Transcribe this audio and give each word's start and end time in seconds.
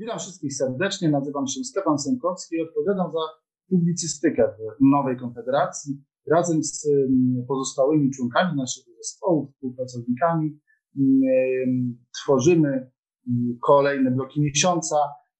Witam 0.00 0.18
wszystkich 0.18 0.54
serdecznie. 0.54 1.10
Nazywam 1.10 1.46
się 1.46 1.64
Stefan 1.64 1.98
Sękowski 1.98 2.56
i 2.56 2.62
odpowiadam 2.62 3.12
za 3.12 3.18
publicystykę 3.68 4.54
w 4.58 4.84
Nowej 4.92 5.16
Konfederacji. 5.16 6.04
Razem 6.30 6.62
z 6.62 6.88
pozostałymi 7.48 8.10
członkami 8.10 8.56
naszego 8.56 8.96
zespołu, 8.96 9.52
współpracownikami, 9.52 10.60
tworzymy 12.22 12.90
kolejne 13.66 14.10
bloki 14.10 14.40
miesiąca, 14.40 14.96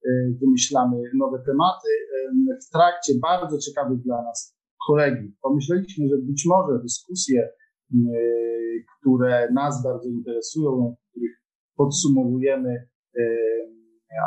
y, 0.07 0.39
wymyślamy 0.41 0.97
nowe 1.15 1.39
tematy. 1.39 1.89
W 2.67 2.71
trakcie 2.73 3.13
bardzo 3.23 3.59
ciekawych 3.59 4.03
dla 4.03 4.23
nas 4.23 4.57
kolegi 4.87 5.37
pomyśleliśmy, 5.43 6.09
że 6.09 6.17
być 6.19 6.47
może 6.47 6.83
dyskusje, 6.83 7.49
które 9.01 9.53
nas 9.53 9.83
bardzo 9.85 10.09
interesują, 10.09 10.97
w 10.99 11.11
których 11.11 11.43
podsumowujemy 11.77 12.89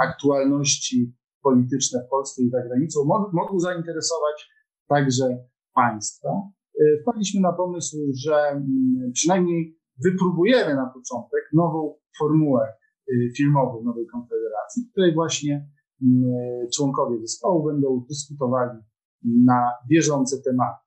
aktualności 0.03 1.13
polityczne 1.43 2.03
w 2.07 2.09
Polsce 2.09 2.43
i 2.43 2.49
za 2.49 2.61
granicą 2.61 2.99
mogą 3.33 3.59
zainteresować 3.59 4.49
także 4.87 5.45
państwa. 5.75 6.29
E, 6.79 7.01
wpadliśmy 7.01 7.41
na 7.41 7.53
pomysł, 7.53 7.97
że 8.13 8.61
przynajmniej 9.13 9.77
wypróbujemy 10.03 10.75
na 10.75 10.85
początek 10.85 11.41
nową 11.53 11.95
formułę 12.19 12.73
y, 13.11 13.31
filmową 13.37 13.83
Nowej 13.83 14.07
Konfederacji, 14.07 14.83
w 14.83 14.91
której 14.91 15.13
właśnie 15.13 15.69
członkowie 16.75 17.19
zespołu 17.19 17.65
będą 17.65 18.05
dyskutowali 18.09 18.79
na 19.23 19.71
bieżące 19.89 20.41
tematy. 20.41 20.83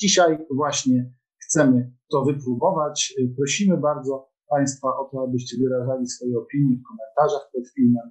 Dzisiaj 0.00 0.38
właśnie 0.50 1.12
chcemy 1.38 1.92
to 2.10 2.24
wypróbować. 2.24 3.14
Y, 3.18 3.34
prosimy 3.36 3.76
bardzo 3.76 4.28
Państwa 4.50 4.88
o 4.88 5.08
to, 5.12 5.24
abyście 5.28 5.56
wyrażali 5.62 6.06
swoje 6.06 6.38
opinie 6.38 6.76
w 6.76 6.82
komentarzach 6.88 7.50
pod 7.52 7.68
filmem. 7.74 8.10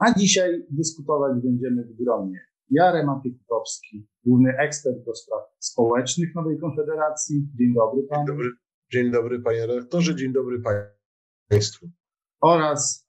A 0.00 0.14
dzisiaj 0.18 0.66
dyskutować 0.70 1.32
będziemy 1.42 1.84
w 1.84 2.02
gronie. 2.04 2.40
Jarem 2.70 3.08
Apiekutowski, 3.08 4.08
główny 4.24 4.52
ekspert 4.58 5.04
do 5.06 5.14
spraw 5.14 5.40
społecznych 5.58 6.34
Nowej 6.34 6.58
Konfederacji. 6.58 7.48
Dzień 7.58 7.74
dobry 7.74 8.02
panu. 8.02 8.26
Dzień 8.26 8.36
dobry, 8.36 8.50
dzień 8.92 9.10
dobry 9.10 9.40
panie 9.40 9.66
redaktorze, 9.66 10.16
dzień 10.16 10.32
dobry 10.32 10.62
państwu. 11.48 11.90
Oraz 12.40 13.08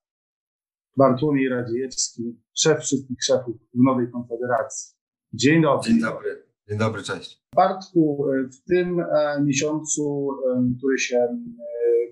Bartłomiej 0.98 1.50
Radziejewski, 1.50 2.42
szef 2.54 2.80
wszystkich 2.80 3.24
szefów 3.24 3.56
w 3.74 3.84
Nowej 3.84 4.12
Konfederacji. 4.12 4.96
Dzień 5.34 5.62
dobry. 5.62 5.90
Dzień 5.90 6.02
dobry. 6.02 6.44
Dzień 6.70 6.78
dobry, 6.78 7.04
cześć. 7.04 7.44
Bartku, 7.56 8.26
w 8.54 8.70
tym 8.70 9.00
e, 9.00 9.42
miesiącu, 9.44 10.30
e, 10.32 10.74
który 10.78 10.98
się 10.98 11.18
e, 11.18 11.38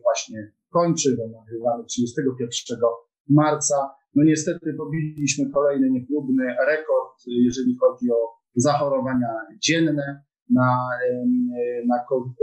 właśnie 0.01 0.51
kończy, 0.69 1.17
nagrywamy 1.31 1.85
31 1.85 2.79
marca, 3.29 3.98
no 4.19 4.25
niestety 4.25 4.73
pobiliśmy 4.73 5.49
kolejny 5.49 5.89
niechlubny 5.89 6.43
rekord, 6.67 7.17
jeżeli 7.27 7.77
chodzi 7.81 8.11
o 8.11 8.21
zachorowania 8.55 9.33
dzienne 9.63 10.21
na, 10.49 10.89
na 11.87 11.99
covid 12.09 12.33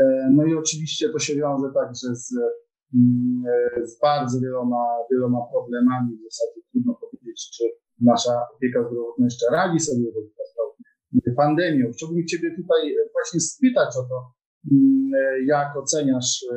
e, 0.00 0.30
No 0.32 0.44
i 0.44 0.54
oczywiście 0.54 1.08
to 1.08 1.18
się 1.18 1.34
wiąże 1.34 1.68
także 1.74 2.08
z, 2.14 2.34
mm, 2.94 3.42
z 3.84 4.00
bardzo 4.00 4.40
wieloma, 4.40 4.84
wieloma 5.10 5.38
problemami. 5.52 6.16
W 6.16 6.24
zasadzie 6.24 6.60
trudno 6.70 6.94
powiedzieć, 6.94 7.50
czy 7.56 7.64
nasza 8.00 8.46
opieka 8.56 8.80
zdrowotna 8.88 9.24
jeszcze 9.24 9.46
radzi 9.52 9.80
sobie 9.80 10.04
z 11.26 11.36
pandemią. 11.36 11.90
Chciałbym 11.92 12.26
Ciebie 12.26 12.50
tutaj 12.56 12.94
właśnie 13.12 13.40
spytać 13.40 13.88
o 13.96 14.02
to, 14.10 14.32
mm, 14.72 15.10
jak 15.46 15.76
oceniasz 15.76 16.44
e, 16.52 16.56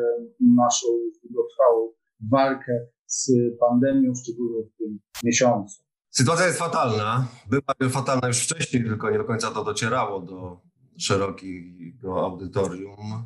naszą 0.58 0.88
długotrwałą 1.24 1.92
walkę 2.32 2.74
z 3.12 3.32
pandemią, 3.60 4.14
szczególnie 4.16 4.64
w 4.64 4.78
tym 4.78 5.00
miesiącu. 5.24 5.84
Sytuacja 6.10 6.46
jest 6.46 6.60
fatalna. 6.60 7.28
Była 7.50 7.90
fatalna 7.90 8.28
już 8.28 8.40
wcześniej, 8.40 8.84
tylko 8.84 9.10
nie 9.10 9.18
do 9.18 9.24
końca 9.24 9.52
to 9.52 9.64
docierało 9.64 10.20
do 10.20 10.62
szerokiego 10.98 12.26
audytorium. 12.26 13.26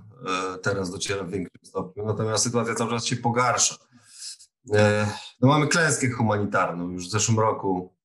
E, 0.56 0.58
teraz 0.58 0.92
dociera 0.92 1.24
w 1.24 1.32
większym 1.32 1.62
stopniu. 1.64 2.06
Natomiast 2.06 2.44
sytuacja 2.44 2.76
cały 2.76 2.90
czas 2.90 3.06
się 3.06 3.16
pogarsza. 3.16 3.76
E, 4.74 5.08
no 5.42 5.48
mamy 5.48 5.68
klęskę 5.68 6.10
humanitarną. 6.10 6.90
Już 6.90 7.08
w 7.08 7.12
zeszłym 7.12 7.40
roku 7.40 7.96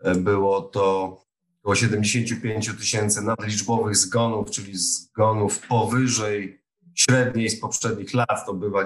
e, 0.00 0.14
było 0.14 0.60
to 0.62 1.18
około 1.60 1.74
75 1.74 2.76
tysięcy 2.78 3.22
nadliczbowych 3.22 3.96
zgonów, 3.96 4.50
czyli 4.50 4.76
zgonów 4.76 5.66
powyżej 5.68 6.64
średniej 6.94 7.50
z 7.50 7.60
poprzednich 7.60 8.14
lat. 8.14 8.46
To 8.46 8.54
bywa 8.54 8.84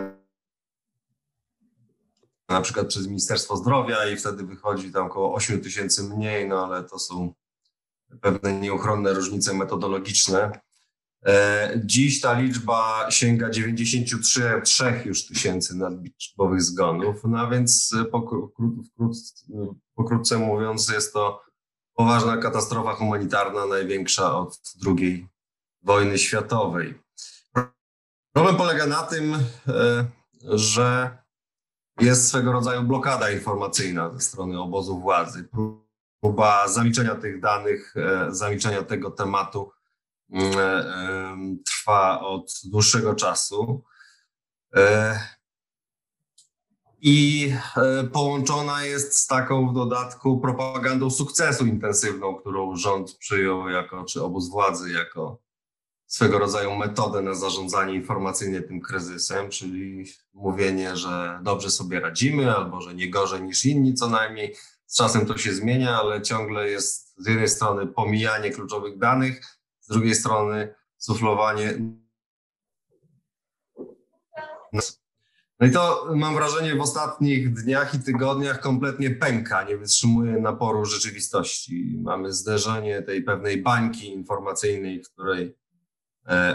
na 2.49 2.61
przykład 2.61 2.87
przez 2.87 3.07
Ministerstwo 3.07 3.57
Zdrowia 3.57 4.07
i 4.07 4.17
wtedy 4.17 4.45
wychodzi 4.45 4.93
tam 4.93 5.07
około 5.07 5.35
8 5.35 5.61
tysięcy 5.61 6.03
mniej, 6.03 6.49
no 6.49 6.67
ale 6.67 6.85
to 6.85 6.99
są 6.99 7.33
pewne 8.21 8.61
nieuchronne 8.61 9.13
różnice 9.13 9.55
metodologiczne. 9.55 10.61
E, 11.27 11.73
dziś 11.85 12.21
ta 12.21 12.41
liczba 12.41 13.07
sięga 13.11 13.51
93 13.51 15.03
już 15.05 15.27
tysięcy 15.27 15.77
nadliczbowych 15.77 16.63
zgonów, 16.63 17.17
no 17.25 17.39
a 17.39 17.51
więc 17.51 17.95
pokrótce 19.95 20.39
mówiąc 20.39 20.89
jest 20.89 21.13
to 21.13 21.43
poważna 21.95 22.37
katastrofa 22.37 22.95
humanitarna, 22.95 23.67
największa 23.67 24.39
od 24.39 24.61
II 24.87 25.29
wojny 25.83 26.19
światowej. 26.19 26.95
Problem 28.33 28.57
polega 28.57 28.87
na 28.87 29.03
tym, 29.03 29.35
e, 29.35 29.41
że 30.45 31.19
jest 32.01 32.29
swego 32.29 32.53
rodzaju 32.53 32.83
blokada 32.83 33.31
informacyjna 33.31 34.11
ze 34.13 34.21
strony 34.21 34.61
obozu 34.61 35.01
władzy. 35.01 35.49
Próba 36.21 36.69
zaliczenia 36.69 37.15
tych 37.15 37.41
danych, 37.41 37.95
e, 37.97 38.27
zaliczenia 38.35 38.83
tego 38.83 39.11
tematu 39.11 39.73
mm, 40.31 40.59
e, 40.59 41.37
trwa 41.67 42.21
od 42.21 42.53
dłuższego 42.65 43.15
czasu. 43.15 43.85
E, 44.77 45.21
I 47.01 47.53
połączona 48.13 48.85
jest 48.85 49.19
z 49.19 49.27
taką 49.27 49.71
w 49.71 49.75
dodatku 49.75 50.41
propagandą 50.41 51.11
sukcesu 51.11 51.67
intensywną, 51.67 52.35
którą 52.35 52.77
rząd 52.77 53.17
przyjął 53.17 53.69
jako, 53.69 54.05
czy 54.05 54.23
obóz 54.23 54.51
władzy 54.51 54.93
jako 54.93 55.48
swego 56.09 56.39
rodzaju 56.39 56.77
metodę 56.77 57.23
na 57.23 57.35
zarządzanie 57.35 57.95
informacyjnie 57.95 58.63
tym 58.63 58.81
kryzysem, 58.81 59.51
czyli 59.51 60.05
mówienie, 60.35 60.97
że 60.97 61.41
dobrze 61.43 61.71
sobie 61.71 62.01
radzimy 62.01 62.57
albo 62.57 62.81
że 62.81 62.95
nie 62.95 63.11
gorzej 63.11 63.43
niż 63.43 63.65
inni 63.65 63.95
co 63.95 64.09
najmniej. 64.09 64.57
Z 64.87 64.97
czasem 64.97 65.27
to 65.27 65.39
się 65.39 65.55
zmienia, 65.55 66.01
ale 66.01 66.23
ciągle 66.23 66.71
jest 66.71 67.15
z 67.19 67.27
jednej 67.27 67.49
strony 67.49 67.87
pomijanie 67.87 68.51
kluczowych 68.51 68.99
danych, 68.99 69.41
z 69.81 69.89
drugiej 69.89 70.15
strony 70.15 70.75
suflowanie. 70.97 71.79
No 75.61 75.67
i 75.67 75.71
to 75.71 76.09
mam 76.15 76.35
wrażenie 76.35 76.75
w 76.75 76.81
ostatnich 76.81 77.53
dniach 77.53 77.95
i 77.95 77.99
tygodniach 77.99 78.61
kompletnie 78.61 79.11
pęka, 79.11 79.65
nie 79.65 79.77
wytrzymuje 79.77 80.33
naporu 80.33 80.85
rzeczywistości. 80.85 81.99
Mamy 82.03 82.33
zderzenie 82.33 83.03
tej 83.03 83.23
pewnej 83.23 83.63
bańki 83.63 84.13
informacyjnej, 84.13 85.03
w 85.05 85.11
której 85.11 85.57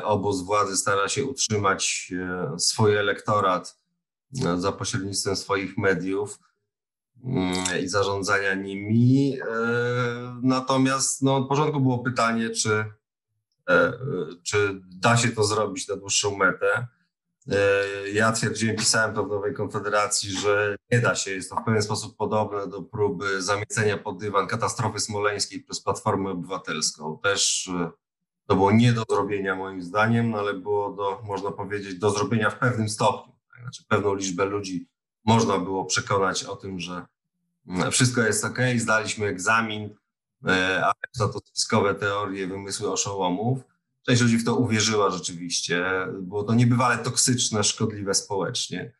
obóz 0.03 0.41
władzy 0.41 0.77
stara 0.77 1.09
się 1.09 1.25
utrzymać 1.25 2.13
e, 2.15 2.59
swój 2.59 2.95
elektorat 2.95 3.77
e, 4.45 4.61
za 4.61 4.71
pośrednictwem 4.71 5.35
swoich 5.35 5.77
mediów 5.77 6.39
mm, 7.23 7.55
i 7.83 7.87
zarządzania 7.87 8.53
nimi. 8.53 9.37
Natomiast 10.41 11.21
no, 11.21 11.35
od 11.35 11.47
początku 11.47 11.79
było 11.79 11.99
pytanie, 11.99 12.49
czy, 12.49 12.85
czy 14.43 14.81
da 14.83 15.17
się 15.17 15.29
to 15.29 15.43
zrobić 15.43 15.87
na 15.87 15.95
dłuższą 15.95 16.37
metę. 16.37 16.87
Ja 18.13 18.31
twierdziłem, 18.31 18.75
pisałem 18.75 19.15
to 19.15 19.23
w 19.23 19.29
Nowej 19.29 19.53
Konfederacji, 19.53 20.31
że 20.31 20.75
nie 20.91 20.99
da 20.99 21.15
się. 21.15 21.31
Jest 21.31 21.49
to 21.49 21.55
w 21.55 21.63
pewien 21.65 21.81
sposób 21.81 22.17
podobne 22.17 22.67
do 22.67 22.81
próby 22.81 23.41
zamiecenia 23.41 23.97
pod 23.97 24.17
dywan 24.17 24.47
katastrofy 24.47 24.99
smoleńskiej 24.99 25.63
przez 25.63 25.81
Platformę 25.81 26.29
Obywatelską. 26.29 27.19
Też 27.23 27.69
to 28.47 28.55
było 28.55 28.71
nie 28.71 28.93
do 28.93 29.03
zrobienia 29.09 29.55
moim 29.55 29.81
zdaniem, 29.81 30.35
ale 30.35 30.53
było 30.53 30.89
do, 30.93 31.21
można 31.23 31.51
powiedzieć, 31.51 31.95
do 31.95 32.11
zrobienia 32.11 32.49
w 32.49 32.59
pewnym 32.59 32.89
stopniu. 32.89 33.33
Tak? 33.51 33.61
Znaczy 33.61 33.83
pewną 33.87 34.15
liczbę 34.15 34.45
ludzi 34.45 34.87
można 35.25 35.59
było 35.59 35.85
przekonać 35.85 36.43
o 36.43 36.55
tym, 36.55 36.79
że 36.79 37.05
mm, 37.67 37.91
wszystko 37.91 38.21
jest 38.21 38.45
ok, 38.45 38.59
zdaliśmy 38.77 39.25
egzamin, 39.25 39.95
e, 40.47 40.85
a 40.85 40.93
za 41.11 41.27
to 41.27 41.39
spiskowe 41.39 41.95
teorie, 41.95 42.47
wymysły 42.47 42.91
oszołomów. 42.91 43.59
Część 44.05 44.21
ludzi 44.21 44.37
w 44.37 44.45
to 44.45 44.55
uwierzyła 44.55 45.09
rzeczywiście. 45.09 45.85
Było 46.21 46.43
to 46.43 46.53
niebywale 46.53 46.97
toksyczne, 46.97 47.63
szkodliwe 47.63 48.13
społecznie. 48.13 48.93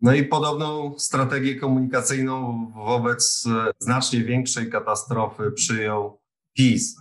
No 0.00 0.14
i 0.14 0.24
podobną 0.24 0.98
strategię 0.98 1.56
komunikacyjną 1.56 2.66
wobec 2.86 3.46
e, 3.46 3.70
znacznie 3.78 4.24
większej 4.24 4.70
katastrofy 4.70 5.52
przyjął 5.52 6.20
PiS. 6.52 6.96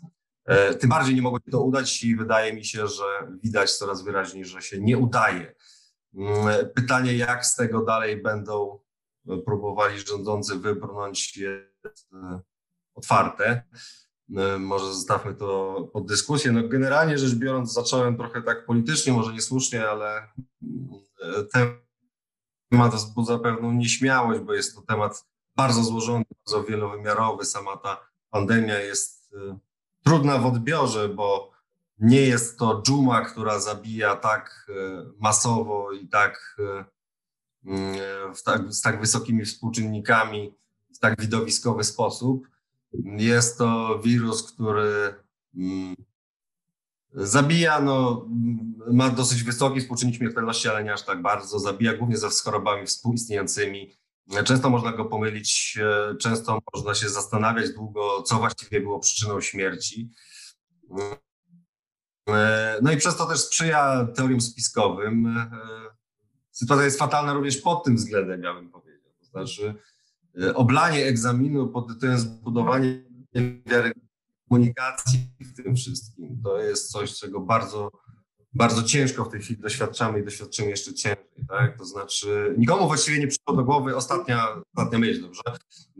E, 0.49 0.75
tym 0.75 0.89
bardziej 0.89 1.15
nie 1.15 1.21
mogło 1.21 1.39
się 1.39 1.51
to 1.51 1.61
udać 1.61 2.03
i 2.03 2.15
wydaje 2.15 2.53
mi 2.53 2.65
się, 2.65 2.87
że 2.87 3.03
widać 3.43 3.77
coraz 3.77 4.03
wyraźniej, 4.03 4.45
że 4.45 4.61
się 4.61 4.79
nie 4.79 4.97
udaje. 4.97 5.55
Mm, 6.15 6.69
pytanie, 6.75 7.17
jak 7.17 7.45
z 7.45 7.55
tego 7.55 7.81
dalej 7.81 8.21
będą 8.21 8.79
próbowali 9.45 9.99
rządzący 9.99 10.55
wybrnąć, 10.55 11.37
jest 11.37 12.07
e, 12.13 12.39
otwarte. 12.95 13.63
E, 14.37 14.59
może 14.59 14.85
zostawmy 14.85 15.35
to 15.35 15.81
pod 15.93 16.05
dyskusję. 16.05 16.51
No 16.51 16.67
generalnie 16.67 17.17
rzecz 17.17 17.35
biorąc, 17.35 17.73
zacząłem 17.73 18.17
trochę 18.17 18.41
tak 18.41 18.65
politycznie, 18.65 19.13
może 19.13 19.33
niesłusznie, 19.33 19.89
ale 19.89 20.27
temat 22.71 22.95
wzbudza 22.95 23.39
pewną 23.39 23.71
nieśmiałość, 23.71 24.39
bo 24.39 24.53
jest 24.53 24.75
to 24.75 24.81
temat 24.81 25.25
bardzo 25.55 25.83
złożony, 25.83 26.25
bardzo 26.45 26.63
wielowymiarowy. 26.63 27.45
Sama 27.45 27.77
ta 27.77 28.09
pandemia 28.29 28.79
jest 28.79 29.35
trudna 30.09 30.37
w 30.37 30.45
odbiorze, 30.45 31.09
bo 31.09 31.51
nie 31.99 32.21
jest 32.21 32.59
to 32.59 32.81
dżuma, 32.81 33.25
która 33.25 33.59
zabija 33.59 34.15
tak 34.15 34.67
masowo 35.19 35.91
i 35.91 36.07
tak 36.07 36.55
Mm, 37.65 38.35
w 38.35 38.43
tak, 38.43 38.73
z 38.73 38.81
tak 38.81 38.99
wysokimi 38.99 39.45
współczynnikami 39.45 40.53
w 40.95 40.99
tak 40.99 41.21
widowiskowy 41.21 41.83
sposób. 41.83 42.47
Jest 43.03 43.57
to 43.57 43.99
wirus, 43.99 44.53
który 44.53 45.15
mm, 45.55 45.95
zabija, 47.13 47.79
no, 47.79 48.27
ma 48.91 49.09
dosyć 49.09 49.43
wysoki 49.43 49.81
współczynnik 49.81 50.15
śmiertelności, 50.15 50.69
ale 50.69 50.83
nie 50.83 50.93
aż 50.93 51.05
tak 51.05 51.21
bardzo. 51.21 51.59
Zabija 51.59 51.97
głównie 51.97 52.17
ze 52.17 52.29
chorobami 52.43 52.87
współistniejącymi. 52.87 53.95
Często 54.45 54.69
można 54.69 54.91
go 54.91 55.05
pomylić, 55.05 55.77
e, 55.81 56.15
często 56.15 56.59
można 56.73 56.93
się 56.93 57.09
zastanawiać 57.09 57.73
długo, 57.73 58.23
co 58.23 58.35
właściwie 58.35 58.81
było 58.81 58.99
przyczyną 58.99 59.41
śmierci. 59.41 60.09
E, 62.29 62.79
no 62.81 62.91
i 62.91 62.97
przez 62.97 63.15
to 63.15 63.25
też 63.25 63.39
sprzyja 63.39 64.07
teoriom 64.15 64.41
spiskowym. 64.41 65.27
E, 65.27 65.49
sytuacja 66.51 66.85
jest 66.85 66.99
fatalna 66.99 67.33
również 67.33 67.57
pod 67.57 67.83
tym 67.83 67.95
względem, 67.95 68.43
ja 68.43 68.53
bym 68.53 68.69
powiedział. 68.69 69.11
To 69.19 69.25
znaczy, 69.25 69.73
oblanie 70.55 71.05
egzaminu 71.05 71.67
pod 71.67 71.87
tytułem 71.87 72.19
zbudowanie 72.19 73.03
wiary 73.65 73.91
komunikacji 74.49 75.19
w 75.39 75.63
tym 75.63 75.75
wszystkim, 75.75 76.41
to 76.43 76.59
jest 76.59 76.91
coś, 76.91 77.19
czego 77.19 77.39
bardzo, 77.39 77.91
bardzo 78.53 78.83
ciężko 78.83 79.25
w 79.25 79.29
tej 79.29 79.41
chwili 79.41 79.61
doświadczamy 79.61 80.19
i 80.19 80.23
doświadczymy 80.23 80.69
jeszcze 80.69 80.93
ciężej. 80.93 81.28
Tak? 81.49 81.77
To 81.77 81.85
znaczy, 81.85 82.55
nikomu 82.57 82.87
właściwie 82.87 83.19
nie 83.19 83.27
przyszło 83.27 83.55
do 83.55 83.63
głowy, 83.63 83.95
ostatnia, 83.95 84.47
ostatnia 84.75 84.99
myśl, 84.99 85.21
dobrze? 85.21 85.41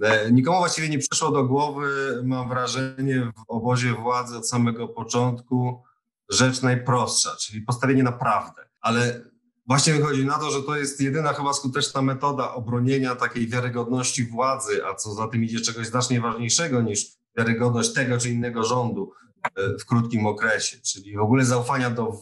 E, 0.04 0.31
nikomu 0.31 0.57
właściwie 0.57 0.90
nie 0.90 1.00
przyszło 1.00 1.31
do 1.31 1.44
głowy, 1.44 2.22
mam 2.24 2.50
wrażenie, 2.50 3.31
w 3.38 3.44
obozie 3.48 3.94
władzy 3.94 4.38
od 4.38 4.50
samego 4.50 4.88
początku 4.88 5.84
rzecz 6.30 6.62
najprostsza, 6.62 7.36
czyli 7.40 7.62
postawienie 7.62 8.04
na 8.04 8.12
prawdę. 8.12 8.69
Ale 8.81 9.22
Właśnie 9.69 9.94
wychodzi 9.94 10.25
na 10.25 10.40
to, 10.40 10.51
że 10.51 10.63
to 10.63 10.75
jest 10.75 11.01
jedyna 11.01 11.34
chyba 11.34 11.54
skuteczna 11.54 12.02
metoda 12.02 12.54
obronienia 12.54 13.16
takiej 13.16 13.48
wiarygodności 13.48 14.25
władzy, 14.25 14.86
a 14.86 14.95
co 14.95 15.13
za 15.13 15.28
tym 15.28 15.44
idzie 15.44 15.62
czegoś 15.62 15.88
znacznie 15.88 16.22
ważniejszego 16.22 16.81
niż 16.81 17.06
wiarygodność 17.38 17.94
tego 17.94 18.18
czy 18.18 18.30
innego 18.30 18.63
rządu 18.63 19.12
e, 19.44 19.78
w 19.80 19.86
krótkim 19.86 20.25
okresie, 20.25 20.78
czyli 20.81 21.18
w 21.18 21.19
ogóle 21.19 21.45
zaufania 21.45 21.90
do 21.90 22.13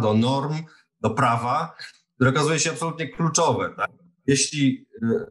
do 0.00 0.14
norm, 0.14 0.54
do 1.00 1.10
prawa, 1.10 1.76
które 2.16 2.30
okazuje 2.30 2.58
się 2.58 2.70
absolutnie 2.70 3.08
kluczowe. 3.08 3.74
Tak? 3.76 3.90
jeśli 4.26 4.86
e, 5.02 5.26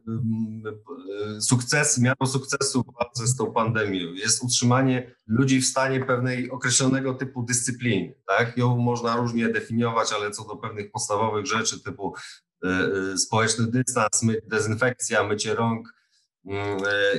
e, 1.36 1.40
sukces, 1.40 1.98
miarą 1.98 2.26
sukcesu 2.26 2.84
walce 3.00 3.26
z 3.26 3.36
tą 3.36 3.52
pandemią 3.52 4.12
jest 4.12 4.42
utrzymanie 4.42 5.14
ludzi 5.26 5.60
w 5.60 5.66
stanie 5.66 6.04
pewnej 6.04 6.50
określonego 6.50 7.14
typu 7.14 7.42
dyscypliny, 7.42 8.14
tak? 8.26 8.56
Ją 8.56 8.76
można 8.76 9.16
różnie 9.16 9.48
definiować, 9.48 10.12
ale 10.12 10.30
co 10.30 10.44
do 10.44 10.56
pewnych 10.56 10.90
podstawowych 10.90 11.46
rzeczy 11.46 11.82
typu 11.82 12.14
e, 12.64 13.18
społeczny 13.18 13.66
dystans, 13.66 14.20
dezynfekcja, 14.46 15.22
mycie 15.22 15.54
rąk, 15.54 15.96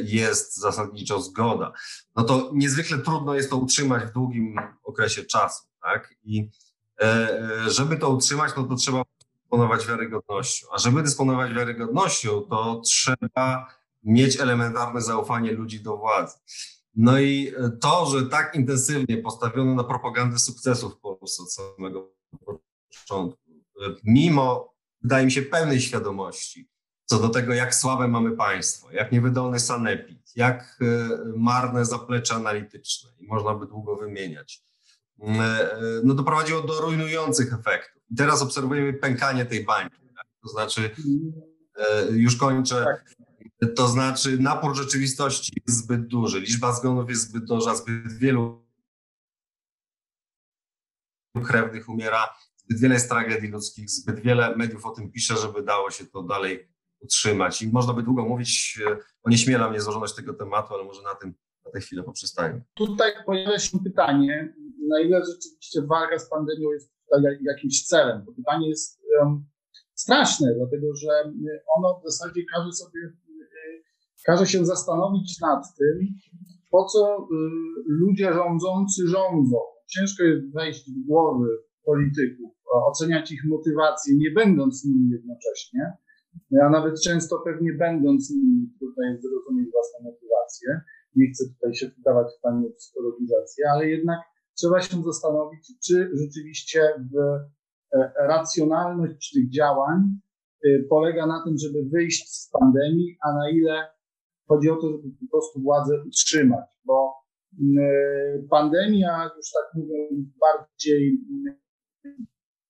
jest 0.03 0.57
zasadniczo 0.57 1.21
zgoda. 1.21 1.73
No 2.15 2.23
to 2.23 2.51
niezwykle 2.53 2.97
trudno 2.97 3.35
jest 3.35 3.49
to 3.49 3.57
utrzymać 3.57 4.03
w 4.03 4.13
długim 4.13 4.55
okresie 4.83 5.23
czasu, 5.25 5.63
tak? 5.81 6.13
I 6.23 6.49
żeby 7.67 7.97
to 7.97 8.09
utrzymać, 8.09 8.53
no 8.57 8.63
to 8.63 8.75
trzeba 8.75 9.03
dysponować 9.47 9.87
wiarygodnością. 9.87 10.67
A 10.73 10.77
żeby 10.77 11.03
dysponować 11.03 11.53
wiarygodnością, 11.53 12.41
to 12.41 12.81
trzeba 12.85 13.67
mieć 14.03 14.39
elementarne 14.39 15.01
zaufanie 15.01 15.51
ludzi 15.51 15.79
do 15.79 15.97
władzy. 15.97 16.37
No 16.95 17.19
i 17.19 17.53
to, 17.81 18.05
że 18.05 18.25
tak 18.25 18.55
intensywnie 18.55 19.17
postawiono 19.17 19.75
na 19.75 19.83
propagandę 19.83 20.39
sukcesów 20.39 20.93
w 20.93 20.99
Polsce 20.99 21.43
od 21.43 21.53
samego 21.53 22.13
początku, 22.89 23.41
mimo, 24.03 24.73
wydaje 25.01 25.25
mi 25.25 25.31
się, 25.31 25.41
pełnej 25.41 25.81
świadomości 25.81 26.69
co 27.09 27.19
do 27.19 27.29
tego, 27.29 27.53
jak 27.53 27.75
słabe 27.75 28.07
mamy 28.07 28.31
państwo, 28.31 28.91
jak 28.91 29.11
niewydolny 29.11 29.59
sanepid, 29.59 30.35
jak 30.35 30.79
e, 30.81 30.85
marne 31.37 31.85
zaplecze 31.85 32.35
analityczne 32.35 33.11
i 33.19 33.27
można 33.27 33.55
by 33.55 33.67
długo 33.67 33.95
wymieniać, 33.95 34.63
e, 34.63 34.63
e, 34.63 34.66
no 36.03 36.13
doprowadziło 36.13 36.61
do 36.61 36.81
rujnujących 36.81 37.53
efektów. 37.53 38.01
I 38.11 38.15
teraz 38.15 38.41
obserwujemy 38.41 38.93
pękanie 38.93 39.45
tej 39.45 39.65
bańki. 39.65 39.97
Tak? 40.15 40.25
To 40.43 40.49
znaczy, 40.49 40.89
e, 41.75 42.11
już 42.11 42.35
kończę. 42.35 42.83
Tak. 42.85 43.05
To 43.75 43.87
znaczy, 43.87 44.37
napór 44.39 44.75
rzeczywistości 44.75 45.61
jest 45.67 45.79
zbyt 45.79 46.07
duży, 46.07 46.39
liczba 46.39 46.73
zgonów 46.73 47.09
jest 47.09 47.29
zbyt 47.29 47.45
duża, 47.45 47.75
zbyt 47.75 48.13
wielu 48.13 48.67
krewnych 51.45 51.89
umiera, 51.89 52.29
zbyt 52.57 52.79
wiele 52.79 52.93
jest 52.93 53.09
tragedii 53.09 53.49
ludzkich, 53.49 53.89
zbyt 53.89 54.19
wiele 54.19 54.55
mediów 54.55 54.85
o 54.85 54.89
tym 54.91 55.11
pisze, 55.11 55.37
żeby 55.37 55.63
dało 55.63 55.91
się 55.91 56.05
to 56.05 56.23
dalej 56.23 56.69
utrzymać. 56.99 57.61
I 57.61 57.71
można 57.71 57.93
by 57.93 58.03
długo 58.03 58.25
mówić, 58.25 58.79
e, 58.87 58.97
o 59.23 59.29
nieśmiela 59.29 59.69
mnie 59.69 59.81
złożoność 59.81 60.15
tego 60.15 60.33
tematu, 60.33 60.73
ale 60.73 60.83
może 60.83 61.01
na 61.01 61.15
tym 61.15 61.33
na 61.65 61.71
tę 61.71 61.79
chwilę 61.79 62.03
poprzestajmy. 62.03 62.61
Tutaj 62.73 63.11
pojawia 63.25 63.59
się 63.59 63.79
pytanie, 63.79 64.53
na 64.87 64.99
ile 64.99 65.21
rzeczywiście 65.25 65.81
walka 65.81 66.19
z 66.19 66.29
pandemią 66.29 66.71
jest 66.71 66.93
jakimś 67.41 67.85
celem. 67.85 68.25
To 68.25 68.31
pytanie 68.31 68.69
jest 68.69 69.01
um, 69.19 69.45
straszne, 69.93 70.55
dlatego 70.55 70.95
że 70.95 71.09
ono 71.77 71.99
w 71.99 72.11
zasadzie 72.11 72.41
każe 72.55 72.71
sobie, 72.71 73.01
każe 74.25 74.45
się 74.45 74.65
zastanowić 74.65 75.39
nad 75.41 75.63
tym, 75.77 76.07
po 76.71 76.85
co 76.85 77.17
y, 77.17 77.25
ludzie 77.87 78.33
rządzący 78.33 79.07
rządzą. 79.07 79.57
Ciężko 79.87 80.23
jest 80.23 80.53
wejść 80.53 80.91
w 80.91 81.07
głowy 81.07 81.47
polityków, 81.83 82.51
oceniać 82.73 83.31
ich 83.31 83.41
motywacje, 83.45 84.17
nie 84.17 84.31
będąc 84.31 84.85
nimi 84.85 85.09
jednocześnie, 85.11 85.97
a 86.65 86.69
nawet 86.69 87.01
często 87.01 87.39
pewnie 87.45 87.73
będąc 87.73 88.29
nimi, 88.29 88.69
trudno 88.79 89.03
jest 89.09 89.21
zrozumieć 89.21 89.71
własne 89.71 90.11
motywacje. 90.11 90.81
Nie 91.15 91.27
chcę 91.31 91.43
tutaj 91.53 91.75
się 91.75 91.87
wdawać 91.87 92.27
w 92.37 92.41
tanią 92.41 92.63
psychologizację, 92.77 93.65
ale 93.71 93.89
jednak 93.89 94.19
trzeba 94.57 94.81
się 94.81 95.03
zastanowić, 95.03 95.73
czy 95.87 96.11
rzeczywiście 96.13 96.81
w 97.13 97.17
e, 97.17 98.11
racjonalność 98.27 99.33
tych 99.33 99.49
działań 99.49 99.99
e, 100.65 100.83
polega 100.89 101.27
na 101.27 101.43
tym, 101.43 101.57
żeby 101.57 101.89
wyjść 101.89 102.29
z 102.29 102.49
pandemii, 102.49 103.17
a 103.21 103.33
na 103.33 103.49
ile 103.49 103.87
chodzi 104.47 104.69
o 104.69 104.75
to, 104.75 104.91
żeby 104.91 105.09
po 105.19 105.27
prostu 105.31 105.61
władzę 105.61 106.03
utrzymać, 106.07 106.69
bo 106.85 107.13
e, 107.53 107.93
pandemia, 108.49 109.29
już 109.37 109.51
tak 109.51 109.73
mówiąc 109.75 110.27
bardziej, 110.39 111.19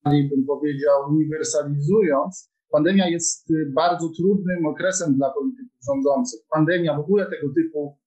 bym 0.06 0.46
powiedział, 0.48 1.10
uniwersalizując, 1.10 2.52
pandemia 2.72 3.10
jest 3.10 3.54
bardzo 3.74 4.10
trudnym 4.18 4.66
okresem 4.66 5.16
dla 5.16 5.30
polityków 5.34 5.78
rządzących. 5.88 6.40
Pandemia, 6.54 6.98
w 6.98 7.00
ogóle 7.00 7.26
tego 7.26 7.54
typu, 7.54 7.98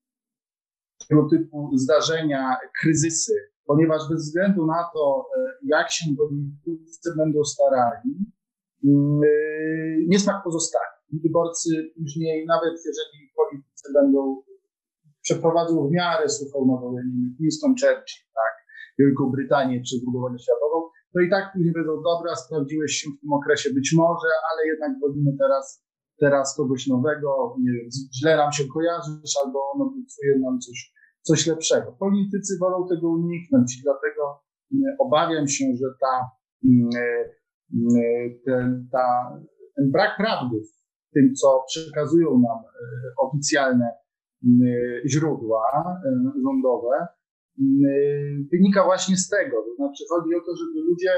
tego 1.08 1.28
typu 1.28 1.70
zdarzenia, 1.76 2.56
kryzysy, 2.80 3.49
ponieważ 3.70 4.02
bez 4.10 4.20
względu 4.26 4.66
na 4.66 4.82
to, 4.94 5.02
e, 5.36 5.40
jak 5.74 5.90
się 5.90 6.04
politycy 6.64 7.08
będą 7.16 7.44
starali, 7.44 8.10
mm, 8.84 9.20
e, 9.24 9.28
niesmak 10.12 10.44
pozostanie. 10.44 10.96
Wyborcy 11.24 11.70
później, 11.96 12.46
nawet 12.46 12.74
jeżeli 12.88 13.18
politycy 13.40 13.86
będą 13.98 14.42
przeprowadzą 15.22 15.88
w 15.88 15.90
miarę 15.90 16.28
suchą 16.28 16.58
nową 16.66 16.96
Winston 17.40 17.74
Churchill, 17.80 18.24
tak, 18.40 18.54
Wielką 18.98 19.30
Brytanię 19.34 19.80
przez 19.80 19.98
II 20.06 20.20
wojnę 20.20 20.38
światową, 20.38 20.76
to 21.12 21.20
i 21.20 21.30
tak 21.30 21.52
później 21.52 21.72
będą 21.72 22.02
dobra, 22.10 22.36
sprawdziłeś 22.36 22.92
się 22.92 23.06
w 23.10 23.20
tym 23.20 23.32
okresie 23.32 23.68
być 23.74 23.88
może, 23.96 24.30
ale 24.48 24.60
jednak 24.72 24.92
wolimy 25.00 25.32
teraz, 25.42 25.84
teraz 26.20 26.56
kogoś 26.56 26.86
nowego, 26.86 27.56
nie 27.64 27.72
wiem, 27.72 27.88
źle 28.18 28.36
nam 28.36 28.52
się 28.52 28.64
kojarzysz, 28.74 29.34
albo 29.44 29.58
on 29.70 29.82
obiecuje 29.82 30.38
nam 30.38 30.60
coś 30.60 30.99
coś 31.22 31.46
lepszego. 31.46 31.92
Politycy 31.92 32.58
wolą 32.60 32.88
tego 32.88 33.08
uniknąć 33.08 33.78
i 33.78 33.82
dlatego 33.82 34.42
mm, 34.72 34.96
obawiam 34.98 35.48
się, 35.48 35.64
że 35.80 35.86
ta, 36.00 36.30
mm, 36.64 36.88
mm, 37.74 38.40
ten, 38.44 38.88
ta, 38.92 39.38
ten 39.76 39.90
brak 39.90 40.16
prawdy 40.16 40.56
w 41.10 41.12
tym, 41.14 41.34
co 41.34 41.64
przekazują 41.66 42.30
nam 42.30 42.58
e, 42.58 42.82
oficjalne 43.18 43.90
źródła 45.06 45.64
e, 46.06 46.32
rządowe, 46.44 47.06
wynika 48.52 48.84
właśnie 48.84 49.16
z 49.16 49.28
tego. 49.28 49.56
To 49.62 49.74
znaczy 49.74 50.04
chodzi 50.10 50.34
o 50.34 50.40
to, 50.40 50.56
żeby 50.56 50.80
ludzie 50.88 51.10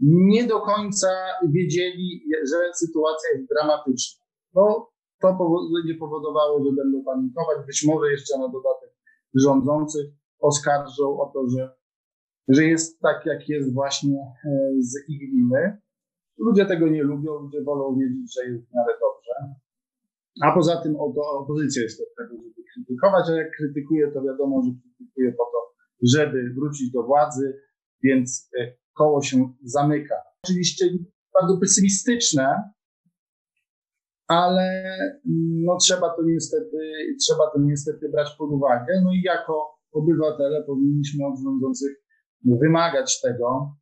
nie 0.00 0.46
do 0.46 0.60
końca 0.60 1.08
wiedzieli, 1.48 2.22
że 2.50 2.56
sytuacja 2.74 3.28
jest 3.34 3.48
dramatyczna. 3.48 4.24
No, 4.54 4.90
to 5.20 5.28
będzie 5.74 5.98
powodowało, 5.98 6.64
że 6.64 6.70
będą 6.72 7.04
panikować. 7.04 7.66
Być 7.66 7.84
może 7.86 8.10
jeszcze 8.10 8.38
na 8.38 8.48
dodatek 8.48 8.93
rządzących 9.42 10.06
oskarżą 10.40 11.20
o 11.20 11.30
to, 11.34 11.48
że, 11.48 11.70
że 12.48 12.64
jest 12.64 13.00
tak, 13.00 13.26
jak 13.26 13.48
jest 13.48 13.74
właśnie 13.74 14.18
z 14.78 15.08
ich 15.08 15.20
winy. 15.20 15.78
Ludzie 16.38 16.66
tego 16.66 16.88
nie 16.88 17.02
lubią, 17.02 17.38
ludzie 17.38 17.62
wolą 17.62 17.98
wiedzieć, 17.98 18.34
że 18.34 18.50
jest 18.50 18.64
w 18.64 18.74
miarę 18.74 18.92
dobrze. 19.00 19.54
A 20.42 20.54
poza 20.54 20.82
tym 20.82 20.96
opozycja 21.40 21.82
jest 21.82 22.00
od 22.00 22.14
tego, 22.16 22.42
żeby 22.42 22.62
krytykować, 22.74 23.30
a 23.30 23.32
jak 23.32 23.50
krytykuje, 23.56 24.12
to 24.12 24.22
wiadomo, 24.22 24.62
że 24.62 24.70
krytykuje 24.96 25.32
po 25.32 25.44
to, 25.44 25.74
żeby 26.02 26.54
wrócić 26.54 26.90
do 26.90 27.02
władzy, 27.02 27.60
więc 28.02 28.50
e, 28.60 28.74
koło 28.94 29.22
się 29.22 29.52
zamyka. 29.62 30.14
Oczywiście 30.44 30.84
bardzo 31.40 31.60
pesymistyczne, 31.60 32.70
ale 34.28 34.96
no, 35.64 35.76
trzeba 35.76 36.16
to 36.16 36.22
niestety, 36.22 36.78
trzeba 37.20 37.50
to 37.52 37.58
niestety 37.60 38.08
brać 38.08 38.36
pod 38.38 38.50
uwagę. 38.50 39.00
No 39.04 39.12
i 39.12 39.22
jako 39.22 39.74
obywatele 39.92 40.62
powinniśmy 40.62 41.26
od 41.26 41.40
rządzących 41.44 41.96
wymagać 42.44 43.20
tego, 43.20 43.76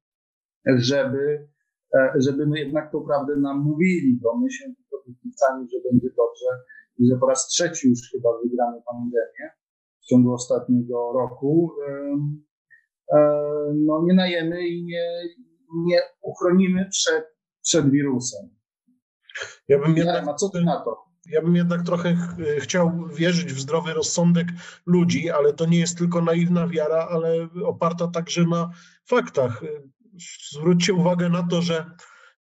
żeby, 0.66 1.48
e, 1.94 2.12
żeby 2.16 2.46
my 2.46 2.58
jednak 2.58 2.92
tą 2.92 3.04
prawdę 3.04 3.36
nam 3.36 3.60
mówili, 3.60 4.18
bo 4.22 4.38
my 4.38 4.50
się 4.50 4.64
obietnicami, 5.02 5.68
że 5.70 5.78
będzie 5.90 6.08
dobrze 6.16 6.46
i 6.98 7.06
że 7.06 7.18
po 7.20 7.26
raz 7.26 7.46
trzeci 7.46 7.88
już 7.88 8.10
chyba 8.12 8.28
wygramy 8.42 8.82
pandemię 8.86 9.50
w 10.00 10.06
ciągu 10.06 10.32
ostatniego 10.32 11.12
roku, 11.12 11.70
no 13.74 14.02
nie 14.06 14.14
najemy 14.14 14.68
i 14.68 14.84
nie, 14.84 15.22
nie 15.86 16.00
uchronimy 16.22 16.88
przed, 16.90 17.24
przed 17.62 17.90
wirusem. 17.90 18.61
Ja 19.68 19.78
bym 19.78 19.96
jednak, 19.96 20.28
a 20.28 20.34
co 20.34 20.48
ty 20.48 20.60
na 20.60 20.80
to? 20.80 21.04
Ja 21.26 21.42
bym 21.42 21.56
jednak 21.56 21.82
trochę 21.82 22.16
chciał 22.58 23.08
wierzyć 23.14 23.52
w 23.52 23.60
zdrowy 23.60 23.92
rozsądek 23.92 24.46
ludzi, 24.86 25.30
ale 25.30 25.52
to 25.52 25.66
nie 25.66 25.78
jest 25.78 25.98
tylko 25.98 26.22
naiwna 26.22 26.68
wiara, 26.68 27.08
ale 27.10 27.48
oparta 27.64 28.08
także 28.08 28.44
na 28.44 28.70
faktach. 29.06 29.62
Zwróćcie 30.52 30.94
uwagę 30.94 31.28
na 31.28 31.42
to, 31.42 31.62
że 31.62 31.90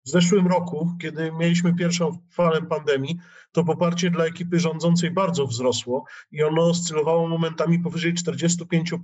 w 0.06 0.10
zeszłym 0.10 0.48
roku, 0.48 0.92
kiedy 1.02 1.32
mieliśmy 1.32 1.76
pierwszą 1.76 2.18
falę 2.34 2.62
pandemii, 2.62 3.20
to 3.52 3.64
poparcie 3.64 4.10
dla 4.10 4.26
ekipy 4.26 4.60
rządzącej 4.60 5.12
bardzo 5.12 5.48
wzrosło 5.48 6.06
i 6.32 6.44
ono 6.44 6.64
oscylowało 6.64 7.28
momentami 7.28 7.80
powyżej 7.80 8.14
45%. 8.14 8.98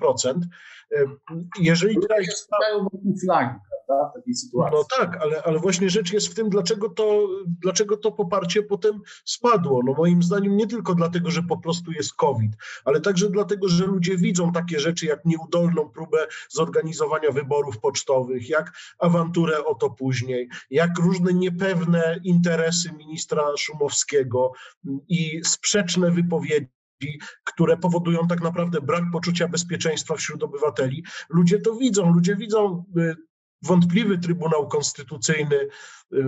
Jeżeli 1.59 1.95
tutaj... 1.95 2.25
wokół 2.83 3.15
flagi 3.25 3.55
prawda, 3.87 4.09
w 4.09 4.13
takiej 4.13 4.35
sytuacji. 4.35 4.77
No 4.77 4.85
tak, 4.97 5.21
ale, 5.21 5.43
ale 5.43 5.59
właśnie 5.59 5.89
rzecz 5.89 6.13
jest 6.13 6.27
w 6.27 6.33
tym, 6.33 6.49
dlaczego 6.49 6.89
to, 6.89 7.27
dlaczego 7.45 7.97
to 7.97 8.11
poparcie 8.11 8.63
potem 8.63 9.01
spadło. 9.25 9.81
No 9.85 9.93
moim 9.93 10.23
zdaniem 10.23 10.57
nie 10.57 10.67
tylko 10.67 10.95
dlatego, 10.95 11.31
że 11.31 11.43
po 11.43 11.57
prostu 11.57 11.91
jest 11.91 12.13
COVID, 12.13 12.51
ale 12.85 13.01
także 13.01 13.29
dlatego, 13.29 13.67
że 13.67 13.85
ludzie 13.85 14.17
widzą 14.17 14.51
takie 14.51 14.79
rzeczy 14.79 15.05
jak 15.05 15.25
nieudolną 15.25 15.89
próbę 15.89 16.27
zorganizowania 16.49 17.31
wyborów 17.31 17.79
pocztowych, 17.79 18.49
jak 18.49 18.71
awanturę 18.99 19.65
o 19.65 19.75
to 19.75 19.89
później, 19.89 20.49
jak 20.69 20.99
różne 20.99 21.33
niepewne 21.33 22.19
interesy 22.23 22.91
ministra 22.93 23.43
Szumowskiego 23.57 24.51
i 25.09 25.41
sprzeczne 25.43 26.11
wypowiedzi 26.11 26.73
które 27.43 27.77
powodują 27.77 28.27
tak 28.27 28.41
naprawdę 28.41 28.81
brak 28.81 29.03
poczucia 29.13 29.47
bezpieczeństwa 29.47 30.15
wśród 30.15 30.43
obywateli. 30.43 31.03
Ludzie 31.29 31.59
to 31.59 31.75
widzą, 31.75 32.13
ludzie 32.13 32.35
widzą 32.35 32.85
y, 32.97 33.15
wątpliwy 33.63 34.17
Trybunał 34.17 34.67
Konstytucyjny, 34.67 35.55
y, 35.55 36.25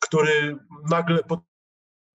który 0.00 0.56
nagle 0.90 1.18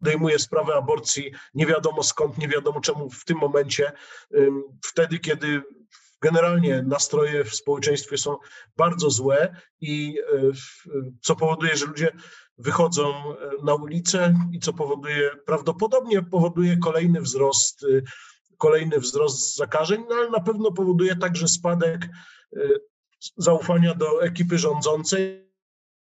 podejmuje 0.01 0.39
sprawę 0.39 0.75
aborcji 0.75 1.31
nie 1.53 1.65
wiadomo 1.65 2.03
skąd, 2.03 2.37
nie 2.37 2.47
wiadomo 2.47 2.81
czemu 2.81 3.09
w 3.09 3.25
tym 3.25 3.37
momencie, 3.37 3.91
wtedy 4.83 5.19
kiedy 5.19 5.61
generalnie 6.21 6.83
nastroje 6.83 7.43
w 7.43 7.55
społeczeństwie 7.55 8.17
są 8.17 8.37
bardzo 8.77 9.09
złe 9.09 9.55
i 9.81 10.19
y, 10.33 10.51
co 11.21 11.35
powoduje, 11.35 11.75
że 11.77 11.85
ludzie 11.85 12.11
wychodzą 12.57 13.33
y, 13.33 13.37
na 13.63 13.75
ulicę 13.75 14.35
i 14.51 14.59
co 14.59 14.73
powoduje, 14.73 15.31
prawdopodobnie 15.45 16.21
powoduje 16.21 16.77
kolejny 16.77 17.21
wzrost, 17.21 17.85
kolejny 18.57 18.99
wzrost 18.99 19.55
zakażeń, 19.55 20.03
no 20.09 20.15
ale 20.15 20.29
na 20.29 20.39
pewno 20.39 20.71
powoduje 20.71 21.15
także 21.15 21.47
spadek 21.47 22.09
zaufania 23.37 23.95
do 23.95 24.23
ekipy 24.23 24.57
rządzącej, 24.57 25.51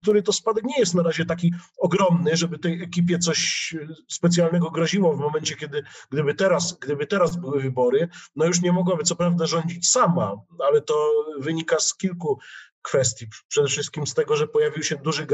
który 0.01 0.23
to 0.23 0.33
spadek 0.33 0.63
nie 0.63 0.79
jest 0.79 0.95
na 0.95 1.03
razie 1.03 1.25
taki 1.25 1.53
ogromny, 1.77 2.37
żeby 2.37 2.59
tej 2.59 2.83
ekipie 2.83 3.19
coś 3.19 3.75
specjalnego 4.07 4.71
groziło 4.71 5.15
w 5.15 5.19
momencie, 5.19 5.55
kiedy 5.55 5.83
gdyby 6.11 6.33
teraz, 6.33 6.79
gdyby 6.79 7.07
teraz 7.07 7.35
były 7.35 7.61
wybory, 7.61 8.09
no 8.35 8.45
już 8.45 8.61
nie 8.61 8.71
mogłaby 8.71 9.03
co 9.03 9.15
prawda 9.15 9.45
rządzić 9.45 9.89
sama, 9.89 10.35
ale 10.59 10.81
to 10.81 11.11
wynika 11.39 11.79
z 11.79 11.97
kilku 11.97 12.39
kwestii. 12.81 13.27
Przede 13.47 13.67
wszystkim 13.67 14.07
z 14.07 14.13
tego, 14.13 14.37
że 14.37 14.47
pojawił 14.47 14.83
się 14.83 14.95
duży 14.95 15.27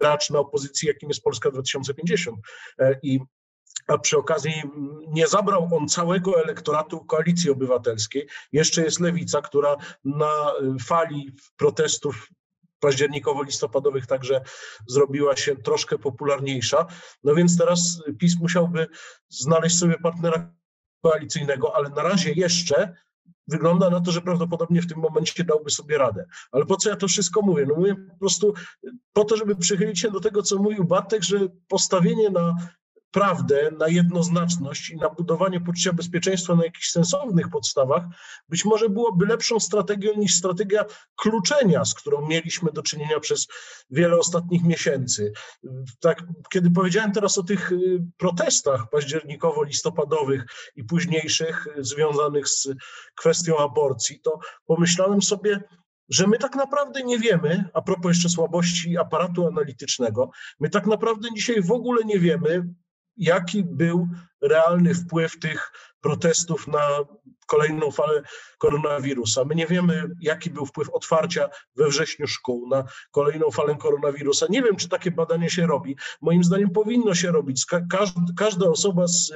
gracz 0.00 0.30
na 0.30 0.38
opozycji, 0.38 0.88
jakim 0.88 1.08
jest 1.08 1.22
Polska 1.22 1.50
2050 1.50 2.38
e, 2.78 2.98
i 3.02 3.20
a 3.86 3.98
przy 3.98 4.18
okazji 4.18 4.62
nie 5.08 5.26
zabrał 5.26 5.68
on 5.72 5.88
całego 5.88 6.42
elektoratu 6.42 7.04
koalicji 7.04 7.50
obywatelskiej. 7.50 8.28
Jeszcze 8.52 8.82
jest 8.82 9.00
lewica, 9.00 9.42
która 9.42 9.76
na 10.04 10.52
fali 10.84 11.32
protestów 11.56 12.28
październikowo-listopadowych 12.80 14.06
także 14.06 14.40
zrobiła 14.86 15.36
się 15.36 15.56
troszkę 15.56 15.98
popularniejsza. 15.98 16.86
No 17.24 17.34
więc 17.34 17.58
teraz 17.58 18.02
PiS 18.18 18.40
musiałby 18.40 18.86
znaleźć 19.28 19.78
sobie 19.78 19.98
partnera 19.98 20.52
koalicyjnego, 21.02 21.76
ale 21.76 21.90
na 21.90 22.02
razie 22.02 22.32
jeszcze 22.32 22.94
wygląda 23.48 23.90
na 23.90 24.00
to, 24.00 24.12
że 24.12 24.20
prawdopodobnie 24.20 24.82
w 24.82 24.86
tym 24.86 24.98
momencie 24.98 25.44
dałby 25.44 25.70
sobie 25.70 25.98
radę. 25.98 26.26
Ale 26.52 26.66
po 26.66 26.76
co 26.76 26.90
ja 26.90 26.96
to 26.96 27.08
wszystko 27.08 27.42
mówię? 27.42 27.66
No 27.68 27.74
mówię 27.74 27.94
po 27.94 28.18
prostu 28.18 28.54
po 29.12 29.24
to, 29.24 29.36
żeby 29.36 29.56
przychylić 29.56 30.00
się 30.00 30.10
do 30.10 30.20
tego, 30.20 30.42
co 30.42 30.56
mówił 30.56 30.84
Bartek, 30.84 31.22
że 31.22 31.38
postawienie 31.68 32.30
na 32.30 32.56
prawdę, 33.12 33.70
na 33.78 33.88
jednoznaczność 33.88 34.90
i 34.90 34.96
na 34.96 35.08
budowanie 35.08 35.60
poczucia 35.60 35.92
bezpieczeństwa 35.92 36.54
na 36.54 36.64
jakichś 36.64 36.90
sensownych 36.90 37.48
podstawach, 37.48 38.04
być 38.48 38.64
może 38.64 38.88
byłoby 38.88 39.26
lepszą 39.26 39.60
strategią 39.60 40.10
niż 40.16 40.34
strategia 40.34 40.84
kluczenia, 41.16 41.84
z 41.84 41.94
którą 41.94 42.26
mieliśmy 42.26 42.72
do 42.72 42.82
czynienia 42.82 43.20
przez 43.20 43.48
wiele 43.90 44.18
ostatnich 44.18 44.64
miesięcy. 44.64 45.32
Tak, 46.00 46.22
kiedy 46.52 46.70
powiedziałem 46.70 47.12
teraz 47.12 47.38
o 47.38 47.42
tych 47.42 47.72
y, 47.72 48.04
protestach 48.16 48.90
październikowo-listopadowych 48.90 50.44
i 50.76 50.84
późniejszych 50.84 51.66
y, 51.66 51.84
związanych 51.84 52.48
z 52.48 52.68
kwestią 53.14 53.58
aborcji, 53.58 54.20
to 54.20 54.38
pomyślałem 54.66 55.22
sobie, 55.22 55.60
że 56.08 56.26
my 56.26 56.38
tak 56.38 56.56
naprawdę 56.56 57.02
nie 57.02 57.18
wiemy, 57.18 57.64
a 57.74 57.82
propos 57.82 58.08
jeszcze 58.08 58.28
słabości 58.28 58.98
aparatu 58.98 59.46
analitycznego, 59.46 60.30
my 60.60 60.70
tak 60.70 60.86
naprawdę 60.86 61.28
dzisiaj 61.36 61.62
w 61.62 61.72
ogóle 61.72 62.04
nie 62.04 62.18
wiemy, 62.18 62.74
jaki 63.16 63.64
był 63.64 64.08
realny 64.42 64.94
wpływ 64.94 65.38
tych 65.38 65.72
protestów 66.00 66.66
na 66.66 66.88
kolejną 67.46 67.90
falę 67.90 68.22
koronawirusa. 68.58 69.44
My 69.44 69.54
nie 69.54 69.66
wiemy, 69.66 70.10
jaki 70.20 70.50
był 70.50 70.66
wpływ 70.66 70.90
otwarcia 70.90 71.48
we 71.76 71.88
wrześniu 71.88 72.26
szkół 72.26 72.68
na 72.68 72.84
kolejną 73.10 73.50
falę 73.50 73.76
koronawirusa. 73.76 74.46
Nie 74.50 74.62
wiem, 74.62 74.76
czy 74.76 74.88
takie 74.88 75.10
badanie 75.10 75.50
się 75.50 75.66
robi. 75.66 75.96
Moim 76.22 76.44
zdaniem 76.44 76.70
powinno 76.70 77.14
się 77.14 77.32
robić. 77.32 77.66
Każda 78.36 78.66
osoba, 78.66 79.06
z, 79.06 79.32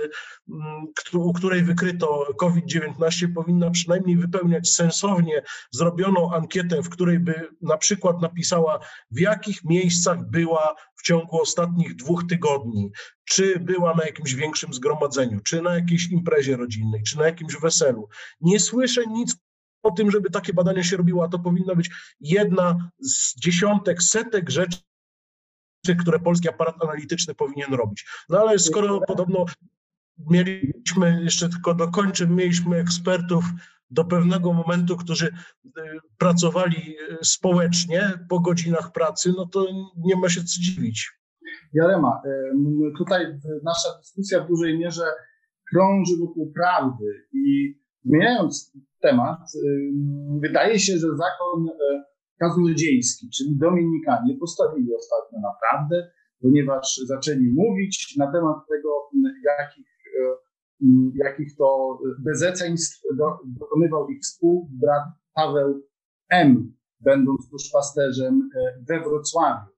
mm, 0.49 0.87
u 1.15 1.33
której 1.33 1.63
wykryto 1.63 2.27
COVID-19, 2.39 3.29
powinna 3.35 3.71
przynajmniej 3.71 4.17
wypełniać 4.17 4.69
sensownie 4.69 5.43
zrobioną 5.71 6.35
ankietę, 6.35 6.83
w 6.83 6.89
której 6.89 7.19
by 7.19 7.49
na 7.63 7.77
przykład 7.77 8.21
napisała, 8.21 8.79
w 9.11 9.21
jakich 9.21 9.65
miejscach 9.65 10.31
była 10.31 10.75
w 10.97 11.03
ciągu 11.03 11.41
ostatnich 11.41 11.97
dwóch 11.97 12.27
tygodni, 12.29 12.91
czy 13.25 13.61
była 13.61 13.95
na 13.95 14.05
jakimś 14.05 14.35
większym 14.35 14.75
zgromadzeniu, 14.75 14.96
czy 15.45 15.63
na 15.63 15.75
jakiejś 15.75 16.11
imprezie 16.11 16.57
rodzinnej, 16.57 17.03
czy 17.03 17.19
na 17.19 17.27
jakimś 17.27 17.57
weselu. 17.63 18.09
Nie 18.41 18.61
słyszę 18.61 19.07
nic 19.07 19.37
o 19.83 19.91
tym, 19.91 20.11
żeby 20.11 20.31
takie 20.31 20.53
badania 20.53 20.83
się 20.83 20.97
robiło, 20.97 21.25
a 21.25 21.29
to 21.29 21.39
powinna 21.39 21.75
być 21.75 21.91
jedna 22.21 22.91
z 22.99 23.41
dziesiątek, 23.41 24.03
setek 24.03 24.51
rzeczy, 24.51 24.79
które 25.99 26.19
polski 26.19 26.49
aparat 26.49 26.83
analityczny 26.83 27.35
powinien 27.35 27.75
robić. 27.75 28.07
No 28.29 28.39
ale 28.39 28.59
skoro 28.59 29.01
podobno 29.01 29.45
mieliśmy, 30.19 31.21
jeszcze 31.25 31.49
tylko 31.49 31.75
dokończę, 31.75 32.27
mieliśmy 32.27 32.77
ekspertów 32.77 33.45
do 33.91 34.05
pewnego 34.05 34.53
momentu, 34.53 34.97
którzy 34.97 35.27
y, 35.27 35.71
pracowali 36.19 36.97
y, 36.99 37.19
społecznie 37.23 38.13
po 38.29 38.41
godzinach 38.41 38.93
pracy, 38.93 39.33
no 39.37 39.47
to 39.47 39.67
nie 39.97 40.17
ma 40.17 40.29
się 40.29 40.45
co 40.45 40.61
dziwić. 40.61 41.16
Jarema, 41.77 42.23
tutaj 42.99 43.27
nasza 43.65 43.89
dyskusja 43.99 44.45
w 44.45 44.49
dużej 44.49 44.79
mierze 44.79 45.05
krąży 45.73 46.13
wokół 46.21 46.53
prawdy 46.53 47.27
i 47.33 47.75
zmieniając 48.05 48.73
temat, 49.01 49.39
wydaje 50.41 50.79
się, 50.79 50.93
że 50.93 51.09
zakon 51.09 51.69
e, 51.69 52.05
kaznodziejski, 52.39 53.31
czyli 53.37 53.59
Dominikanie 53.59 54.39
postawili 54.41 54.95
ostatnio 54.95 55.41
na 55.41 55.53
prawdę, 55.61 56.11
ponieważ 56.41 57.01
zaczęli 57.07 57.53
mówić 57.55 58.15
na 58.19 58.33
temat 58.33 58.57
tego, 58.69 58.91
jakich, 59.45 59.87
jakich 61.15 61.57
to 61.57 61.99
bezeceństw 62.25 63.03
dokonywał 63.47 64.09
ich 64.09 64.21
współbrat 64.21 65.05
Paweł 65.35 65.83
M., 66.31 66.73
będąc 67.01 67.49
duszpasterzem 67.51 68.49
we 68.89 69.01
Wrocławiu. 69.01 69.76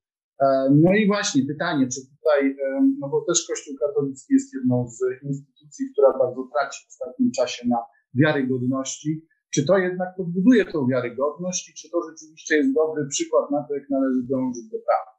No 0.71 0.95
i 0.95 1.07
właśnie 1.07 1.42
pytanie, 1.47 1.88
czy 1.88 2.00
tutaj, 2.16 2.57
no 2.99 3.09
bo 3.09 3.25
też 3.28 3.47
Kościół 3.49 3.75
katolicki 3.80 4.35
jest 4.35 4.54
jedną 4.54 4.88
z 4.88 4.99
instytucji, 5.23 5.87
która 5.92 6.18
bardzo 6.18 6.49
traci 6.52 6.85
w 6.85 6.88
ostatnim 6.88 7.30
czasie 7.33 7.68
na 7.68 7.78
wiarygodności, 8.14 9.26
czy 9.54 9.64
to 9.66 9.78
jednak 9.78 10.09
podbuduje 10.16 10.64
tą 10.64 10.87
wiarygodność 10.87 11.68
i 11.68 11.75
czy 11.75 11.90
to 11.90 11.99
rzeczywiście 12.11 12.57
jest 12.57 12.75
dobry 12.75 13.07
przykład 13.11 13.50
na 13.50 13.64
to, 13.68 13.75
jak 13.75 13.90
należy 13.90 14.23
dążyć 14.23 14.64
do 14.64 14.78
prawa? 14.78 15.18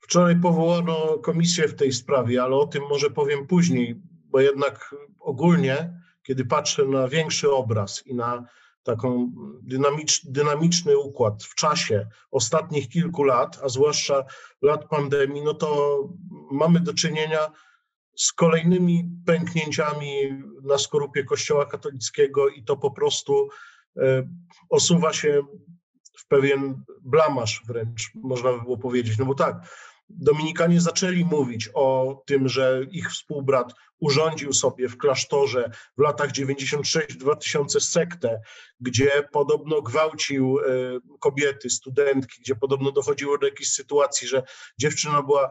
Wczoraj 0.00 0.40
powołano 0.40 1.18
komisję 1.18 1.68
w 1.68 1.74
tej 1.74 1.92
sprawie, 1.92 2.42
ale 2.42 2.56
o 2.56 2.66
tym 2.66 2.82
może 2.90 3.10
powiem 3.10 3.46
później, 3.46 4.02
bo 4.28 4.40
jednak 4.40 4.94
ogólnie, 5.20 6.00
kiedy 6.22 6.44
patrzę 6.44 6.84
na 6.84 7.08
większy 7.08 7.50
obraz 7.50 8.06
i 8.06 8.14
na 8.14 8.48
taką 8.84 9.32
dynamicz, 9.62 10.26
dynamiczny 10.26 10.98
układ 10.98 11.42
w 11.42 11.54
czasie 11.54 12.06
ostatnich 12.30 12.88
kilku 12.88 13.22
lat, 13.22 13.58
a 13.62 13.68
zwłaszcza 13.68 14.24
lat 14.62 14.88
pandemii, 14.88 15.42
no 15.42 15.54
to 15.54 15.98
mamy 16.50 16.80
do 16.80 16.94
czynienia 16.94 17.50
z 18.16 18.32
kolejnymi 18.32 19.08
pęknięciami 19.26 20.12
na 20.62 20.78
skorupie 20.78 21.24
Kościoła 21.24 21.66
katolickiego 21.66 22.48
i 22.48 22.64
to 22.64 22.76
po 22.76 22.90
prostu 22.90 23.48
e, 23.96 24.28
osuwa 24.70 25.12
się 25.12 25.42
w 26.18 26.26
pewien 26.26 26.84
blamasz 27.02 27.62
wręcz, 27.66 28.10
można 28.14 28.52
by 28.52 28.60
było 28.60 28.78
powiedzieć. 28.78 29.18
No 29.18 29.26
bo 29.26 29.34
tak, 29.34 29.56
Dominikanie 30.08 30.80
zaczęli 30.80 31.24
mówić 31.24 31.70
o 31.74 32.22
tym, 32.26 32.48
że 32.48 32.80
ich 32.90 33.10
współbrat 33.10 33.74
urządził 34.00 34.52
sobie 34.52 34.88
w 34.88 34.98
klasztorze 34.98 35.70
w 35.98 36.00
latach 36.00 36.30
96-2000 36.30 37.80
sektę, 37.80 38.40
gdzie 38.80 39.10
podobno 39.32 39.82
gwałcił 39.82 40.58
e, 40.58 40.62
kobiety, 41.20 41.70
studentki, 41.70 42.40
gdzie 42.40 42.56
podobno 42.56 42.92
dochodziło 42.92 43.38
do 43.38 43.46
jakiejś 43.46 43.70
sytuacji, 43.70 44.28
że 44.28 44.42
dziewczyna 44.78 45.22
była, 45.22 45.44
e, 45.44 45.50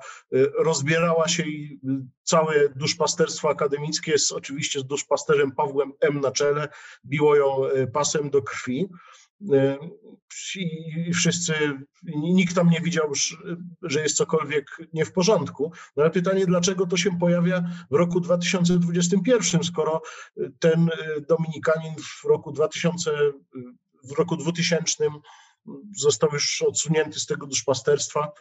rozbierała 0.57 1.27
się 1.27 1.43
i 1.43 1.79
całe 2.24 2.69
duszpasterstwo 2.75 3.50
akademickie 3.50 4.12
jest 4.12 4.31
oczywiście 4.31 4.79
z 4.79 4.86
duszpasterzem 4.86 5.51
Pawłem 5.51 5.91
M 6.00 6.22
na 6.22 6.31
czele, 6.31 6.67
biło 7.05 7.36
ją 7.36 7.65
e, 7.65 7.88
pasem 7.88 8.29
do 8.29 8.41
krwi. 8.41 8.89
E, 9.51 9.77
i 10.55 11.13
wszyscy, 11.13 11.53
nikt 12.03 12.55
tam 12.55 12.69
nie 12.69 12.81
widział, 12.81 13.12
że 13.81 14.01
jest 14.01 14.17
cokolwiek 14.17 14.77
nie 14.93 15.05
w 15.05 15.12
porządku. 15.12 15.71
No 15.95 16.03
ale 16.03 16.12
pytanie, 16.12 16.45
dlaczego 16.45 16.88
to 16.88 16.97
się 16.97 17.19
pojawia 17.19 17.63
w 17.91 17.95
roku 17.95 18.19
2021, 18.19 19.63
skoro 19.63 20.01
ten 20.59 20.89
e, 20.89 21.21
Dominikanin 21.21 21.95
w 21.95 22.25
roku 22.25 22.51
2000, 22.51 23.12
w 24.03 24.12
roku 24.17 24.38
2000 24.38 25.09
został 25.97 26.29
już 26.33 26.62
odsunięty 26.62 27.19
z 27.19 27.25
tego 27.25 27.47
duszpasterstwa. 27.47 28.31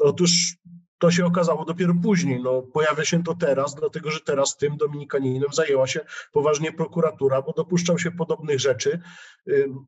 Otóż 0.00 0.56
to 1.02 1.10
się 1.10 1.26
okazało 1.26 1.64
dopiero 1.64 1.94
później. 2.02 2.42
No, 2.42 2.62
pojawia 2.62 3.04
się 3.04 3.22
to 3.22 3.34
teraz, 3.34 3.74
dlatego 3.74 4.10
że 4.10 4.20
teraz 4.20 4.56
tym 4.56 4.76
dominikaninem 4.76 5.52
zajęła 5.52 5.86
się 5.86 6.00
poważnie 6.32 6.72
prokuratura, 6.72 7.42
bo 7.42 7.52
dopuszczał 7.52 7.98
się 7.98 8.10
podobnych 8.10 8.60
rzeczy, 8.60 9.00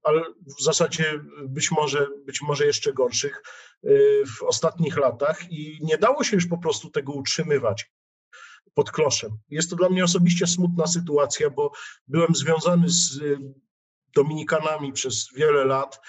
ale 0.03 0.23
w 0.59 0.63
zasadzie 0.63 1.21
być 1.45 1.71
może, 1.71 2.07
być 2.27 2.43
może 2.43 2.67
jeszcze 2.67 2.93
gorszych 2.93 3.43
y, 3.85 4.23
w 4.39 4.43
ostatnich 4.43 4.97
latach 4.97 5.53
i 5.53 5.79
nie 5.83 5.99
dało 5.99 6.25
się 6.25 6.37
już 6.37 6.47
po 6.47 6.59
prostu 6.59 6.91
tego 6.91 7.13
utrzymywać 7.13 7.93
pod 8.75 8.91
kloszem. 8.91 9.31
Jest 9.51 9.71
to 9.71 9.77
dla 9.77 9.89
mnie 9.89 10.05
osobiście 10.05 10.47
smutna 10.47 10.87
sytuacja, 10.87 11.51
bo 11.51 11.73
byłem 12.09 12.35
związany 12.35 12.89
z 12.89 13.17
y, 13.17 13.39
Dominikanami 14.15 14.93
przez 14.93 15.29
wiele 15.37 15.65
lat 15.65 16.01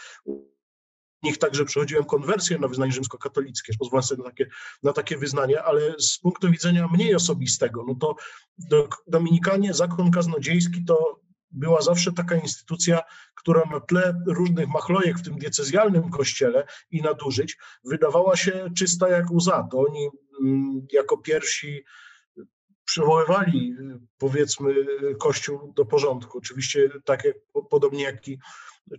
nich 1.25 1.38
także 1.38 1.65
przechodziłem 1.65 2.05
konwersję 2.05 2.57
na 2.57 2.67
wyznanie 2.67 2.91
rzymskokatolickie, 2.91 3.73
pozwolę 3.79 4.03
sobie 4.03 4.23
na 4.23 4.29
takie, 4.29 4.47
na 4.83 4.93
takie 4.93 5.17
wyznanie, 5.17 5.63
ale 5.63 5.95
z 5.99 6.19
punktu 6.19 6.51
widzenia 6.51 6.88
mniej 6.88 7.15
osobistego, 7.15 7.83
no 7.88 7.95
to 7.95 8.15
do, 8.57 8.89
Dominikanie, 9.07 9.73
zakon 9.73 10.11
kaznodziejski 10.11 10.85
to 10.85 11.19
była 11.51 11.81
zawsze 11.81 12.11
taka 12.11 12.35
instytucja, 12.35 13.01
która 13.35 13.61
na 13.71 13.79
tle 13.79 14.23
różnych 14.27 14.67
machlojek 14.67 15.19
w 15.19 15.23
tym 15.23 15.38
diecezjalnym 15.38 16.09
kościele 16.09 16.67
i 16.91 17.01
nadużyć 17.01 17.57
wydawała 17.83 18.35
się 18.35 18.69
czysta 18.77 19.09
jak 19.09 19.31
łza. 19.31 19.67
To 19.71 19.79
oni 19.79 20.09
mm, 20.41 20.88
jako 20.91 21.17
pierwsi 21.17 21.83
przywoływali, 22.85 23.75
powiedzmy, 24.17 24.75
Kościół 25.19 25.73
do 25.73 25.85
porządku. 25.85 26.38
Oczywiście 26.38 26.89
tak 27.05 27.23
jak, 27.23 27.35
podobnie 27.69 28.03
jak 28.03 28.27
i 28.27 28.39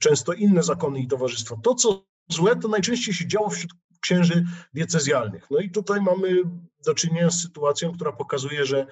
często 0.00 0.32
inne 0.32 0.62
zakony 0.62 1.00
i 1.00 1.08
towarzystwa. 1.08 1.56
To, 1.62 1.74
co 1.74 2.06
złe, 2.28 2.56
to 2.56 2.68
najczęściej 2.68 3.14
się 3.14 3.26
działo 3.26 3.50
wśród 3.50 3.72
księży 4.00 4.44
diecezjalnych. 4.74 5.46
No 5.50 5.58
i 5.58 5.70
tutaj 5.70 6.00
mamy 6.00 6.42
do 6.84 6.94
czynienia 6.94 7.30
z 7.30 7.42
sytuacją, 7.42 7.92
która 7.92 8.12
pokazuje, 8.12 8.66
że 8.66 8.86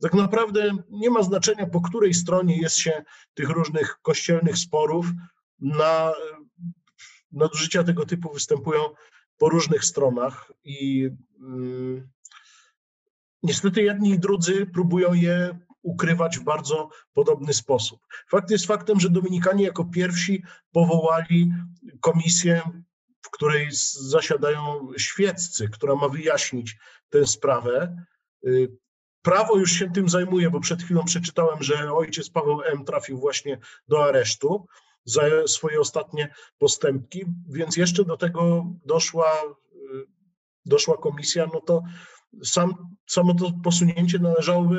tak 0.00 0.14
naprawdę 0.14 0.70
nie 0.90 1.10
ma 1.10 1.22
znaczenia, 1.22 1.66
po 1.66 1.80
której 1.80 2.14
stronie 2.14 2.56
jest 2.56 2.78
się 2.78 3.04
tych 3.34 3.48
różnych 3.48 3.98
kościelnych 4.02 4.58
sporów. 4.58 5.06
Na 5.60 6.12
nadużycia 7.32 7.84
tego 7.84 8.06
typu 8.06 8.32
występują 8.32 8.80
po 9.38 9.48
różnych 9.48 9.84
stronach 9.84 10.52
i 10.64 11.10
mm, 11.40 12.08
niestety 13.42 13.82
jedni 13.82 14.10
i 14.10 14.18
drudzy 14.18 14.66
próbują 14.66 15.12
je 15.12 15.58
ukrywać 15.86 16.38
w 16.38 16.44
bardzo 16.44 16.88
podobny 17.14 17.54
sposób. 17.54 18.00
Fakt 18.28 18.50
jest 18.50 18.66
faktem, 18.66 19.00
że 19.00 19.10
Dominikanie 19.10 19.64
jako 19.64 19.84
pierwsi 19.84 20.42
powołali 20.72 21.52
komisję, 22.00 22.62
w 23.22 23.30
której 23.30 23.68
zasiadają 24.10 24.88
świeccy, 24.98 25.68
która 25.68 25.94
ma 25.94 26.08
wyjaśnić 26.08 26.76
tę 27.10 27.26
sprawę. 27.26 28.04
Y, 28.46 28.76
prawo 29.22 29.56
już 29.56 29.72
się 29.72 29.90
tym 29.92 30.08
zajmuje, 30.08 30.50
bo 30.50 30.60
przed 30.60 30.82
chwilą 30.82 31.04
przeczytałem, 31.04 31.62
że 31.62 31.92
ojciec 31.92 32.30
Paweł 32.30 32.62
M. 32.62 32.84
trafił 32.84 33.18
właśnie 33.18 33.58
do 33.88 34.04
aresztu 34.04 34.66
za 35.04 35.22
swoje 35.46 35.80
ostatnie 35.80 36.34
postępki, 36.58 37.24
więc 37.48 37.76
jeszcze 37.76 38.04
do 38.04 38.16
tego 38.16 38.66
doszła, 38.84 39.32
y, 39.74 40.06
doszła 40.64 40.96
komisja, 40.96 41.46
no 41.54 41.60
to 41.60 41.82
sam, 42.44 42.74
samo 43.06 43.34
to 43.34 43.52
posunięcie 43.64 44.18
należałoby 44.18 44.76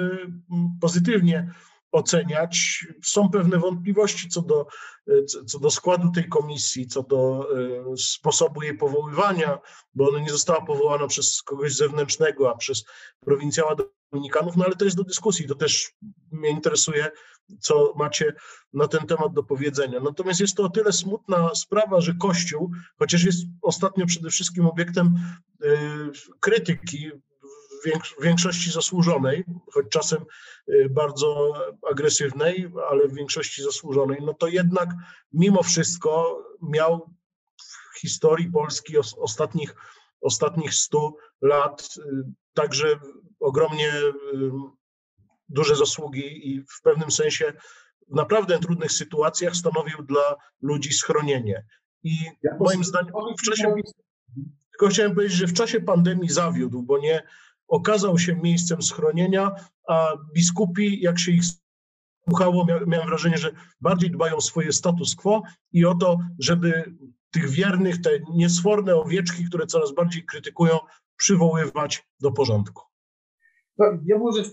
mm, 0.52 0.70
pozytywnie 0.82 1.54
oceniać. 1.92 2.86
Są 3.04 3.30
pewne 3.30 3.58
wątpliwości 3.58 4.30
co 4.30 4.42
do, 4.42 4.68
co 5.46 5.60
do 5.60 5.72
składu 5.72 6.12
tej 6.12 6.30
komisji, 6.30 6.88
co 6.88 7.04
do 7.04 7.50
e, 7.94 7.98
sposobu 7.98 8.64
jej 8.64 8.78
powoływania, 8.78 9.60
bo 9.94 10.10
ona 10.10 10.20
nie 10.20 10.30
została 10.30 10.62
powołana 10.62 11.08
przez 11.08 11.42
kogoś 11.42 11.76
zewnętrznego, 11.76 12.52
a 12.52 12.58
przez 12.58 12.86
prowincjała 13.20 13.76
Dominikanów, 14.12 14.58
no 14.58 14.66
ale 14.66 14.76
to 14.76 14.86
jest 14.86 14.98
do 14.98 15.04
dyskusji. 15.04 15.48
To 15.48 15.56
też 15.56 15.94
mnie 16.32 16.50
interesuje, 16.50 17.12
co 17.60 17.94
macie 17.96 18.34
na 18.74 18.88
ten 18.88 19.08
temat 19.08 19.34
do 19.34 19.44
powiedzenia. 19.44 20.00
Natomiast 20.00 20.40
jest 20.40 20.56
to 20.56 20.64
o 20.64 20.70
tyle 20.70 20.94
smutna 20.94 21.56
sprawa, 21.56 22.02
że 22.02 22.14
Kościół, 22.14 22.72
chociaż 23.00 23.24
jest 23.24 23.46
ostatnio 23.62 24.06
przede 24.06 24.30
wszystkim 24.30 24.66
obiektem 24.66 25.16
e, 25.64 25.70
krytyki 26.40 27.12
w 28.20 28.24
większości 28.24 28.72
zasłużonej, 28.72 29.46
choć 29.74 29.86
czasem 29.90 30.26
y, 30.70 30.90
bardzo 30.90 31.54
agresywnej, 31.92 32.72
ale 32.90 33.08
w 33.08 33.14
większości 33.14 33.64
zasłużonej, 33.64 34.18
no 34.22 34.34
to 34.34 34.48
jednak 34.48 34.90
mimo 35.34 35.64
wszystko 35.64 36.44
miał 36.62 37.14
w 37.96 38.00
historii 38.00 38.52
Polski 38.52 38.98
ostatnich, 39.18 39.76
ostatnich 40.22 40.74
100 40.74 41.14
lat 41.42 41.90
y, 41.98 42.02
także 42.54 43.00
ogromnie 43.40 43.94
y, 43.94 44.12
duże 45.50 45.76
zasługi 45.76 46.52
i 46.52 46.62
w 46.62 46.82
pewnym 46.84 47.12
sensie 47.12 47.54
w 48.08 48.16
naprawdę 48.16 48.60
trudnych 48.60 48.92
sytuacjach 48.92 49.56
stanowił 49.56 50.04
dla 50.04 50.36
ludzi 50.62 50.94
schronienie. 50.94 51.66
I 52.04 52.16
moim 52.60 52.84
zdaniem 52.84 53.14
w 53.40 53.46
czasie, 53.46 53.74
tylko 54.72 54.88
chciałem 54.88 55.16
powiedzieć, 55.16 55.38
że 55.38 55.48
w 55.48 55.54
czasie 55.54 55.80
pandemii 55.80 56.30
zawiódł, 56.30 56.84
bo 56.84 56.98
nie, 56.98 57.24
okazał 57.68 58.18
się 58.18 58.36
miejscem 58.36 58.82
schronienia, 58.82 59.52
a 59.88 60.14
biskupi, 60.36 61.02
jak 61.02 61.20
się 61.20 61.32
ich 61.32 61.44
słuchało, 62.30 62.66
miałem 62.88 63.08
wrażenie, 63.08 63.38
że 63.38 63.52
bardziej 63.82 64.12
dbają 64.12 64.36
o 64.36 64.42
swoje 64.42 64.72
status 64.72 65.16
quo 65.16 65.44
i 65.72 65.86
o 65.86 65.96
to, 65.96 66.20
żeby 66.40 66.96
tych 67.32 67.50
wiernych, 67.50 68.02
te 68.02 68.10
niesforne 68.36 68.96
owieczki, 68.96 69.46
które 69.46 69.68
coraz 69.68 69.96
bardziej 69.96 70.26
krytykują, 70.26 70.78
przywoływać 71.18 72.08
do 72.20 72.32
porządku. 72.32 72.84
No, 73.78 73.86
ja 74.06 74.18
może 74.18 74.44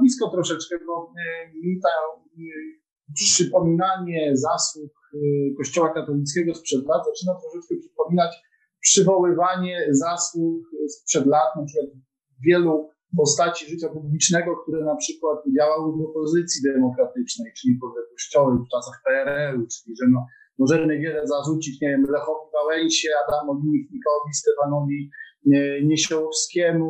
blisko 0.00 0.30
troszeczkę, 0.30 0.76
bo 0.86 1.12
e, 1.16 1.52
mi 1.54 1.80
ta 1.80 1.88
e, 1.88 2.42
przypominanie 3.14 4.36
zasług 4.36 4.92
e, 5.14 5.18
Kościoła 5.56 5.94
katolickiego 5.94 6.54
sprzed 6.54 6.86
lat 6.86 7.02
zaczyna 7.06 7.32
troszeczkę 7.40 7.74
przypominać 7.80 8.36
przywoływanie 8.80 9.88
zasług 9.90 10.66
sprzed 10.88 11.26
lat, 11.26 11.56
na 11.56 11.64
przykład 11.64 11.90
wielu 12.46 12.88
postaci 13.16 13.70
życia 13.70 13.88
publicznego, 13.88 14.56
które 14.62 14.84
na 14.84 14.96
przykład 14.96 15.38
działały 15.58 15.92
w 15.96 16.00
opozycji 16.08 16.62
demokratycznej, 16.72 17.52
czyli 17.58 17.78
podległościowej 17.82 18.58
w 18.58 18.70
czasach 18.74 18.96
PRL-u, 19.04 19.66
czyli 19.72 19.96
że 19.98 20.06
no, 20.14 20.20
możemy 20.58 20.98
wiele 20.98 21.26
zarzucić, 21.26 21.80
nie 21.80 21.88
wiem, 21.88 22.02
Lechowi 22.16 22.46
Wałęsie, 22.52 23.08
Adamowi 23.22 23.66
Michnikowi, 23.74 24.30
Stefanowi 24.40 25.10
Niesiołowskiemu, 25.90 26.86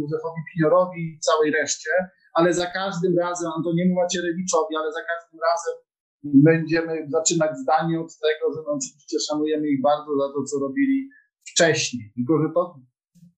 Józefowi 0.00 0.40
Piniorowi 0.48 1.00
i 1.14 1.18
całej 1.18 1.50
reszcie, 1.50 1.90
ale 2.34 2.54
za 2.54 2.66
każdym 2.66 3.18
razem, 3.18 3.50
Antoniemu 3.56 3.94
Macierewiczowi, 3.94 4.76
ale 4.80 4.92
za 4.92 5.02
każdym 5.10 5.40
razem 5.48 5.74
będziemy 6.50 7.06
zaczynać 7.08 7.50
zdanie 7.62 8.00
od 8.00 8.10
tego, 8.26 8.44
że 8.54 8.60
no 8.66 8.72
oczywiście 8.78 9.16
szanujemy 9.28 9.68
ich 9.68 9.82
bardzo 9.82 10.10
za 10.20 10.28
to, 10.34 10.44
co 10.44 10.58
robili 10.66 11.08
wcześniej. 11.50 12.12
Tylko, 12.16 12.32
że 12.42 12.48
to, 12.54 12.80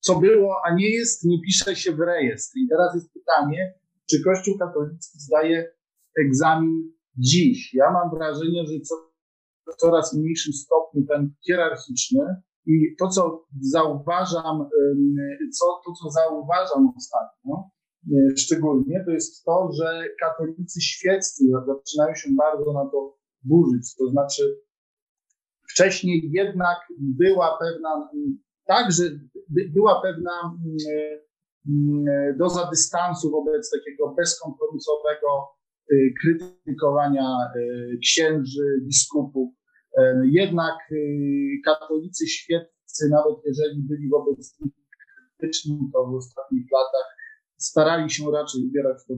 co 0.08 0.18
było, 0.18 0.56
a 0.66 0.74
nie 0.74 0.90
jest, 0.90 1.24
nie 1.24 1.40
pisze 1.46 1.76
się 1.76 1.92
w 1.92 2.00
rejestr. 2.00 2.58
I 2.58 2.68
teraz 2.68 2.94
jest 2.94 3.12
pytanie, 3.12 3.74
czy 4.10 4.22
Kościół 4.24 4.58
katolicki 4.58 5.18
zdaje 5.18 5.72
egzamin 6.24 6.92
dziś? 7.18 7.74
Ja 7.74 7.90
mam 7.90 8.10
wrażenie, 8.10 8.66
że 8.66 8.80
co, 8.80 8.94
w 9.72 9.76
coraz 9.76 10.14
mniejszym 10.14 10.52
stopniu 10.52 11.06
ten 11.06 11.34
hierarchiczny 11.46 12.20
i 12.66 12.96
to, 12.98 13.08
co 13.08 13.46
zauważam, 13.60 14.68
co, 15.58 15.66
to, 15.84 15.92
co 15.92 16.10
zauważam 16.10 16.92
ostatnio, 16.96 17.54
e, 18.12 18.36
szczególnie, 18.36 19.04
to 19.04 19.10
jest 19.10 19.44
to, 19.44 19.70
że 19.78 20.04
katolicy 20.20 20.80
świeccy 20.80 21.44
zaczynają 21.66 22.14
się 22.14 22.28
bardzo 22.38 22.72
na 22.72 22.90
to 22.90 23.18
burzyć. 23.42 23.96
To 23.98 24.08
znaczy, 24.08 24.42
wcześniej 25.70 26.30
jednak 26.32 26.78
była 26.98 27.58
pewna, 27.58 28.10
także 28.68 29.02
była 29.74 30.02
pewna 30.02 30.58
doza 32.38 32.70
dystansu 32.70 33.30
wobec 33.30 33.70
takiego 33.70 34.14
bezkompromisowego 34.14 35.28
e, 35.92 35.94
krytykowania 36.20 37.36
e, 37.36 37.60
księży, 38.02 38.80
biskupów, 38.86 39.58
jednak 40.24 40.74
katolicy 41.64 42.26
świeccy, 42.26 43.08
nawet 43.10 43.36
jeżeli 43.44 43.82
byli 43.82 44.08
wobec 44.08 44.60
nich 44.60 44.72
krytyczni, 45.38 45.78
to 45.92 46.06
w 46.06 46.14
ostatnich 46.14 46.66
latach 46.72 47.08
starali 47.56 48.10
się 48.10 48.30
raczej 48.32 48.60
ubierać 48.68 48.98
to 49.08 49.14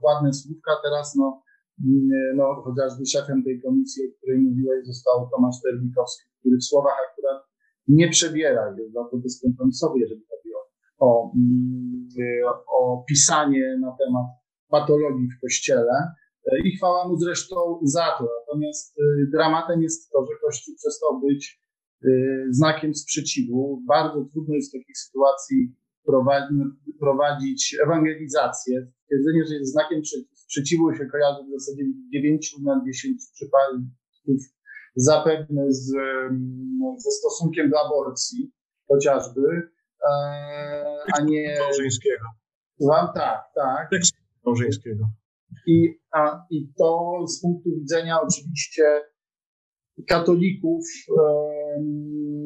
w 0.00 0.04
ładne 0.04 0.32
słówka. 0.32 0.72
Teraz 0.84 1.14
no, 1.16 1.42
mm, 1.84 2.36
no, 2.36 2.62
chociażby 2.64 3.06
szefem 3.06 3.44
tej 3.44 3.62
komisji, 3.62 4.02
o 4.08 4.16
której 4.18 4.38
mówiłeś, 4.38 4.86
został 4.86 5.30
Tomasz 5.30 5.56
Terlikowski, 5.62 6.24
który 6.40 6.56
w 6.56 6.64
słowach 6.64 6.96
akurat 7.10 7.53
nie 7.88 8.08
przebiera, 8.08 8.74
jest 8.78 8.94
to 8.94 9.16
bezkompromisowy, 9.16 9.98
jeżeli 9.98 10.20
chodzi 10.30 10.54
o, 10.54 10.62
o, 11.06 11.32
mm, 11.36 12.08
o 12.80 13.04
pisanie 13.08 13.78
na 13.80 13.96
temat 13.98 14.26
patologii 14.68 15.28
w 15.28 15.40
kościele. 15.40 15.92
I 16.64 16.76
chwała 16.76 17.08
mu 17.08 17.16
zresztą 17.16 17.80
za 17.82 18.06
to. 18.18 18.28
Natomiast 18.40 18.98
y, 18.98 19.02
dramatem 19.32 19.82
jest 19.82 20.10
to, 20.10 20.26
że 20.26 20.32
Kościół 20.44 20.74
przestał 20.76 21.20
być 21.20 21.60
y, 22.04 22.46
znakiem 22.50 22.94
sprzeciwu. 22.94 23.82
Bardzo 23.86 24.24
trudno 24.32 24.54
jest 24.54 24.70
w 24.70 24.78
takiej 24.78 24.94
sytuacji 24.94 25.74
prowadzić 27.00 27.76
ewangelizację. 27.84 28.86
Twierdzenie, 29.06 29.44
że 29.48 29.54
jest 29.54 29.72
znakiem 29.72 30.00
sprzeciwu 30.32 30.94
się 30.94 31.06
kojarzy 31.06 31.40
w 31.48 31.60
zasadzie 31.60 31.84
9 32.12 32.56
na 32.62 32.82
10 32.86 33.22
przypadków 33.34 34.40
zapewne 34.96 35.66
z, 35.68 35.92
ze 36.98 37.10
stosunkiem 37.10 37.70
do 37.70 37.76
aborcji 37.86 38.52
chociażby, 38.88 39.70
e, 40.10 40.96
a 41.18 41.22
nie... 41.24 41.56
Małżeńskiego. 41.60 42.24
Słucham? 42.78 43.08
Tak, 43.14 43.44
tak. 43.54 43.90
Tekstu 43.90 44.18
małżeńskiego. 44.46 45.04
I, 45.66 46.00
a, 46.12 46.46
I 46.50 46.72
to 46.78 47.18
z 47.28 47.40
punktu 47.40 47.70
widzenia 47.70 48.20
oczywiście 48.22 49.02
katolików 50.08 50.84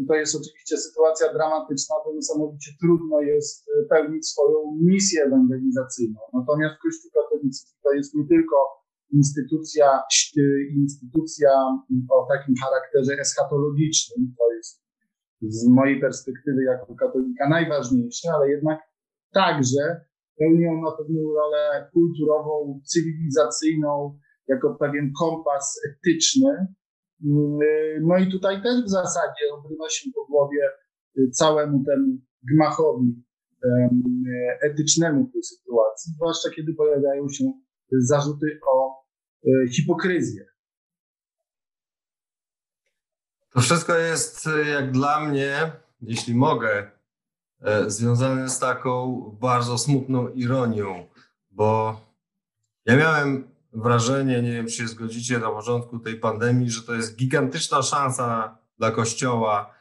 to 0.09 0.15
jest 0.15 0.37
oczywiście 0.37 0.77
sytuacja 0.77 1.33
dramatyczna, 1.33 1.97
bo 2.05 2.15
niesamowicie 2.15 2.71
trudno 2.81 3.21
jest 3.21 3.67
pełnić 3.91 4.29
swoją 4.29 4.79
misję 4.83 5.23
ewangelizacyjną. 5.23 6.21
Natomiast 6.33 6.75
Kościół 6.83 7.11
katolicki 7.11 7.73
to 7.83 7.93
jest 7.93 8.15
nie 8.15 8.27
tylko 8.27 8.57
instytucja, 9.12 10.01
instytucja 10.77 11.51
o 12.11 12.27
takim 12.33 12.55
charakterze 12.64 13.21
eschatologicznym, 13.21 14.35
to 14.38 14.53
jest 14.53 14.83
z 15.42 15.68
mojej 15.68 16.01
perspektywy 16.01 16.64
jako 16.64 16.94
katolika 16.94 17.49
najważniejsze, 17.49 18.29
ale 18.35 18.51
jednak 18.51 18.79
także 19.33 20.01
pełnią 20.38 20.83
na 20.83 20.90
pewną 20.90 21.21
rolę 21.35 21.90
kulturową, 21.92 22.81
cywilizacyjną, 22.85 24.18
jako 24.49 24.75
pewien 24.75 25.12
kompas 25.21 25.81
etyczny. 25.90 26.66
No 28.01 28.18
i 28.18 28.31
tutaj 28.31 28.62
też 28.62 28.85
w 28.85 28.90
zasadzie 28.90 29.55
obrywa 29.59 29.88
się 29.90 30.11
po 30.14 30.27
głowie 30.27 30.62
całemu 31.33 31.85
temu 31.85 32.18
gmachowi 32.53 33.25
etycznemu 34.62 35.31
tej 35.33 35.42
sytuacji, 35.42 36.12
zwłaszcza 36.14 36.51
kiedy 36.57 36.75
pojawiają 36.75 37.29
się 37.29 37.44
zarzuty 37.92 38.61
o 38.73 38.98
hipokryzję. 39.77 40.46
To 43.51 43.61
wszystko 43.61 43.94
jest, 43.94 44.48
jak 44.72 44.92
dla 44.92 45.20
mnie, 45.20 45.72
jeśli 46.01 46.35
mogę 46.35 46.98
E, 47.61 47.90
związane 47.90 48.51
z 48.51 48.59
taką 48.59 49.20
bardzo 49.40 49.79
smutną 49.79 50.29
ironią, 50.29 51.07
bo 51.51 52.01
ja 52.85 52.96
miałem 52.96 53.48
wrażenie, 53.72 54.42
nie 54.42 54.53
wiem 54.53 54.66
czy 54.66 54.72
się 54.72 54.88
zgodzicie, 54.88 55.38
na 55.38 55.51
początku 55.51 55.98
tej 55.98 56.16
pandemii, 56.16 56.70
że 56.70 56.83
to 56.83 56.94
jest 56.94 57.16
gigantyczna 57.16 57.83
szansa 57.83 58.59
dla 58.79 58.90
Kościoła 58.90 59.74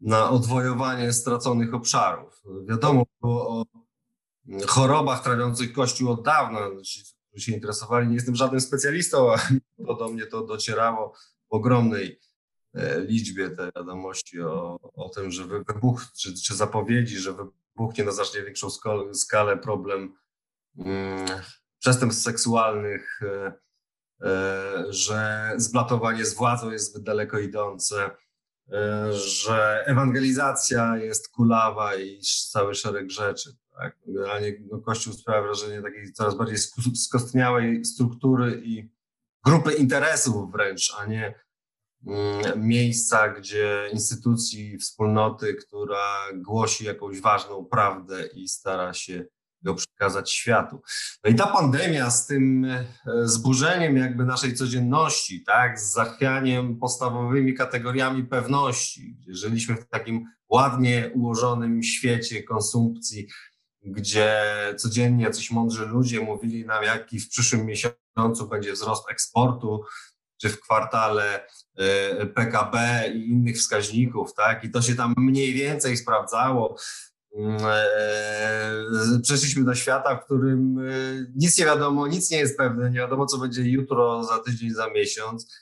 na 0.00 0.30
odwojowanie 0.30 1.12
straconych 1.12 1.74
obszarów. 1.74 2.42
Wiadomo 2.68 3.06
było 3.20 3.48
o 3.48 3.64
chorobach 4.66 5.22
trawiących 5.22 5.72
Kościół 5.72 6.10
od 6.12 6.22
dawna. 6.22 6.60
Którzy 7.38 7.50
się 7.50 7.56
interesowali, 7.56 8.08
nie 8.08 8.14
jestem 8.14 8.36
żadnym 8.36 8.60
specjalistą, 8.60 9.32
a 9.88 9.94
do 9.98 10.08
mnie 10.08 10.26
to 10.26 10.46
docierało 10.46 11.14
w 11.50 11.54
ogromnej 11.54 12.20
E, 12.74 13.00
liczbie 13.00 13.50
te 13.50 13.70
wiadomości 13.76 14.40
o, 14.40 14.78
o 14.94 15.08
tym, 15.08 15.30
że 15.30 15.44
wybuch, 15.46 16.02
czy, 16.16 16.34
czy 16.34 16.54
zapowiedzi, 16.54 17.18
że 17.18 17.32
wybuchnie 17.32 18.04
na 18.04 18.12
znacznie 18.12 18.42
większą 18.42 18.68
skalę 19.14 19.56
problem 19.56 20.14
hmm, 20.76 21.26
przestępstw 21.78 22.22
seksualnych, 22.22 23.20
e, 23.22 23.52
e, 24.22 24.84
że 24.88 25.52
zblatowanie 25.56 26.24
z 26.24 26.34
władzą 26.34 26.70
jest 26.70 27.02
daleko 27.02 27.38
idące, 27.38 28.10
że 29.10 29.84
ewangelizacja 29.86 30.96
jest 30.96 31.28
kulawa 31.28 31.96
i 31.96 32.20
cały 32.50 32.74
szereg 32.74 33.10
rzeczy. 33.10 33.56
Tak? 33.78 33.96
Generalnie 34.06 34.52
no, 34.70 34.78
Kościół 34.78 35.12
sprawia 35.12 35.42
wrażenie 35.42 35.82
takiej 35.82 36.12
coraz 36.12 36.34
bardziej 36.34 36.58
skostniałej 36.94 37.84
struktury 37.84 38.60
i 38.64 38.90
grupy 39.44 39.72
interesów 39.72 40.52
wręcz, 40.52 40.94
a 40.98 41.06
nie 41.06 41.34
Mm, 42.06 42.66
miejsca, 42.68 43.28
gdzie 43.28 43.88
instytucji, 43.92 44.78
wspólnoty, 44.78 45.54
która 45.54 46.16
głosi 46.34 46.84
jakąś 46.84 47.20
ważną 47.20 47.64
prawdę 47.64 48.26
i 48.26 48.48
stara 48.48 48.94
się 48.94 49.24
go 49.62 49.74
przekazać 49.74 50.32
światu. 50.32 50.80
No 51.24 51.30
i 51.30 51.34
ta 51.34 51.46
pandemia 51.46 52.10
z 52.10 52.26
tym 52.26 52.64
e, 52.64 52.84
zburzeniem 53.22 53.96
jakby 53.96 54.24
naszej 54.24 54.54
codzienności, 54.54 55.44
tak, 55.44 55.80
z 55.80 55.92
zachwianiem 55.92 56.78
podstawowymi 56.78 57.54
kategoriami 57.54 58.24
pewności, 58.24 59.16
gdzie 59.20 59.34
żyliśmy 59.34 59.76
w 59.76 59.88
takim 59.88 60.24
ładnie 60.48 61.10
ułożonym 61.14 61.82
świecie 61.82 62.42
konsumpcji, 62.42 63.28
gdzie 63.82 64.42
codziennie 64.76 65.24
jacyś 65.24 65.50
mądrzy 65.50 65.86
ludzie 65.86 66.20
mówili 66.20 66.66
nam, 66.66 66.84
jaki 66.84 67.20
w 67.20 67.28
przyszłym 67.28 67.66
miesiącu 67.66 68.48
będzie 68.50 68.72
wzrost 68.72 69.10
eksportu, 69.10 69.84
czy 70.40 70.48
w 70.48 70.60
kwartale 70.60 71.46
e, 71.76 72.26
PKB 72.26 73.04
i 73.14 73.30
innych 73.30 73.56
wskaźników, 73.56 74.34
tak? 74.34 74.64
I 74.64 74.70
to 74.70 74.82
się 74.82 74.94
tam 74.94 75.14
mniej 75.16 75.54
więcej 75.54 75.96
sprawdzało. 75.96 76.76
Mm, 77.36 77.56
e, 77.64 79.20
przeszliśmy 79.22 79.64
do 79.64 79.74
świata, 79.74 80.16
w 80.16 80.24
którym 80.24 80.78
e, 80.78 80.92
nic 81.36 81.58
nie 81.58 81.64
wiadomo, 81.64 82.06
nic 82.06 82.30
nie 82.30 82.38
jest 82.38 82.58
pewne, 82.58 82.90
nie 82.90 82.98
wiadomo, 82.98 83.26
co 83.26 83.38
będzie 83.38 83.62
jutro, 83.62 84.24
za 84.24 84.38
tydzień, 84.38 84.70
za 84.70 84.90
miesiąc. 84.90 85.54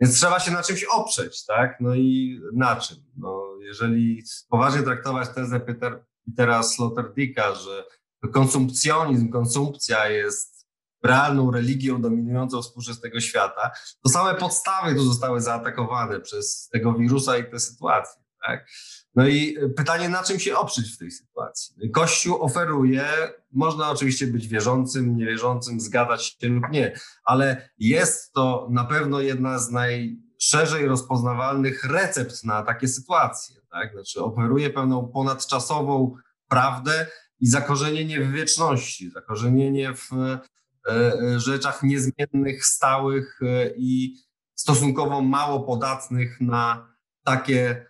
Więc 0.00 0.16
trzeba 0.16 0.40
się 0.40 0.50
na 0.50 0.62
czymś 0.62 0.84
oprzeć, 0.84 1.44
tak? 1.44 1.76
No 1.80 1.94
i 1.94 2.40
na 2.52 2.76
czym? 2.76 2.96
No, 3.16 3.44
jeżeli 3.60 4.22
poważnie 4.48 4.82
traktować 4.82 5.28
tezę 5.28 5.60
Peter, 5.60 6.04
Petera 6.26 6.62
Slotterdicka, 6.62 7.54
że 7.54 7.84
konsumpcjonizm, 8.32 9.28
konsumpcja 9.28 10.08
jest 10.08 10.66
realną 11.02 11.50
religią 11.50 12.02
dominującą 12.02 12.62
współczesnego 12.62 13.20
świata, 13.20 13.70
to 14.02 14.10
same 14.10 14.34
podstawy 14.34 14.94
tu 14.94 15.04
zostały 15.04 15.40
zaatakowane 15.40 16.20
przez 16.20 16.68
tego 16.68 16.94
wirusa 16.94 17.38
i 17.38 17.50
tę 17.50 17.60
sytuację. 17.60 18.22
Tak? 18.46 18.66
No 19.14 19.26
i 19.26 19.56
pytanie, 19.76 20.08
na 20.08 20.22
czym 20.22 20.40
się 20.40 20.56
oprzeć 20.56 20.94
w 20.94 20.98
tej 20.98 21.10
sytuacji? 21.10 21.90
Kościół 21.90 22.42
oferuje, 22.42 23.04
można 23.52 23.90
oczywiście 23.90 24.26
być 24.26 24.48
wierzącym, 24.48 25.16
niewierzącym, 25.16 25.80
zgadzać 25.80 26.36
się 26.40 26.48
lub 26.48 26.64
nie, 26.70 26.98
ale 27.24 27.68
jest 27.78 28.32
to 28.32 28.68
na 28.70 28.84
pewno 28.84 29.20
jedna 29.20 29.58
z 29.58 29.70
najszerzej 29.70 30.86
rozpoznawalnych 30.86 31.84
recept 31.84 32.44
na 32.44 32.62
takie 32.62 32.88
sytuacje. 32.88 33.56
Tak? 33.70 33.92
Znaczy 33.92 34.24
oferuje 34.24 34.70
pewną 34.70 35.08
ponadczasową 35.08 36.16
prawdę 36.48 37.06
i 37.40 37.46
zakorzenienie 37.46 38.20
w 38.20 38.32
wieczności, 38.32 39.10
zakorzenienie 39.10 39.94
w 39.94 40.12
e, 40.12 40.40
e, 40.88 41.40
rzeczach 41.40 41.82
niezmiennych, 41.82 42.66
stałych 42.66 43.40
e, 43.42 43.70
i 43.76 44.16
stosunkowo 44.54 45.22
mało 45.22 45.60
podatnych 45.60 46.40
na 46.40 46.94
takie 47.24 47.86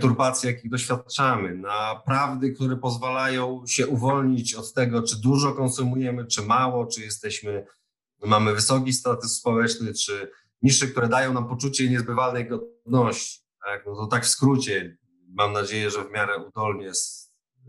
perturbacje, 0.00 0.52
jakich 0.52 0.70
doświadczamy, 0.70 1.54
na 1.54 2.02
prawdy, 2.06 2.52
które 2.52 2.76
pozwalają 2.76 3.62
się 3.66 3.86
uwolnić 3.86 4.54
od 4.54 4.72
tego, 4.74 5.02
czy 5.02 5.20
dużo 5.20 5.52
konsumujemy, 5.52 6.26
czy 6.26 6.42
mało, 6.42 6.86
czy 6.86 7.00
jesteśmy, 7.00 7.66
mamy 8.24 8.54
wysoki 8.54 8.92
status 8.92 9.36
społeczny, 9.36 9.94
czy 9.94 10.30
niższy, 10.62 10.88
które 10.88 11.08
dają 11.08 11.32
nam 11.32 11.48
poczucie 11.48 11.90
niezbywalnej 11.90 12.48
godności. 12.48 13.40
Tak? 13.66 13.86
No 13.86 13.94
to 13.94 14.06
tak 14.06 14.24
w 14.24 14.28
skrócie, 14.28 14.98
mam 15.28 15.52
nadzieję, 15.52 15.90
że 15.90 16.04
w 16.04 16.10
miarę 16.10 16.38
udolnie 16.38 16.92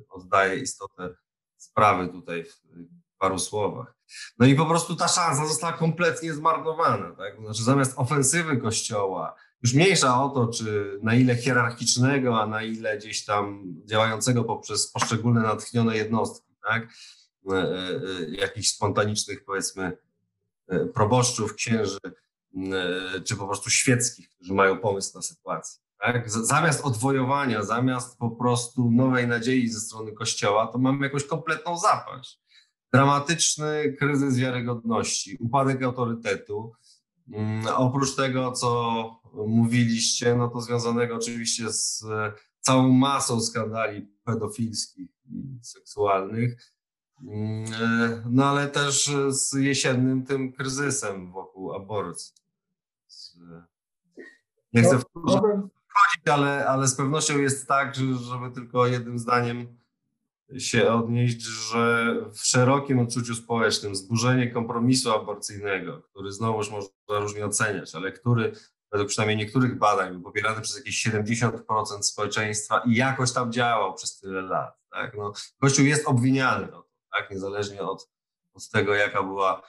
oddaję 0.10 0.60
istotę 0.60 1.16
sprawy 1.58 2.08
tutaj 2.08 2.44
w 2.44 3.18
paru 3.18 3.40
słowach. 3.40 3.96
No 4.40 4.46
i 4.46 4.56
po 4.56 4.66
prostu 4.66 4.96
ta 4.96 5.08
szansa 5.08 5.48
została 5.48 5.74
kompletnie 5.74 6.34
zmarnowana. 6.34 7.16
Tak? 7.16 7.38
Znaczy, 7.40 7.64
zamiast 7.64 7.94
ofensywy 7.96 8.58
Kościoła, 8.58 9.36
już 9.64 9.74
mniejsza 9.74 10.24
o 10.24 10.30
to, 10.30 10.48
czy 10.48 11.00
na 11.04 11.16
ile 11.16 11.36
hierarchicznego, 11.36 12.42
a 12.42 12.48
na 12.48 12.64
ile 12.64 12.98
gdzieś 12.98 13.26
tam 13.26 13.76
działającego 13.86 14.44
poprzez 14.44 14.92
poszczególne 14.92 15.42
natchnione 15.42 15.98
jednostki, 15.98 16.56
tak? 16.68 16.94
E, 17.50 17.54
e, 17.54 17.60
e, 17.60 18.30
jakichś 18.30 18.70
spontanicznych, 18.70 19.46
powiedzmy, 19.46 19.98
proboszczów, 20.94 21.56
księży, 21.56 21.98
czy 23.26 23.36
po 23.36 23.48
prostu 23.48 23.70
świeckich, 23.70 24.30
którzy 24.30 24.54
mają 24.54 24.78
pomysł 24.78 25.16
na 25.16 25.22
sytuację. 25.22 25.82
Tak? 26.00 26.32
Zamiast 26.32 26.86
odwojowania, 26.86 27.64
zamiast 27.64 28.18
po 28.18 28.30
prostu 28.30 28.92
nowej 28.92 29.28
nadziei 29.28 29.70
ze 29.70 29.80
strony 29.80 30.12
Kościoła, 30.12 30.68
to 30.68 30.78
mamy 30.78 31.06
jakąś 31.06 31.24
kompletną 31.24 31.78
zapaść. 31.78 32.40
Dramatyczny 32.94 33.96
kryzys 34.00 34.38
wiarygodności, 34.38 35.38
upadek 35.40 35.84
autorytetu. 35.84 36.74
Mm, 37.28 37.68
oprócz 37.68 38.16
tego, 38.16 38.52
co 38.52 39.22
mówiliście, 39.34 40.36
no 40.36 40.48
to 40.48 40.62
związanego 40.62 41.16
oczywiście 41.16 41.72
z 41.72 42.04
e, 42.04 42.34
całą 42.60 42.90
masą 42.90 43.42
skandali 43.42 44.08
pedofilskich 44.24 45.10
i 45.26 45.60
seksualnych, 45.62 46.74
mm, 47.24 47.74
e, 47.74 48.24
no 48.30 48.46
ale 48.46 48.68
też 48.68 49.12
z 49.30 49.54
jesiennym 49.54 50.26
tym 50.26 50.54
kryzysem 50.54 51.32
wokół 51.32 51.74
aborcji. 51.74 52.34
Nie 54.74 54.84
chcę 54.84 55.00
no, 55.16 55.32
wchodzić, 55.32 56.28
ale, 56.32 56.68
ale 56.68 56.88
z 56.88 56.96
pewnością 56.96 57.38
jest 57.38 57.68
tak, 57.68 57.96
że, 57.96 58.16
żeby 58.16 58.52
tylko 58.52 58.88
jednym 58.88 59.20
zdaniem 59.20 59.81
się 60.58 60.92
odnieść, 60.92 61.42
że 61.42 62.16
w 62.34 62.40
szerokim 62.40 63.00
odczuciu 63.00 63.36
społecznym 63.36 63.96
zburzenie 63.96 64.52
kompromisu 64.52 65.12
aborcyjnego, 65.12 66.02
który 66.02 66.32
znowuż 66.32 66.70
można 66.72 66.90
różnie 67.10 67.46
oceniać, 67.46 67.96
ale 67.96 68.12
który 68.12 68.54
według 68.92 69.10
przynajmniej 69.10 69.38
niektórych 69.38 69.78
badań 69.78 70.12
był 70.12 70.22
popierany 70.22 70.62
przez 70.62 70.78
jakieś 70.78 71.08
70% 71.08 72.02
społeczeństwa 72.02 72.84
i 72.86 72.96
jakoś 72.96 73.32
tam 73.32 73.52
działał 73.52 73.94
przez 73.94 74.20
tyle 74.20 74.42
lat. 74.42 74.78
Tak? 74.92 75.18
No, 75.18 75.34
Kościół 75.62 75.86
jest 75.86 76.08
obwiniany 76.08 76.66
o 76.76 76.82
to, 76.82 76.90
tak? 77.18 77.32
niezależnie 77.32 77.82
od, 77.82 78.10
od 78.54 78.70
tego, 78.70 78.94
jaka 78.94 79.24
była 79.24 79.62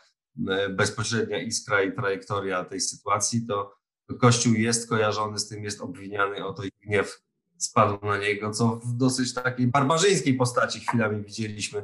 e, 0.49 0.69
bezpośrednia 0.69 1.43
iskra 1.43 1.83
i 1.83 1.93
trajektoria 1.93 2.65
tej 2.65 2.81
sytuacji, 2.81 3.47
to 3.47 3.83
Kościół 4.21 4.55
jest 4.55 4.89
kojarzony 4.89 5.39
z 5.39 5.49
tym, 5.49 5.65
jest 5.65 5.81
obwiniany 5.81 6.47
o 6.47 6.53
to 6.53 6.63
i 6.65 6.71
gniew 6.81 7.23
spadł 7.65 8.07
na 8.07 8.19
niego, 8.19 8.51
co 8.51 8.81
w 8.85 8.97
dosyć 8.97 9.35
takiej 9.35 9.67
barbarzyńskiej 9.67 10.35
postaci 10.35 10.81
chwilami 10.81 11.25
widzieliśmy 11.25 11.83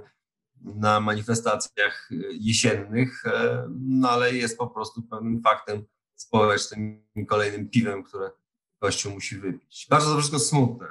na 0.61 1.01
manifestacjach 1.01 2.11
jesiennych, 2.41 3.27
e, 3.27 3.69
no 3.81 4.11
ale 4.11 4.35
jest 4.35 4.59
po 4.59 4.67
prostu 4.67 5.03
pewnym 5.03 5.43
faktem 5.43 5.85
społecznym 6.15 7.03
i 7.17 7.27
kolejnym 7.27 7.69
piwem, 7.69 8.03
które 8.03 8.31
Kościół 8.79 9.13
musi 9.13 9.37
wypić. 9.37 9.87
Bardzo 9.91 10.11
to 10.11 10.17
wszystko 10.17 10.39
smutne 10.39 10.87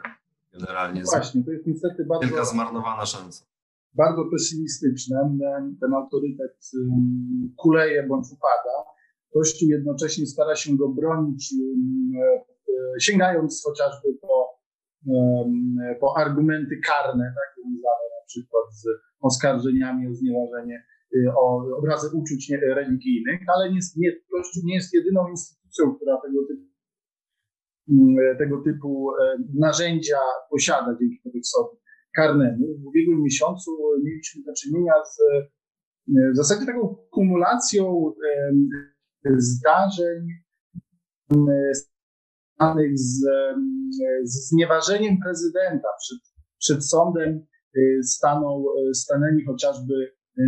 generalnie. 0.54 1.02
No 1.02 1.12
właśnie, 1.12 1.44
to 1.44 1.52
jest 1.52 1.68
niestety 1.68 2.06
bardzo... 2.06 2.28
Wielka 2.28 2.46
zmarnowana 2.46 3.06
szansa. 3.06 3.46
Bardzo 3.94 4.26
pesymistyczne. 4.32 5.38
Ten 5.82 5.94
autorytet 5.94 6.72
kuleje 7.56 8.08
bądź 8.08 8.28
upada 8.32 8.98
Kościół 9.34 9.70
jednocześnie 9.70 10.26
stara 10.26 10.56
się 10.56 10.78
go 10.78 10.90
bronić, 10.90 11.54
e, 11.54 13.00
sięgając 13.00 13.64
chociażby 13.66 14.14
po, 14.22 14.57
po 16.00 16.18
argumenty 16.18 16.80
karne, 16.88 17.24
tak, 17.24 17.50
związane 17.56 18.06
na 18.20 18.26
przykład 18.28 18.66
z 18.74 18.84
oskarżeniami 19.22 20.08
o 20.08 20.14
znieważenie, 20.14 20.84
y, 21.16 21.32
o 21.38 21.78
obrazy 21.78 22.08
uczuć 22.18 22.52
religijnych, 22.62 23.40
ale 23.56 23.72
nie, 23.72 23.80
nie, 23.98 24.12
Kościół 24.32 24.64
nie 24.66 24.76
jest 24.76 24.94
jedyną 24.94 25.30
instytucją, 25.30 25.96
która 25.96 26.18
tego 26.22 26.40
typu, 26.48 26.68
tego 28.38 28.64
typu 28.64 29.12
e, 29.12 29.38
narzędzia 29.54 30.20
posiada 30.50 30.98
dzięki 31.00 31.20
kodeksowi 31.24 31.78
karnemu. 32.16 32.66
W 32.84 32.88
ubiegłym 32.88 33.24
miesiącu 33.24 33.72
mieliśmy 34.04 34.44
do 34.44 34.54
czynienia 34.54 34.94
z 35.06 35.18
w 36.34 36.36
zasadzie 36.36 36.66
taką 36.66 36.96
kumulacją 37.12 38.14
zdarzeń 39.38 40.28
związanych 42.58 43.00
z, 43.00 43.26
z 44.24 44.50
znieważeniem 44.50 45.18
prezydenta 45.24 45.88
przed, 46.00 46.20
przed 46.60 46.90
sądem 46.90 47.46
y, 47.78 48.00
staną, 48.04 48.66
y, 48.90 48.94
stanęli 48.94 49.46
chociażby 49.46 49.94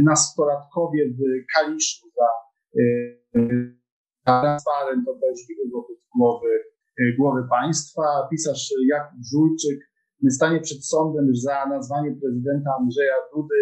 nastolatkowie 0.06 1.10
w 1.10 1.19
Kaliszu 1.56 2.08
za 2.17 2.28
y, 2.80 3.80
transparent 4.26 5.08
obraźliwy 5.08 5.62
wobec 5.74 5.98
głowy, 6.15 6.50
głowy 7.17 7.41
państwa. 7.50 8.28
Pisarz 8.32 8.74
Jakub 8.88 9.19
Żulczyk 9.32 9.80
stanie 10.30 10.60
przed 10.60 10.86
sądem 10.86 11.36
za 11.36 11.65
nazwanie 11.65 12.15
prezydenta 12.22 12.69
Andrzeja 12.80 13.15
Dudy, 13.36 13.56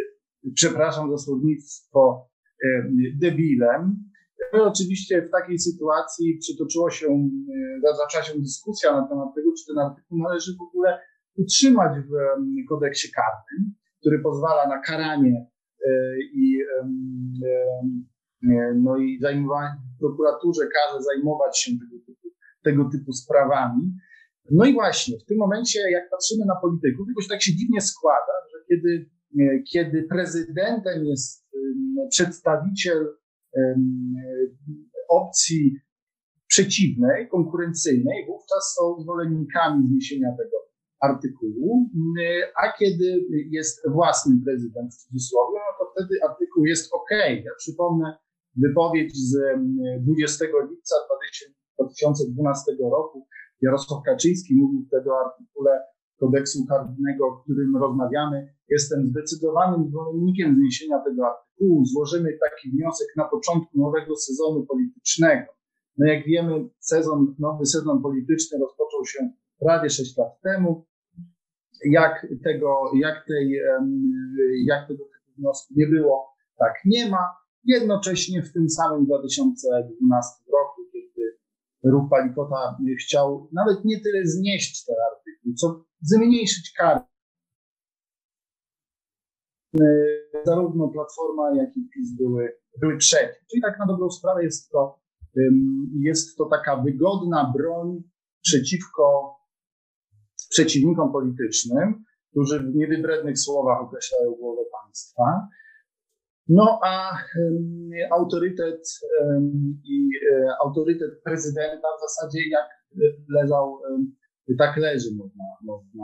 przepraszam 0.54 1.12
za 1.12 1.18
słownictwo, 1.18 2.30
debilem. 3.22 4.04
No 4.54 4.64
oczywiście 4.64 5.22
w 5.22 5.32
takiej 5.32 5.60
sytuacji 5.60 6.38
przytoczyło 6.38 6.90
się, 6.90 7.08
e, 7.08 7.96
zaczęła 7.96 8.24
się 8.24 8.40
dyskusja 8.40 8.92
na 8.92 9.08
temat 9.08 9.36
tego, 9.36 9.50
czy 9.58 9.66
ten 9.68 9.80
artykuł 9.80 10.18
należy 10.18 10.52
w 10.58 10.62
ogóle 10.62 11.00
utrzymać 11.38 12.00
w 12.00 12.12
kodeksie 12.70 13.12
karnym, 13.12 13.74
który 14.00 14.20
pozwala 14.20 14.68
na 14.68 14.82
karanie 14.82 15.46
e, 15.88 15.92
i, 16.34 16.62
e, 17.46 18.74
no 18.76 18.98
i 18.98 19.20
zajmowanie, 19.22 19.76
prokuraturze 20.00 20.68
każe 20.68 21.04
zajmować 21.04 21.60
się 21.60 21.72
tego 21.72 22.06
typu, 22.06 22.28
tego 22.64 22.90
typu 22.92 23.14
sprawami. 23.14 23.94
No 24.52 24.66
i 24.66 24.74
właśnie 24.74 25.18
w 25.20 25.26
tym 25.26 25.38
momencie, 25.38 25.80
jak 25.92 26.10
patrzymy 26.10 26.46
na 26.46 26.56
polityków, 26.62 27.08
jakoś 27.08 27.28
tak 27.28 27.42
się 27.42 27.56
dziwnie 27.56 27.82
składa, 27.82 28.34
że 28.52 28.58
kiedy, 28.68 29.10
kiedy 29.72 30.04
prezydentem 30.10 31.06
jest 31.06 31.48
przedstawiciel 32.10 33.08
opcji 35.10 35.80
przeciwnej, 36.48 37.30
konkurencyjnej, 37.30 38.26
wówczas 38.28 38.76
są 38.78 39.02
zwolennikami 39.02 39.88
zniesienia 39.88 40.30
tego 40.38 40.58
artykułu, 41.00 41.90
a 42.64 42.78
kiedy 42.80 43.26
jest 43.50 43.90
własny 43.90 44.36
prezydent 44.46 44.94
w 44.94 44.98
cudzysłowie, 44.98 45.60
no 45.60 45.86
to 45.86 45.92
wtedy 45.92 46.20
artykuł 46.30 46.66
jest 46.66 46.94
ok. 46.94 47.10
Ja 47.46 47.52
przypomnę 47.58 48.18
wypowiedź 48.56 49.12
z 49.16 49.38
20 50.02 50.46
lipca 50.70 50.96
2012 51.76 52.72
roku. 52.92 53.28
Jarosław 53.62 54.04
Kaczyński 54.06 54.56
mówił 54.56 54.86
wtedy 54.88 55.12
o 55.12 55.20
artykule 55.26 55.84
kodeksu 56.20 56.66
karnego, 56.66 57.28
o 57.28 57.38
którym 57.38 57.78
rozmawiamy. 57.78 58.54
Jestem 58.70 59.08
zdecydowanym 59.08 59.90
zwolennikiem 59.90 60.56
zniesienia 60.56 61.00
tego 61.00 61.28
artykułu. 61.28 61.86
Złożymy 61.86 62.38
taki 62.50 62.72
wniosek 62.72 63.08
na 63.18 63.24
początku 63.24 63.78
nowego 63.78 64.16
sezonu 64.16 64.66
politycznego. 64.66 65.54
No 65.98 66.08
jak 66.08 66.26
wiemy, 66.26 66.70
sezon, 66.80 67.36
nowy 67.40 67.66
sezon 67.66 68.02
polityczny 68.02 68.60
rozpoczął 68.60 69.06
się 69.06 69.30
prawie 69.60 69.90
6 69.90 70.18
lat 70.18 70.42
temu. 70.42 70.86
Jak 71.86 72.28
tego, 72.44 72.92
jak 73.00 73.26
tej, 73.28 73.60
jak 74.66 74.88
tego 74.88 75.04
wniosku 75.38 75.74
nie 75.78 75.88
było, 75.88 76.26
tak 76.58 76.74
nie 76.86 77.10
ma. 77.10 77.26
Jednocześnie 77.64 78.44
w 78.44 78.54
tym 78.54 78.70
samym 78.70 79.06
2012 79.06 80.44
roku, 80.54 80.82
kiedy 80.94 81.38
ruch 81.84 82.10
Palikota 82.10 82.78
chciał 83.00 83.50
nawet 83.54 83.86
nie 83.86 84.02
tyle 84.02 84.26
znieść 84.26 84.86
ten 84.86 84.96
artykuł, 85.12 85.54
co 85.54 85.86
zmniejszyć 86.02 86.74
kary. 86.78 87.00
Zarówno 90.46 90.88
Platforma, 90.88 91.56
jak 91.56 91.78
i 91.78 91.90
PiS 91.94 92.18
były, 92.18 92.58
były 92.82 92.98
przeciw. 92.98 93.46
Czyli 93.52 93.62
tak 93.62 93.80
na 93.80 93.86
dobrą 93.86 94.10
sprawę 94.10 94.44
jest 94.44 94.70
to, 94.72 95.00
jest 96.00 96.38
to 96.38 96.46
taka 96.46 96.78
wygodna 96.78 97.54
broń 97.58 98.04
przeciwko 98.42 99.36
przeciwnikom 100.50 101.12
politycznym, 101.12 102.04
którzy 102.32 102.60
w 102.60 102.76
niewybrednych 102.76 103.40
słowach 103.40 103.82
określają 103.82 104.32
głowę 104.32 104.62
państwa. 104.82 105.48
No 106.50 106.80
a 106.84 107.18
autorytet 108.12 108.82
i 109.84 110.10
um, 110.32 110.56
autorytet 110.66 111.22
prezydenta 111.24 111.88
w 111.98 112.02
zasadzie 112.02 112.40
jak 112.50 112.70
leżał, 113.30 113.80
tak 114.56 114.78
leży, 114.78 115.10
można, 115.16 115.44
można 115.62 116.04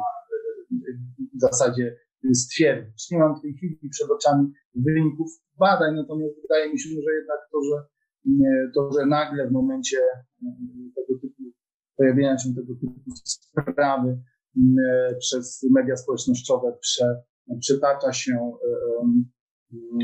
w 1.36 1.40
zasadzie 1.40 1.96
stwierdzić. 2.34 3.12
Nie 3.12 3.20
mam 3.20 3.40
w 3.40 3.42
tej 3.42 3.54
chwili 3.54 3.90
przed 3.90 4.12
oczami 4.12 4.52
wyników 4.76 5.28
badań, 5.60 5.96
natomiast 5.96 6.42
wydaje 6.42 6.72
mi 6.74 6.80
się, 6.80 6.90
że 6.90 7.14
jednak 7.14 7.40
to, 7.52 7.58
że, 7.64 7.84
to, 8.76 8.90
że 9.00 9.06
nagle 9.06 9.48
w 9.48 9.52
momencie 9.52 9.98
tego 10.96 11.20
typu 11.22 11.44
pojawienia 11.98 12.38
się 12.38 12.50
tego 12.56 12.74
typu 12.74 13.12
sprawy 13.24 14.20
przez 15.20 15.66
media 15.72 15.98
społecznościowe 15.98 16.78
prze, 16.82 17.22
przytacza 17.60 18.14
się 18.14 18.52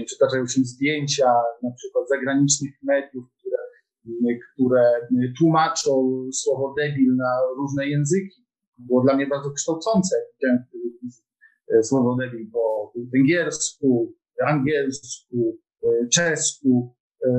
przytaczają 0.05 0.47
się 0.47 0.61
zdjęcia 0.63 1.33
na 1.63 1.71
przykład 1.71 2.09
zagranicznych 2.09 2.73
mediów, 2.83 3.25
które, 4.53 4.91
które 5.05 5.33
tłumaczą 5.39 6.23
słowo 6.33 6.73
debil 6.77 7.15
na 7.15 7.31
różne 7.57 7.87
języki. 7.87 8.45
Było 8.77 9.03
dla 9.03 9.15
mnie 9.15 9.27
bardzo 9.27 9.51
kształcące, 9.51 10.15
w 10.35 10.41
telewizji 10.41 11.23
słowo 11.83 12.15
debil 12.15 12.51
po 12.51 12.93
węgiersku, 13.13 14.13
angielsku, 14.45 15.57
czesku, 16.13 16.95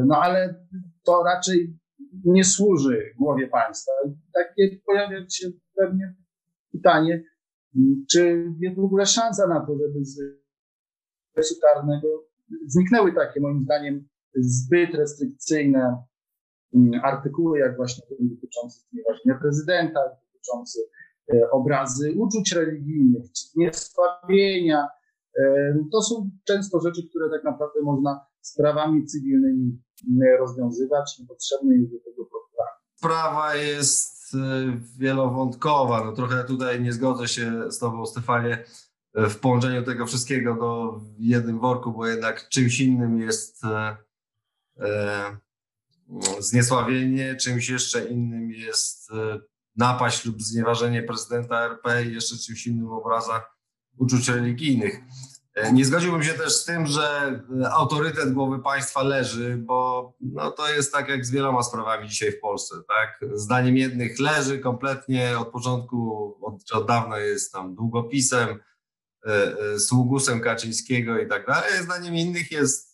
no 0.06 0.16
ale 0.22 0.66
to 1.04 1.22
raczej 1.22 1.78
nie 2.24 2.44
służy 2.44 3.14
głowie 3.18 3.48
państwa. 3.48 3.92
Takie 4.34 4.80
pojawia 4.86 5.28
się 5.30 5.48
pewnie 5.76 6.14
pytanie, 6.72 7.24
czy 8.10 8.46
jest 8.60 8.76
w 8.76 8.84
ogóle 8.84 9.06
szansa 9.06 9.48
na 9.48 9.66
to, 9.66 9.72
żeby 9.78 10.04
z 10.04 10.20
procesu 11.34 11.54
karnego 11.60 12.08
zniknęły 12.66 13.12
takie, 13.12 13.40
moim 13.40 13.60
zdaniem, 13.60 14.08
zbyt 14.34 14.94
restrykcyjne 14.94 15.96
artykuły, 17.02 17.58
jak 17.58 17.76
właśnie 17.76 18.04
ten 18.08 18.28
dotyczący 18.28 18.80
znieważenia 18.92 19.38
prezydenta, 19.40 20.00
dotyczący 20.32 20.78
obrazy 21.50 22.14
uczuć 22.16 22.52
religijnych, 22.52 23.22
czy 23.32 23.44
zniesławienia. 23.52 24.88
To 25.92 26.02
są 26.02 26.30
często 26.44 26.80
rzeczy, 26.80 27.08
które 27.10 27.30
tak 27.30 27.44
naprawdę 27.44 27.80
można 27.82 28.26
sprawami 28.40 29.06
cywilnymi 29.06 29.82
rozwiązywać, 30.38 31.18
niepotrzebne 31.18 31.74
jest 31.74 31.92
do 31.92 31.98
tego 31.98 32.24
prokuratora. 32.24 32.80
Sprawa 32.94 33.54
jest 33.54 34.36
wielowątkowa. 34.98 36.04
No 36.04 36.12
trochę 36.12 36.44
tutaj 36.44 36.82
nie 36.82 36.92
zgodzę 36.92 37.28
się 37.28 37.72
z 37.72 37.78
Tobą, 37.78 38.06
Stefanie, 38.06 38.64
w 39.14 39.40
połączeniu 39.40 39.82
tego 39.82 40.06
wszystkiego 40.06 40.54
do 40.54 41.00
jednym 41.18 41.60
worku, 41.60 41.92
bo 41.92 42.06
jednak 42.06 42.48
czymś 42.48 42.80
innym 42.80 43.18
jest 43.18 43.64
e, 43.64 43.96
e, 44.80 45.36
zniesławienie, 46.38 47.36
czymś 47.36 47.68
jeszcze 47.68 48.04
innym 48.04 48.50
jest 48.50 49.10
e, 49.10 49.40
napaść 49.76 50.24
lub 50.24 50.42
znieważenie 50.42 51.02
prezydenta 51.02 51.64
RP 51.64 52.04
i 52.04 52.14
jeszcze 52.14 52.36
czymś 52.36 52.66
innym 52.66 52.88
obraza 52.88 53.46
uczuć 53.98 54.28
religijnych. 54.28 55.00
Nie 55.72 55.84
zgodziłbym 55.84 56.22
się 56.22 56.34
też 56.34 56.52
z 56.52 56.64
tym, 56.64 56.86
że 56.86 57.40
autorytet 57.70 58.32
głowy 58.32 58.58
państwa 58.58 59.02
leży, 59.02 59.56
bo 59.56 60.12
no, 60.20 60.50
to 60.50 60.74
jest 60.74 60.92
tak 60.92 61.08
jak 61.08 61.26
z 61.26 61.30
wieloma 61.30 61.62
sprawami 61.62 62.08
dzisiaj 62.08 62.32
w 62.32 62.40
Polsce. 62.40 62.74
Tak? 62.88 63.30
Zdaniem 63.34 63.76
jednych 63.76 64.20
leży 64.20 64.58
kompletnie 64.58 65.38
od 65.38 65.48
początku, 65.48 66.34
od, 66.42 66.72
od 66.72 66.86
dawna 66.86 67.18
jest 67.18 67.52
tam 67.52 67.74
długopisem, 67.74 68.58
sługusem 69.78 70.40
Kaczyńskiego 70.40 71.18
i 71.18 71.28
tak 71.28 71.46
dalej. 71.46 71.82
Zdaniem 71.82 72.14
innych 72.14 72.52
jest 72.52 72.89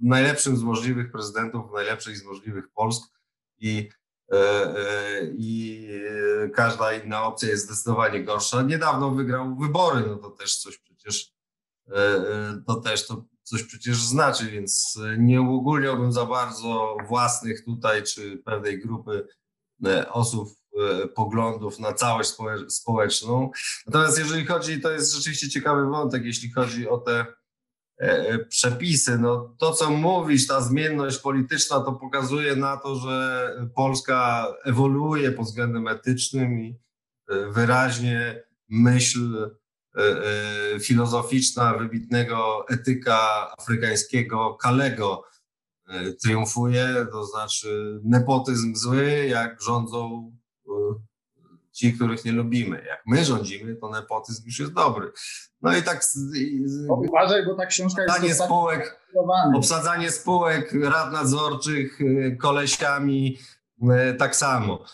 najlepszym 0.00 0.56
z 0.56 0.62
możliwych 0.62 1.12
prezydentów, 1.12 1.72
najlepszej 1.74 2.16
z 2.16 2.24
możliwych 2.24 2.68
Polsk 2.74 3.12
i, 3.58 3.88
i 5.38 5.88
każda 6.54 6.92
inna 6.92 7.24
opcja 7.24 7.48
jest 7.48 7.64
zdecydowanie 7.64 8.24
gorsza. 8.24 8.62
Niedawno 8.62 9.10
wygrał 9.10 9.56
wybory, 9.56 10.04
no 10.06 10.16
to 10.16 10.30
też 10.30 10.56
coś 10.56 10.78
przecież 10.78 11.32
to 12.66 12.74
też 12.74 13.06
to 13.06 13.24
coś 13.42 13.62
przecież 13.62 14.02
znaczy, 14.02 14.50
więc 14.50 14.98
nie 15.18 15.42
uogólniałbym 15.42 16.12
za 16.12 16.26
bardzo 16.26 16.96
własnych 17.08 17.64
tutaj 17.64 18.02
czy 18.02 18.42
pewnej 18.44 18.80
grupy 18.80 19.26
osób 20.10 20.48
poglądów 21.14 21.78
na 21.78 21.92
całość 21.92 22.34
społeczną. 22.68 23.50
Natomiast 23.86 24.18
jeżeli 24.18 24.46
chodzi, 24.46 24.80
to 24.80 24.90
jest 24.90 25.14
rzeczywiście 25.14 25.48
ciekawy 25.48 25.86
wątek, 25.86 26.24
jeśli 26.24 26.52
chodzi 26.52 26.88
o 26.88 26.98
te 26.98 27.26
przepisy, 28.48 29.18
no 29.18 29.54
to 29.58 29.72
co 29.72 29.90
mówisz, 29.90 30.46
ta 30.46 30.60
zmienność 30.60 31.18
polityczna 31.18 31.80
to 31.80 31.92
pokazuje 31.92 32.56
na 32.56 32.76
to, 32.76 32.96
że 32.96 33.50
Polska 33.74 34.46
ewoluuje 34.64 35.32
pod 35.32 35.46
względem 35.46 35.88
etycznym 35.88 36.60
i 36.60 36.78
wyraźnie 37.50 38.42
myśl 38.68 39.50
filozoficzna 40.82 41.74
wybitnego 41.74 42.64
etyka 42.68 43.50
afrykańskiego 43.58 44.54
Kalego 44.54 45.24
triumfuje, 46.22 47.06
to 47.12 47.24
znaczy 47.24 48.00
nepotyzm 48.04 48.74
zły, 48.74 49.26
jak 49.26 49.62
rządzą 49.62 50.32
ci, 51.80 51.92
których 51.92 52.24
nie 52.24 52.32
lubimy. 52.32 52.84
Jak 52.88 53.02
my 53.06 53.24
rządzimy, 53.24 53.76
to 53.76 53.88
nepotyzm 53.90 54.42
już 54.46 54.58
jest 54.58 54.72
dobry. 54.72 55.12
No 55.62 55.76
i 55.76 55.82
tak. 55.82 56.04
Uważaj, 56.88 57.46
bo 57.46 57.54
ta 57.54 57.66
książka 57.66 58.02
jest. 58.02 58.14
Obsadzanie 58.14 58.34
spółek, 58.34 59.00
obsadzanie 59.54 60.10
spółek, 60.10 60.74
rad 60.82 61.12
nadzorczych 61.12 61.98
kolesiami, 62.38 63.38
tak 64.18 64.36
samo. 64.36 64.84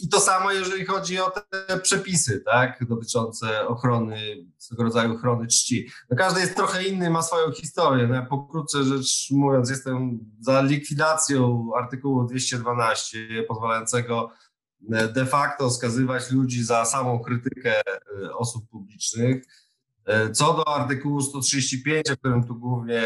I 0.00 0.08
to 0.08 0.20
samo, 0.20 0.52
jeżeli 0.52 0.84
chodzi 0.86 1.20
o 1.20 1.30
te 1.30 1.78
przepisy, 1.78 2.40
tak, 2.40 2.78
dotyczące 2.88 3.66
ochrony, 3.66 4.46
swego 4.58 4.82
rodzaju 4.82 5.14
ochrony 5.14 5.46
czci. 5.46 5.88
No 6.10 6.16
każdy 6.16 6.40
jest 6.40 6.56
trochę 6.56 6.84
inny, 6.84 7.10
ma 7.10 7.22
swoją 7.22 7.52
historię. 7.52 8.06
No 8.06 8.14
ja 8.14 8.26
pokrótce 8.26 8.84
rzecz 8.84 9.28
mówiąc, 9.30 9.70
jestem 9.70 10.18
za 10.40 10.62
likwidacją 10.62 11.70
artykułu 11.76 12.24
212, 12.24 13.18
pozwalającego 13.48 14.30
de 15.14 15.26
facto 15.26 15.70
skazywać 15.70 16.30
ludzi 16.30 16.64
za 16.64 16.84
samą 16.84 17.18
krytykę 17.18 17.80
osób 18.32 18.68
publicznych. 18.68 19.44
Co 20.32 20.54
do 20.54 20.68
artykułu 20.68 21.20
135, 21.20 22.10
o 22.10 22.16
którym 22.16 22.44
tu 22.44 22.54
głównie 22.54 23.02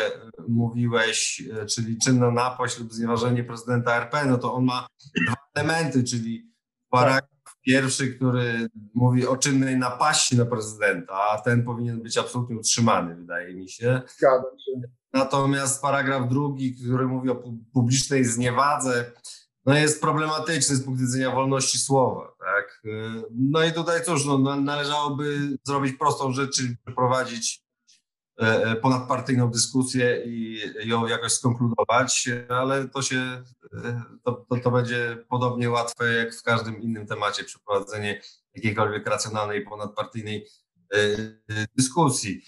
mówiłeś, 0.49 1.43
czyli 1.69 1.99
czynna 1.99 2.31
napaść 2.31 2.79
lub 2.79 2.93
znieważenie 2.93 3.45
prezydenta 3.45 3.97
RP, 3.97 4.25
no 4.27 4.39
to 4.39 4.55
on 4.55 4.65
ma 4.65 4.87
dwa 5.27 5.35
elementy, 5.55 6.05
czyli 6.05 6.53
paragraf 6.91 7.39
pierwszy, 7.67 8.15
który 8.15 8.69
mówi 8.95 9.27
o 9.27 9.37
czynnej 9.37 9.77
napaści 9.77 10.37
na 10.37 10.45
prezydenta, 10.45 11.15
a 11.15 11.41
ten 11.41 11.65
powinien 11.65 12.03
być 12.03 12.19
absolutnie 12.19 12.57
utrzymany, 12.57 13.17
wydaje 13.17 13.55
mi 13.55 13.69
się. 13.69 14.03
Zgadzam 14.17 14.59
się. 14.59 14.89
Natomiast 15.13 15.83
paragraf 15.83 16.29
drugi, 16.29 16.75
który 16.75 17.07
mówi 17.07 17.31
o 17.31 17.43
publicznej 17.73 18.25
zniewadze, 18.25 19.13
no 19.69 19.75
jest 19.75 20.01
problematyczny 20.01 20.77
z 20.77 20.85
punktu 20.85 21.03
widzenia 21.03 21.31
wolności 21.31 21.79
słowa. 21.79 22.33
Tak? 22.39 22.83
No 23.31 23.65
i 23.65 23.73
tutaj 23.73 24.05
cóż, 24.05 24.25
no, 24.25 24.39
należałoby 24.57 25.59
zrobić 25.65 25.97
prostą 25.97 26.33
rzecz, 26.33 26.57
czyli 26.57 26.77
przeprowadzić 26.85 27.63
ponadpartyjną 28.83 29.51
dyskusję 29.51 30.23
i 30.27 30.61
ją 30.85 31.07
jakoś 31.07 31.33
skonkludować, 31.33 32.29
ale 32.49 32.89
to 32.89 33.03
się, 33.03 33.43
to, 34.25 34.47
to, 34.49 34.57
to 34.57 34.71
będzie 34.71 35.25
podobnie 35.29 35.71
łatwe 35.71 36.13
jak 36.15 36.35
w 36.35 36.43
każdym 36.43 36.83
innym 36.83 37.07
temacie 37.07 37.45
przeprowadzenie 37.45 38.23
jakiejkolwiek 38.55 39.07
racjonalnej 39.07 39.65
ponadpartyjnej 39.65 40.47
dyskusji. 41.77 42.43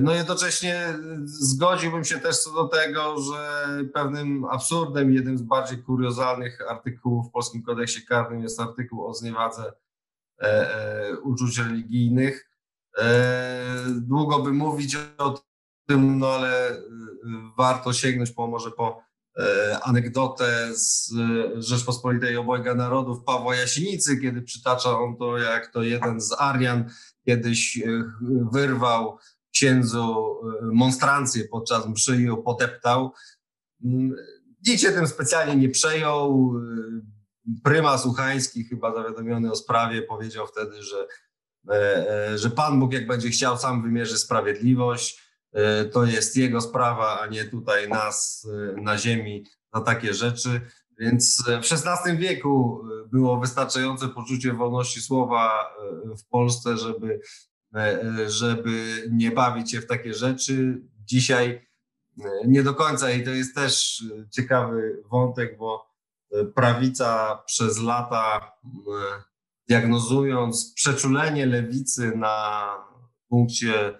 No 0.00 0.14
jednocześnie 0.14 0.98
zgodziłbym 1.24 2.04
się 2.04 2.18
też 2.18 2.38
co 2.38 2.52
do 2.52 2.68
tego, 2.68 3.22
że 3.22 3.68
pewnym 3.94 4.44
absurdem, 4.44 5.12
jednym 5.12 5.38
z 5.38 5.42
bardziej 5.42 5.82
kuriozalnych 5.82 6.58
artykułów 6.70 7.28
w 7.28 7.30
Polskim 7.30 7.62
Kodeksie 7.62 8.06
Karnym 8.06 8.42
jest 8.42 8.60
artykuł 8.60 9.06
o 9.06 9.14
zniewadze 9.14 9.72
uczuć 11.22 11.58
religijnych. 11.58 12.50
Długo 13.96 14.38
by 14.38 14.52
mówić 14.52 14.96
o 15.18 15.44
tym, 15.88 16.18
no 16.18 16.26
ale 16.28 16.82
warto 17.56 17.92
sięgnąć 17.92 18.30
po 18.30 18.46
może 18.46 18.70
po 18.70 19.02
e, 19.38 19.78
anegdotę 19.82 20.70
z 20.74 21.10
Rzeczpospolitej 21.54 22.36
Obojga 22.36 22.74
Narodów 22.74 23.24
Pawła 23.24 23.56
Jasinicy, 23.56 24.20
kiedy 24.20 24.42
przytacza 24.42 24.98
on 24.98 25.16
to, 25.16 25.38
jak 25.38 25.66
to 25.66 25.82
jeden 25.82 26.20
z 26.20 26.32
Arian 26.38 26.90
kiedyś 27.26 27.82
wyrwał 28.52 29.18
księdzu 29.54 30.36
monstrancję 30.62 31.44
podczas 31.44 31.86
mszy 31.86 32.16
i 32.16 32.24
ją 32.24 32.42
poteptał. 32.42 33.12
Mm, 33.84 34.14
nikt 34.66 34.80
się 34.80 34.92
tym 34.92 35.06
specjalnie 35.06 35.56
nie 35.56 35.68
przejął. 35.68 36.54
Prymas 37.64 38.06
Uchański, 38.06 38.64
chyba 38.64 38.94
zawiadomiony 38.94 39.52
o 39.52 39.56
sprawie, 39.56 40.02
powiedział 40.02 40.46
wtedy, 40.46 40.82
że, 40.82 41.06
e, 41.70 42.10
e, 42.10 42.38
że 42.38 42.50
Pan 42.50 42.80
Bóg, 42.80 42.92
jak 42.92 43.06
będzie 43.06 43.30
chciał, 43.30 43.58
sam 43.58 43.82
wymierzy 43.82 44.18
sprawiedliwość. 44.18 45.22
E, 45.52 45.84
to 45.84 46.04
jest 46.04 46.36
jego 46.36 46.60
sprawa, 46.60 47.20
a 47.20 47.26
nie 47.26 47.44
tutaj 47.44 47.88
nas 47.88 48.46
na 48.76 48.98
ziemi 48.98 49.44
za 49.74 49.80
takie 49.80 50.14
rzeczy. 50.14 50.60
Więc 50.98 51.42
w 51.46 51.72
XVI 51.72 52.16
wieku 52.16 52.84
było 53.12 53.40
wystarczające 53.40 54.08
poczucie 54.08 54.52
wolności 54.52 55.00
słowa 55.00 55.74
w 56.18 56.28
Polsce, 56.28 56.76
żeby, 56.76 57.20
żeby 58.26 59.06
nie 59.10 59.30
bawić 59.30 59.70
się 59.70 59.80
w 59.80 59.86
takie 59.86 60.14
rzeczy. 60.14 60.82
Dzisiaj 61.04 61.66
nie 62.46 62.62
do 62.62 62.74
końca 62.74 63.10
i 63.10 63.24
to 63.24 63.30
jest 63.30 63.54
też 63.54 64.04
ciekawy 64.30 65.02
wątek, 65.10 65.58
bo 65.58 65.94
prawica 66.54 67.42
przez 67.46 67.78
lata 67.78 68.52
diagnozując 69.68 70.72
przeczulenie 70.74 71.46
lewicy 71.46 72.16
na 72.16 72.68
punkcie 73.28 73.88
e, 73.88 73.98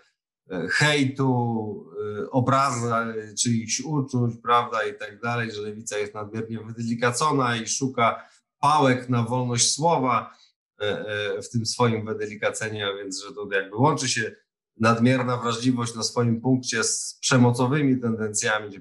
hejtu, 0.70 1.90
e, 2.20 2.30
obraza 2.30 3.06
czyichś 3.38 3.80
uczuć, 3.80 4.34
prawda, 4.42 4.84
i 4.84 4.98
tak 4.98 5.20
dalej, 5.20 5.52
że 5.52 5.62
lewica 5.62 5.98
jest 5.98 6.14
nadmiernie 6.14 6.58
wydelikacona 6.60 7.56
i 7.56 7.66
szuka 7.66 8.28
pałek 8.58 9.08
na 9.08 9.22
wolność 9.22 9.74
słowa 9.74 10.36
e, 10.80 11.42
w 11.42 11.50
tym 11.50 11.66
swoim 11.66 12.06
wydelikaceniu, 12.06 12.86
a 12.86 12.96
więc, 12.96 13.22
że 13.22 13.34
to 13.34 13.48
jakby 13.52 13.76
łączy 13.76 14.08
się 14.08 14.32
nadmierna 14.76 15.36
wrażliwość 15.36 15.94
na 15.94 16.02
swoim 16.02 16.40
punkcie 16.40 16.84
z 16.84 17.18
przemocowymi 17.20 18.00
tendencjami, 18.00 18.80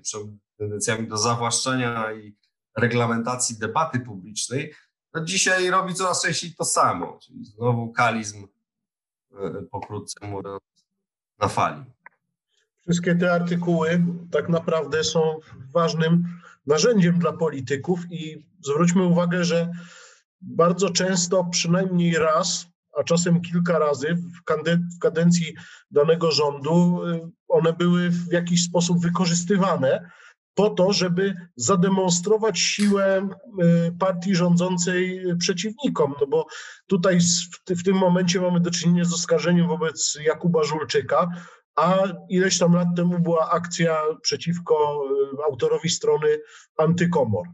tendencjami 0.57 1.07
do 1.07 1.17
zawłaszczenia 1.17 2.13
i 2.13 2.35
reglamentacji 2.77 3.57
debaty 3.59 3.99
publicznej, 3.99 4.73
dzisiaj 5.23 5.69
robi 5.69 5.93
coraz 5.93 6.21
częściej 6.21 6.55
to 6.55 6.65
samo, 6.65 7.19
czyli 7.21 7.45
znowu 7.45 7.91
kalizm, 7.91 8.47
e, 9.31 9.65
pokrótce 9.71 10.27
mówiąc, 10.27 10.61
na 11.39 11.47
fali. 11.47 11.83
Wszystkie 12.81 13.15
te 13.15 13.33
artykuły 13.33 14.03
tak 14.31 14.49
naprawdę 14.49 15.03
są 15.03 15.39
ważnym 15.73 16.23
narzędziem 16.67 17.19
dla 17.19 17.33
polityków 17.33 17.99
i 18.11 18.45
zwróćmy 18.61 19.03
uwagę, 19.03 19.43
że 19.43 19.71
bardzo 20.41 20.89
często, 20.89 21.43
przynajmniej 21.43 22.17
raz, 22.17 22.67
a 22.99 23.03
czasem 23.03 23.41
kilka 23.41 23.79
razy 23.79 24.17
w 24.95 24.99
kadencji 24.99 25.55
danego 25.91 26.31
rządu, 26.31 27.01
e, 27.07 27.29
one 27.47 27.73
były 27.73 28.09
w 28.09 28.31
jakiś 28.31 28.63
sposób 28.63 28.99
wykorzystywane 29.01 30.09
po 30.55 30.69
to, 30.69 30.93
żeby 30.93 31.35
zademonstrować 31.55 32.59
siłę 32.59 33.29
y, 33.87 33.91
partii 33.99 34.35
rządzącej 34.35 35.23
przeciwnikom. 35.39 36.15
No 36.21 36.27
bo 36.27 36.45
tutaj 36.87 37.19
w 37.69 37.83
tym 37.83 37.97
momencie 37.97 38.41
mamy 38.41 38.59
do 38.59 38.71
czynienia 38.71 39.05
z 39.05 39.13
oskarżeniem 39.13 39.67
wobec 39.67 40.17
Jakuba 40.25 40.63
Żulczyka, 40.63 41.29
a 41.75 42.03
ileś 42.29 42.57
tam 42.57 42.73
lat 42.73 42.87
temu 42.95 43.19
była 43.19 43.51
akcja 43.51 43.97
przeciwko 44.21 45.03
y, 45.39 45.43
autorowi 45.43 45.89
strony 45.89 46.27
Antykomor. 46.77 47.47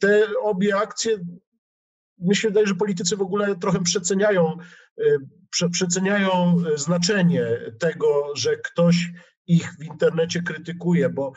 Te 0.00 0.26
obie 0.42 0.76
akcje, 0.76 1.18
wydaje, 2.44 2.66
że 2.66 2.74
politycy 2.74 3.16
w 3.16 3.22
ogóle 3.22 3.56
trochę 3.56 3.82
przeceniają, 3.82 4.56
prze, 5.50 5.68
przeceniają 5.68 6.56
znaczenie 6.74 7.46
tego, 7.78 8.36
że 8.36 8.56
ktoś 8.56 9.12
ich 9.46 9.72
w 9.78 9.84
internecie 9.84 10.42
krytykuje, 10.42 11.08
bo 11.08 11.32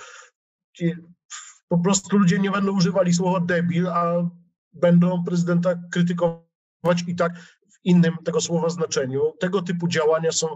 po 1.70 1.78
prostu 1.78 2.18
ludzie 2.18 2.40
nie 2.40 2.52
będą 2.52 2.78
używali 2.78 3.14
słowa 3.14 3.40
debil, 3.40 3.88
a 3.88 4.30
będą 4.74 5.24
prezydenta 5.24 5.76
krytykować 5.92 7.04
i 7.08 7.16
tak 7.16 7.40
w 7.40 7.80
innym 7.84 8.14
tego 8.26 8.42
słowa 8.42 8.70
znaczeniu. 8.70 9.22
Tego 9.40 9.62
typu 9.62 9.88
działania 9.88 10.32
są 10.32 10.48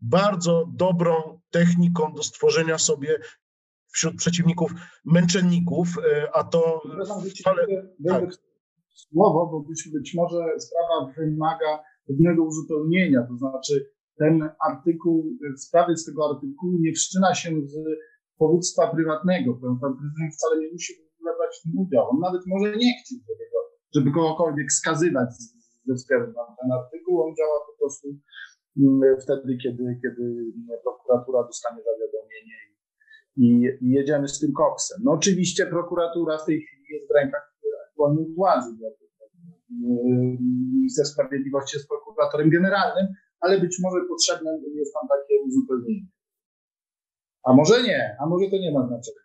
bardzo 0.00 0.68
dobrą 0.74 1.40
techniką 1.50 2.12
do 2.14 2.22
stworzenia 2.22 2.78
sobie 2.78 3.18
wśród 3.92 4.16
przeciwników 4.16 4.72
męczenników, 5.04 5.88
e, 5.98 6.28
a 6.36 6.44
to... 6.44 6.82
Ale, 7.44 7.66
tak. 8.08 8.30
Słowo, 8.88 9.46
bo 9.46 9.60
być, 9.60 9.88
być 9.92 10.14
może 10.14 10.44
sprawa 10.58 11.12
wymaga 11.16 11.82
pewnego 12.06 12.44
uzupełnienia, 12.44 13.26
to 13.28 13.36
znaczy 13.36 13.90
ten 14.18 14.50
artykuł, 14.68 15.38
sprawy 15.56 15.96
z 15.96 16.04
tego 16.04 16.30
artykułu 16.30 16.72
nie 16.80 16.92
wszczyna 16.92 17.34
się 17.34 17.50
z 17.64 17.74
powództwa 18.38 18.82
prywatnego. 18.94 19.48
Pan 19.54 19.92
prezydent 19.98 20.34
wcale 20.34 20.54
nie 20.60 20.72
musi 20.72 20.92
brać 21.22 21.52
w 21.58 21.62
tym 21.62 21.72
udział. 21.82 22.10
On 22.10 22.18
nawet 22.20 22.42
może 22.46 22.76
nie 22.76 22.92
chcieć, 22.98 23.18
żeby, 23.28 23.44
go, 23.52 23.58
żeby 23.94 24.10
kogokolwiek 24.16 24.72
skazywać 24.72 25.28
ze 25.86 25.94
względu 25.94 26.26
na 26.26 26.56
ten 26.58 26.72
artykuł. 26.78 27.22
On 27.22 27.34
działa 27.38 27.58
po 27.68 27.74
prostu 27.78 28.06
mm, 28.78 29.16
wtedy, 29.22 29.56
kiedy, 29.62 29.84
kiedy 30.02 30.24
prokuratura 30.84 31.42
dostanie 31.42 31.82
zawiadomienie 31.88 32.58
i, 33.36 33.46
i 33.84 33.90
jedziemy 33.90 34.28
z 34.28 34.38
tym 34.40 34.52
koksem. 34.52 34.98
No 35.04 35.12
oczywiście 35.12 35.66
prokuratura 35.66 36.38
w 36.38 36.46
tej 36.46 36.56
chwili 36.62 36.84
jest 36.94 37.08
w 37.08 37.14
rękach 37.14 37.56
aktualnej 37.88 38.34
władzy. 38.34 38.70
Minister 40.76 41.06
Sprawiedliwości 41.06 41.76
jest 41.76 41.88
prokuratorem 41.88 42.50
generalnym, 42.50 43.06
ale 43.40 43.60
być 43.60 43.78
może 43.82 43.96
potrzebne 44.08 44.50
jest 44.74 44.92
tam 44.94 45.08
takie 45.08 45.34
uzupełnienie. 45.46 46.06
A 47.46 47.52
może 47.52 47.82
nie, 47.82 48.16
a 48.20 48.26
może 48.26 48.50
to 48.50 48.56
nie 48.56 48.72
ma 48.72 48.86
znaczenia. 48.86 49.20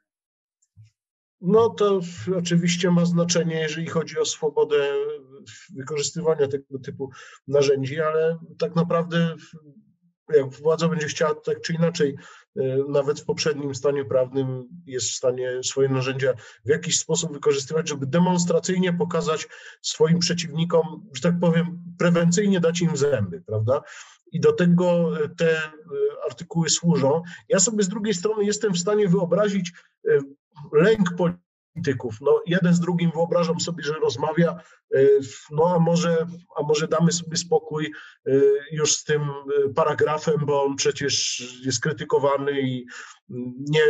No 1.42 1.70
to 1.70 2.00
oczywiście 2.38 2.92
ma 2.92 3.06
znaczenie, 3.06 3.60
jeżeli 3.60 3.88
chodzi 3.88 4.20
o 4.20 4.26
swobodę 4.26 4.94
wykorzystywania 5.76 6.48
tego 6.48 6.80
typu 6.84 7.10
narzędzi, 7.48 8.02
ale 8.02 8.38
tak 8.60 8.76
naprawdę 8.76 9.36
jak 10.36 10.50
władza 10.50 10.88
będzie 10.88 11.08
chciała 11.08 11.36
tak 11.36 11.62
czy 11.62 11.74
inaczej, 11.74 12.16
e, 12.56 12.62
nawet 12.90 13.20
w 13.20 13.26
poprzednim 13.26 13.76
stanie 13.76 14.06
prawnym 14.06 14.68
jest 14.86 15.10
w 15.10 15.16
stanie 15.16 15.64
swoje 15.64 15.90
narzędzia 15.90 16.34
w 16.66 16.70
jakiś 16.70 17.00
sposób 17.00 17.34
wykorzystywać, 17.34 17.90
żeby 17.90 18.06
demonstracyjnie 18.06 18.94
pokazać 18.94 19.48
swoim 19.82 20.20
przeciwnikom, 20.20 21.10
że 21.16 21.22
tak 21.22 21.40
powiem, 21.40 21.84
prewencyjnie 22.00 22.60
dać 22.60 22.82
im 22.82 22.98
zęby, 22.98 23.42
prawda? 23.42 23.82
I 24.32 24.40
do 24.40 24.54
tego 24.54 25.18
e, 25.24 25.30
te 25.30 25.58
e, 25.58 25.72
artykuły 26.26 26.70
służą. 26.70 27.24
Ja 27.50 27.60
sobie 27.60 27.84
z 27.84 27.90
drugiej 27.90 28.14
strony 28.14 28.46
jestem 28.46 28.74
w 28.74 28.80
stanie 28.80 29.08
wyobrazić 29.08 29.72
e, 30.08 30.20
lęk 30.74 31.14
polityków. 31.74 32.22
No, 32.22 32.42
jeden 32.46 32.74
z 32.74 32.80
drugim 32.80 33.12
wyobrażam 33.12 33.60
sobie, 33.60 33.84
że 33.84 33.94
rozmawia, 33.94 34.60
no 35.52 35.76
a 35.76 35.80
może, 35.80 36.28
a 36.58 36.64
może 36.64 36.88
damy 36.88 37.12
sobie 37.12 37.38
spokój 37.38 37.94
już 38.72 38.96
z 38.96 39.04
tym 39.04 39.22
paragrafem, 39.76 40.36
bo 40.46 40.64
on 40.64 40.76
przecież 40.76 41.44
jest 41.66 41.82
krytykowany 41.82 42.62
i 42.62 42.86
nie, 43.70 43.82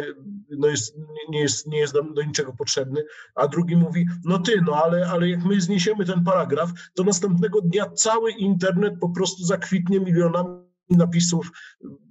no 0.49 0.67
jest, 0.67 0.97
nie, 1.29 1.41
jest, 1.41 1.67
nie 1.67 1.79
jest 1.79 1.93
do, 1.93 2.03
do, 2.03 2.23
niczego 2.23 2.53
potrzebny, 2.53 3.03
a 3.35 3.47
drugi 3.47 3.75
mówi, 3.75 4.05
no 4.23 4.39
ty, 4.39 4.61
no 4.65 4.73
ale, 4.83 5.09
ale 5.09 5.29
jak 5.29 5.43
my 5.43 5.61
zniesiemy 5.61 6.05
ten 6.05 6.23
paragraf, 6.23 6.69
to 6.93 7.03
następnego 7.03 7.61
dnia 7.61 7.89
cały 7.89 8.31
internet 8.31 8.93
po 9.01 9.09
prostu 9.09 9.43
zakwitnie 9.43 9.99
milionami 9.99 10.61
napisów, 10.89 11.51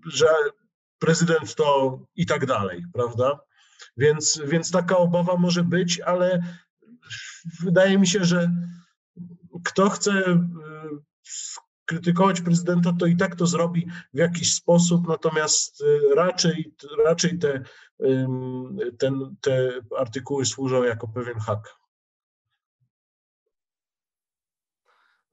że 0.06 0.26
prezydent 0.98 1.54
to 1.54 1.98
i 2.16 2.26
tak 2.26 2.46
dalej, 2.46 2.84
prawda? 2.92 3.40
Więc, 3.96 4.40
więc 4.46 4.70
taka 4.70 4.96
obawa 4.96 5.36
może 5.36 5.64
być, 5.64 6.00
ale 6.00 6.42
wydaje 7.60 7.98
mi 7.98 8.06
się, 8.06 8.24
że 8.24 8.52
kto 9.64 9.90
chce 9.90 10.10
y, 10.10 10.38
krytykować 11.84 12.40
prezydenta, 12.40 12.92
to 12.98 13.06
i 13.06 13.16
tak 13.16 13.36
to 13.36 13.46
zrobi 13.46 13.86
w 14.14 14.18
jakiś 14.18 14.54
sposób, 14.54 15.08
natomiast 15.08 15.80
y, 15.80 16.14
raczej, 16.14 16.74
raczej 17.04 17.38
te, 17.38 17.62
ten, 18.98 19.36
te 19.40 19.72
artykuły 19.98 20.46
służą 20.46 20.82
jako 20.82 21.08
pewien 21.08 21.38
hak. 21.38 21.80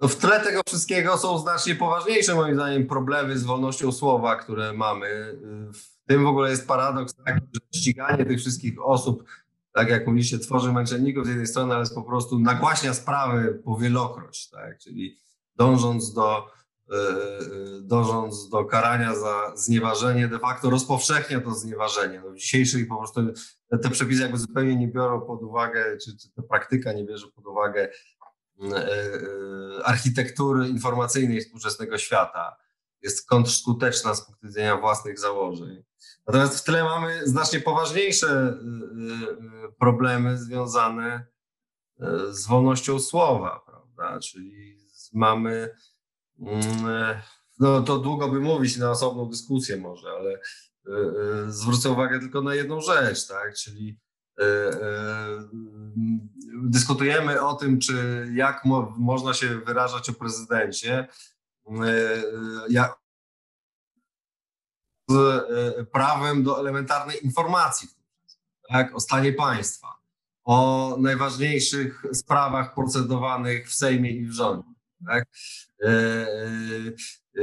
No 0.02 0.08
w 0.08 0.16
tle 0.16 0.40
tego 0.40 0.62
wszystkiego 0.68 1.18
są 1.18 1.40
znacznie 1.40 1.76
poważniejsze, 1.76 2.36
moim 2.36 2.56
zdaniem, 2.56 2.88
problemy 2.88 3.38
z 3.38 3.44
wolnością 3.44 3.92
słowa, 3.92 4.36
które 4.36 4.74
mamy. 4.74 5.40
W 5.74 5.97
tym 6.08 6.24
w 6.24 6.28
ogóle 6.28 6.50
jest 6.50 6.68
paradoks 6.68 7.16
taki, 7.16 7.46
że 7.54 7.80
ściganie 7.80 8.26
tych 8.26 8.40
wszystkich 8.40 8.86
osób, 8.86 9.24
tak 9.74 9.90
jak 9.90 10.08
mówiliście, 10.08 10.40
tworzy 10.40 10.74
męczenników 10.74 11.26
z 11.26 11.30
jednej 11.30 11.48
strony, 11.48 11.76
ale 11.76 11.86
po 11.96 12.04
prostu 12.04 12.40
nagłaśnia 12.40 12.94
sprawy 12.94 13.62
powielokroć, 13.66 14.50
tak? 14.50 14.80
Czyli 14.80 15.20
dążąc 15.56 16.14
do 16.14 16.58
dążąc 17.82 18.50
do 18.50 18.66
karania 18.66 19.16
za 19.16 19.56
znieważenie, 19.56 20.28
de 20.28 20.40
facto 20.40 20.70
rozpowszechnia 20.70 21.42
to 21.42 21.52
znieważenie. 21.52 22.22
No 22.26 22.32
w 22.32 22.90
po 22.90 22.98
prostu 22.98 23.22
te, 23.70 23.78
te 23.78 23.90
przepisy 23.90 24.22
jakby 24.22 24.38
zupełnie 24.38 24.76
nie 24.76 24.88
biorą 24.88 25.22
pod 25.22 25.44
uwagę, 25.44 25.98
czy, 25.98 26.18
czy 26.18 26.32
ta 26.32 26.42
praktyka 26.42 26.94
nie 26.94 27.06
bierze 27.06 27.28
pod 27.36 27.46
uwagę 27.46 27.90
architektury 29.84 30.68
informacyjnej 30.68 31.42
współczesnego 31.42 31.98
świata. 31.98 32.58
Jest 33.02 33.28
kontrskuteczna 33.28 34.16
z 34.16 34.26
punktu 34.26 34.48
widzenia 34.48 34.78
własnych 34.78 35.20
założeń. 35.20 35.84
Natomiast 36.28 36.60
w 36.60 36.64
tle 36.64 36.84
mamy 36.84 37.28
znacznie 37.28 37.60
poważniejsze 37.60 38.58
problemy 39.80 40.38
związane 40.38 41.26
z 42.30 42.48
wolnością 42.48 43.00
słowa, 43.00 43.62
prawda? 43.66 44.20
Czyli 44.20 44.78
mamy 45.14 45.76
Mm, 46.40 47.16
no 47.60 47.82
to 47.82 48.00
długo 48.00 48.28
by 48.28 48.40
mówić 48.40 48.78
na 48.78 48.92
osobną 48.92 49.30
dyskusję 49.30 49.78
może, 49.78 50.10
ale 50.10 50.32
e, 50.32 50.40
e, 51.48 51.52
zwrócę 51.52 51.92
uwagę 51.92 52.20
tylko 52.20 52.42
na 52.42 52.56
jedną 52.56 52.82
rzecz, 52.82 53.28
tak, 53.28 53.54
czyli 53.56 54.00
e, 54.40 54.72
dyskutujemy 56.64 57.42
o 57.42 57.56
tym, 57.56 57.80
czy 57.80 58.28
jak 58.34 58.66
mo 58.66 58.94
można 58.98 59.34
się 59.34 59.48
wyrażać 59.48 60.10
o 60.10 60.14
prezydencie, 60.14 61.08
z 65.10 65.90
prawem 65.92 66.44
do 66.44 66.60
elementarnej 66.60 67.26
informacji, 67.26 67.90
tak, 68.70 68.96
o 68.96 69.00
stanie 69.00 69.34
państwa, 69.34 69.88
o 70.44 70.98
najważniejszych 71.00 72.04
sprawach 72.14 72.74
procedowanych 72.76 73.70
w 73.70 73.74
Sejmie 73.74 74.12
i 74.12 74.26
w 74.26 74.32
rządzie. 74.32 74.70
Tak? 75.06 75.26
E, 75.84 75.88
e, 75.88 76.26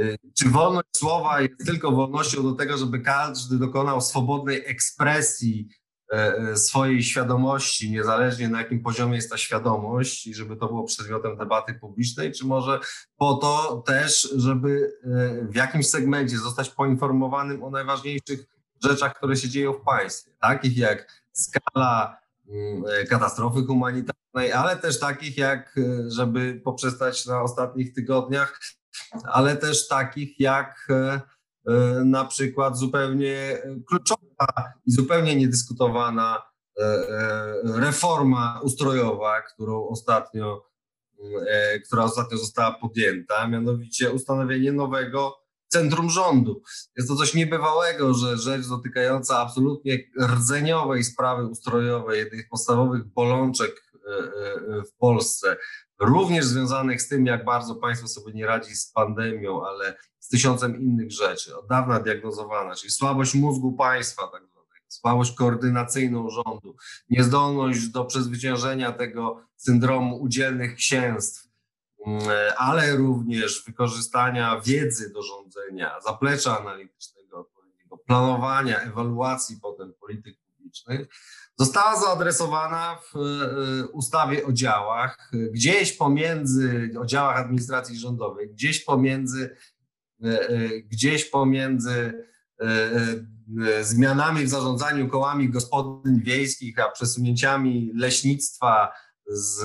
e, 0.01 0.17
czy 0.37 0.49
wolność 0.49 0.87
słowa 0.95 1.41
jest 1.41 1.65
tylko 1.65 1.91
wolnością 1.91 2.43
do 2.43 2.53
tego, 2.53 2.77
żeby 2.77 2.99
każdy 2.99 3.57
dokonał 3.57 4.01
swobodnej 4.01 4.63
ekspresji 4.65 5.69
swojej 6.55 7.03
świadomości, 7.03 7.91
niezależnie 7.91 8.49
na 8.49 8.59
jakim 8.59 8.83
poziomie 8.83 9.15
jest 9.15 9.29
ta 9.29 9.37
świadomość, 9.37 10.27
i 10.27 10.33
żeby 10.33 10.55
to 10.55 10.67
było 10.67 10.83
przedmiotem 10.83 11.37
debaty 11.37 11.73
publicznej, 11.73 12.31
czy 12.31 12.45
może 12.45 12.79
po 13.17 13.33
to 13.33 13.83
też, 13.85 14.33
żeby 14.35 14.99
w 15.49 15.55
jakimś 15.55 15.89
segmencie 15.89 16.37
zostać 16.37 16.69
poinformowanym 16.69 17.63
o 17.63 17.69
najważniejszych 17.69 18.45
rzeczach, 18.83 19.15
które 19.15 19.35
się 19.35 19.49
dzieją 19.49 19.73
w 19.73 19.81
państwie, 19.81 20.31
takich 20.41 20.77
jak 20.77 21.23
skala 21.31 22.17
mm, 22.49 22.83
katastrofy 23.09 23.63
humanitarnej, 23.65 24.51
ale 24.53 24.77
też 24.77 24.99
takich 24.99 25.37
jak, 25.37 25.75
e, 25.77 26.11
żeby 26.11 26.61
poprzestać 26.63 27.25
na 27.25 27.41
ostatnich 27.41 27.93
tygodniach, 27.93 28.59
ale 29.23 29.57
też 29.57 29.87
takich 29.87 30.39
jak 30.39 30.87
e, 30.89 30.95
e, 30.95 31.21
na 32.05 32.25
przykład 32.25 32.77
zupełnie 32.77 33.61
kluczowa 33.87 34.73
i 34.85 34.91
zupełnie 34.91 35.35
niedyskutowana 35.35 36.41
reforma 37.63 38.59
ustrojowa, 38.63 39.41
którą 39.41 39.87
ostatnio, 39.87 40.65
która 41.85 42.03
ostatnio 42.03 42.37
została 42.37 42.73
podjęta, 42.73 43.47
mianowicie 43.47 44.11
ustanowienie 44.11 44.71
nowego 44.71 45.35
centrum 45.67 46.09
rządu. 46.09 46.61
Jest 46.97 47.09
to 47.09 47.15
coś 47.15 47.33
niebywałego, 47.33 48.13
że 48.13 48.37
rzecz 48.37 48.67
dotykająca 48.67 49.39
absolutnie 49.39 49.97
rdzeniowej 50.21 51.03
sprawy 51.03 51.45
ustrojowej, 51.45 52.19
jednej 52.19 52.41
z 52.41 52.49
podstawowych 52.49 53.05
bolączek 53.05 53.85
w 54.93 54.97
Polsce, 54.97 55.57
również 55.99 56.45
związanych 56.45 57.01
z 57.01 57.07
tym, 57.07 57.25
jak 57.25 57.45
bardzo 57.45 57.75
państwo 57.75 58.07
sobie 58.07 58.33
nie 58.33 58.45
radzi 58.45 58.75
z 58.75 58.91
pandemią, 58.91 59.65
ale 59.65 59.97
z 60.19 60.29
tysiącem 60.29 60.81
innych 60.81 61.11
rzeczy, 61.11 61.57
od 61.57 61.67
dawna 61.67 61.99
diagnozowana, 61.99 62.75
czyli 62.75 62.91
słabość 62.91 63.33
mózgu 63.33 63.73
państwa, 63.73 64.27
tak 64.27 64.43
słabość 64.87 65.35
koordynacyjną 65.35 66.29
rządu, 66.29 66.75
niezdolność 67.09 67.87
do 67.87 68.05
przezwyciężenia 68.05 68.91
tego 68.91 69.41
syndromu 69.55 70.21
udzielnych 70.21 70.75
księstw, 70.75 71.47
mm, 72.07 72.21
ale 72.57 72.95
również 72.95 73.63
wykorzystania 73.65 74.61
wiedzy 74.61 75.13
do 75.13 75.23
rządzenia, 75.23 75.99
zaplecza 76.05 76.59
analitycznego, 76.59 77.49
planowania, 78.05 78.79
ewaluacji 78.79 79.59
potem 79.61 79.93
polityk 79.93 80.37
publicznych, 80.39 81.07
została 81.57 81.99
zaadresowana 81.99 82.97
w 83.13 83.17
e, 83.17 83.87
ustawie 83.87 84.45
o 84.45 84.51
działach, 84.51 85.31
gdzieś 85.33 85.93
pomiędzy, 85.93 86.91
o 86.99 87.05
działach 87.05 87.37
administracji 87.37 87.99
rządowej, 87.99 88.49
gdzieś 88.49 88.83
pomiędzy, 88.83 89.55
e, 90.23 90.49
e, 90.49 90.69
gdzieś 90.79 91.25
pomiędzy 91.25 92.25
zmianami 93.81 94.45
w 94.45 94.49
zarządzaniu 94.49 95.09
kołami 95.09 95.49
gospodyń 95.49 96.21
wiejskich, 96.21 96.79
a 96.79 96.91
przesunięciami 96.91 97.91
leśnictwa 97.95 98.91
z, 99.27 99.63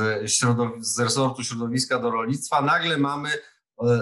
z 0.80 0.98
resortu 1.00 1.44
środowiska 1.44 1.98
do 1.98 2.10
rolnictwa, 2.10 2.62
nagle 2.62 2.98
mamy 2.98 3.30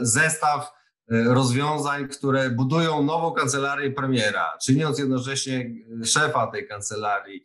zestaw 0.03 0.73
rozwiązań, 1.09 2.09
które 2.09 2.51
budują 2.51 3.03
nową 3.03 3.33
kancelarię 3.33 3.91
premiera, 3.91 4.59
czyniąc 4.63 4.99
jednocześnie 4.99 5.71
szefa 6.05 6.47
tej 6.47 6.69
kancelarii 6.69 7.45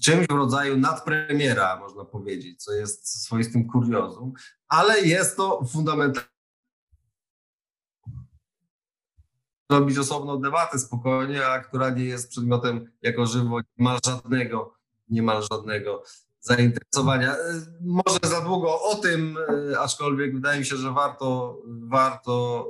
czymś 0.00 0.26
w 0.26 0.32
rodzaju 0.32 0.76
nadpremiera, 0.76 1.76
można 1.76 2.04
powiedzieć, 2.04 2.62
co 2.62 2.72
jest 2.72 3.22
swoistym 3.22 3.68
kuriozum, 3.68 4.32
ale 4.68 5.00
jest 5.00 5.36
to 5.36 5.64
fundamentalne. 5.72 6.28
Robić 9.72 9.98
osobną 9.98 10.40
debatę 10.40 10.78
spokojnie, 10.78 11.46
a 11.46 11.60
która 11.60 11.90
nie 11.90 12.04
jest 12.04 12.30
przedmiotem 12.30 12.92
jako 13.02 13.26
żywo 13.26 13.60
niemal 13.78 13.98
żadnego, 14.06 14.74
niemal 15.08 15.42
żadnego 15.52 16.02
zainteresowania. 16.40 17.36
Może 17.80 18.18
za 18.22 18.40
długo 18.40 18.82
o 18.82 18.94
tym, 18.94 19.38
aczkolwiek 19.78 20.34
wydaje 20.34 20.60
mi 20.60 20.66
się, 20.66 20.76
że 20.76 20.92
warto, 20.92 21.58
warto 21.66 22.66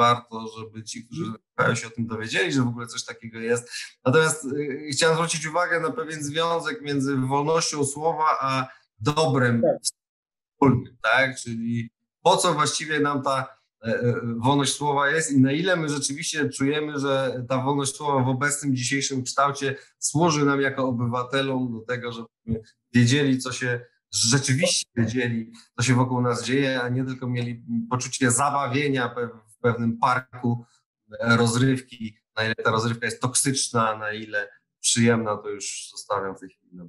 warto, 0.00 0.48
żeby 0.58 0.84
ci, 0.84 1.06
którzy 1.06 1.32
się 1.76 1.86
o 1.86 1.90
tym 1.90 2.06
dowiedzieli, 2.06 2.52
że 2.52 2.62
w 2.62 2.68
ogóle 2.68 2.86
coś 2.86 3.04
takiego 3.04 3.38
jest. 3.38 3.70
Natomiast 4.04 4.44
y, 4.44 4.88
chciałem 4.92 5.16
zwrócić 5.16 5.46
uwagę 5.46 5.80
na 5.80 5.90
pewien 5.90 6.22
związek 6.22 6.82
między 6.82 7.16
wolnością 7.16 7.84
słowa 7.84 8.24
a 8.40 8.68
dobrem 9.00 9.62
tak. 9.62 9.82
wspólnym, 9.82 10.96
tak? 11.02 11.36
Czyli 11.36 11.90
po 12.22 12.36
co 12.36 12.54
właściwie 12.54 13.00
nam 13.00 13.22
ta 13.22 13.46
e, 13.84 13.88
e, 13.88 14.14
wolność 14.36 14.74
słowa 14.74 15.10
jest 15.10 15.32
i 15.32 15.40
na 15.40 15.52
ile 15.52 15.76
my 15.76 15.88
rzeczywiście 15.88 16.48
czujemy, 16.48 16.98
że 16.98 17.44
ta 17.48 17.62
wolność 17.62 17.96
słowa 17.96 18.24
w 18.24 18.28
obecnym 18.28 18.76
dzisiejszym 18.76 19.22
kształcie 19.22 19.76
służy 19.98 20.44
nam 20.44 20.60
jako 20.60 20.88
obywatelom 20.88 21.72
do 21.72 21.80
tego, 21.80 22.12
żebyśmy 22.12 22.70
wiedzieli, 22.92 23.38
co 23.38 23.52
się 23.52 23.80
rzeczywiście 24.10 24.86
wiedzieli, 24.96 25.52
co 25.76 25.82
się 25.82 25.94
wokół 25.94 26.20
nas 26.20 26.44
dzieje, 26.44 26.82
a 26.82 26.88
nie 26.88 27.04
tylko 27.04 27.26
mieli 27.26 27.64
poczucie 27.90 28.30
zabawienia 28.30 29.14
w 29.48 29.58
pewnym 29.58 29.98
parku 29.98 30.66
rozrywki, 31.38 32.14
na 32.36 32.44
ile 32.44 32.54
ta 32.54 32.70
rozrywka 32.70 33.06
jest 33.06 33.22
toksyczna, 33.22 33.98
na 33.98 34.12
ile 34.12 34.48
przyjemna, 34.80 35.36
to 35.36 35.48
już 35.50 35.88
zostawiam 35.90 36.36
w 36.36 36.40
tej 36.40 36.48
chwili 36.48 36.76
na. 36.76 36.84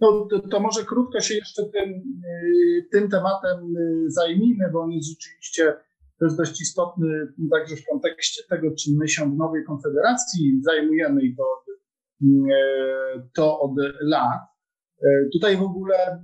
No, 0.00 0.28
to, 0.30 0.48
to, 0.48 0.60
może 0.60 0.84
krótko 0.84 1.20
się 1.20 1.34
jeszcze 1.34 1.62
tym, 1.64 1.90
y, 1.90 2.88
tym 2.92 3.10
tematem 3.10 3.76
y, 3.76 4.10
zajmijmy, 4.10 4.70
bo 4.72 4.80
on 4.80 4.90
jest 4.90 5.08
rzeczywiście 5.08 5.74
to 6.18 6.24
jest 6.24 6.36
dość 6.36 6.60
istotny 6.60 7.26
także 7.50 7.76
w 7.76 7.86
kontekście 7.90 8.42
tego, 8.48 8.74
czym 8.74 8.96
my 8.96 9.08
się 9.08 9.30
w 9.30 9.36
Nowej 9.36 9.64
Konfederacji 9.64 10.60
zajmujemy 10.62 11.22
i 11.22 11.36
to, 11.36 11.64
y, 12.22 12.26
to 13.34 13.60
od 13.60 13.72
lat. 14.00 14.40
Tutaj 15.32 15.56
w 15.56 15.62
ogóle 15.62 16.22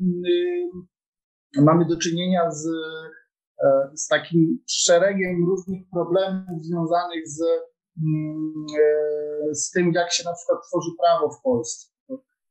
mamy 1.56 1.84
do 1.86 1.96
czynienia 1.96 2.50
z 2.50 2.68
z 3.94 4.06
takim 4.08 4.58
szeregiem 4.68 5.46
różnych 5.46 5.82
problemów 5.92 6.64
związanych 6.64 7.28
z, 7.28 7.40
mm, 7.98 8.66
e, 8.80 9.54
z 9.54 9.70
tym, 9.70 9.92
jak 9.92 10.12
się 10.12 10.24
na 10.24 10.34
przykład 10.34 10.58
tworzy 10.68 10.90
prawo 11.02 11.30
w 11.30 11.42
Polsce. 11.42 11.90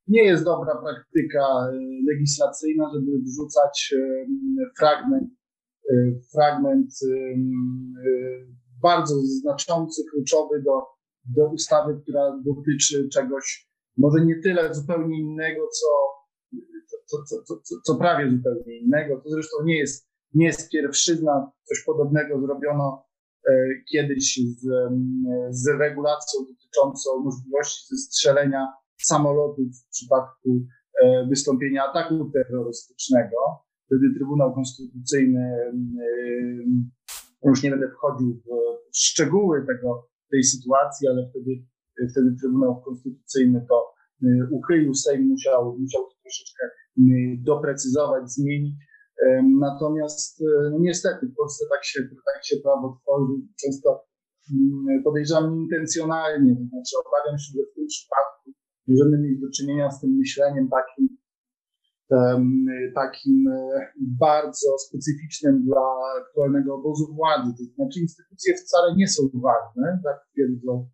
Nie 0.08 0.24
jest 0.24 0.44
dobra 0.44 0.76
praktyka 0.76 1.40
e, 1.40 1.72
legislacyjna, 2.14 2.92
żeby 2.94 3.12
wrzucać 3.22 3.96
fragment, 4.78 5.30
fragment 6.34 6.92
bardzo 8.82 9.16
znaczący, 9.42 10.02
kluczowy 10.12 10.62
do, 10.62 10.82
do 11.36 11.50
ustawy, 11.52 12.00
która 12.04 12.42
dotyczy 12.46 13.10
czegoś 13.14 13.70
może 13.98 14.26
nie 14.26 14.42
tyle 14.44 14.74
zupełnie 14.74 15.20
innego, 15.20 15.62
co, 15.68 15.88
co, 17.06 17.18
co, 17.46 17.62
co, 17.64 17.76
co 17.84 17.96
prawie 17.96 18.32
zupełnie 18.32 18.80
innego. 18.80 19.22
To 19.22 19.30
zresztą 19.30 19.58
nie 19.64 19.78
jest 19.78 20.09
nie 20.34 20.46
jest 20.46 20.72
pierwszyzna. 20.72 21.52
Coś 21.64 21.84
podobnego 21.86 22.42
zrobiono 22.42 23.06
e, 23.50 23.54
kiedyś 23.92 24.40
z, 24.58 24.68
z 25.50 25.68
regulacją 25.80 26.40
dotyczącą 26.50 27.10
możliwości 27.24 27.96
zestrzelenia 27.96 28.68
samolotów 29.02 29.68
w 29.76 29.90
przypadku 29.90 30.66
e, 31.04 31.28
wystąpienia 31.30 31.84
ataku 31.84 32.32
terrorystycznego. 32.34 33.38
Wtedy 33.86 34.14
Trybunał 34.18 34.54
Konstytucyjny 34.54 35.74
Już 37.46 37.64
nie 37.64 37.72
będę 37.72 37.92
wchodził 37.92 38.42
w 38.94 38.98
szczegóły 38.98 39.66
tego, 39.68 40.10
tej 40.32 40.44
sytuacji, 40.44 41.08
ale 41.08 41.30
wtedy, 41.30 41.52
wtedy 42.12 42.36
Trybunał 42.42 42.82
Konstytucyjny 42.82 43.66
to 43.70 43.94
uchylił, 44.52 44.94
Sejm 44.94 45.28
musiał, 45.28 45.78
musiał 45.80 46.02
troszeczkę 46.22 46.64
doprecyzować, 47.38 48.32
zmienić. 48.32 48.76
Natomiast 49.60 50.44
no 50.72 50.78
niestety 50.80 51.28
w 51.28 51.36
Polsce 51.36 51.66
tak 51.70 51.86
się, 51.86 52.00
tak 52.02 52.46
się 52.46 52.56
prawo 52.64 53.00
tworzy, 53.02 53.34
często 53.62 54.06
podejrzewam 55.04 55.56
intencjonalnie, 55.56 56.56
to 56.56 56.64
znaczy 56.70 56.96
obawiam 57.06 57.38
się, 57.40 57.52
że 57.56 57.64
w 57.72 57.76
tym 57.76 57.88
przypadku 57.88 58.52
możemy 58.88 59.18
mieć 59.18 59.40
do 59.40 59.50
czynienia 59.58 59.92
z 59.92 60.02
tym 60.02 60.12
myśleniem 60.18 60.70
takim, 60.70 61.18
takim 62.96 63.48
e, 63.48 63.92
bardzo 63.98 64.78
specyficznym 64.78 65.64
dla 65.66 65.88
aktualnego 66.22 66.76
obozu 66.76 67.14
władzy. 67.16 67.50
To 67.58 67.64
znaczy 67.76 68.00
instytucje 68.00 68.54
wcale 68.56 68.96
nie 68.96 69.08
są 69.08 69.24
ważne, 69.34 70.00
tak 70.04 70.18
twierdzą, 70.32 70.90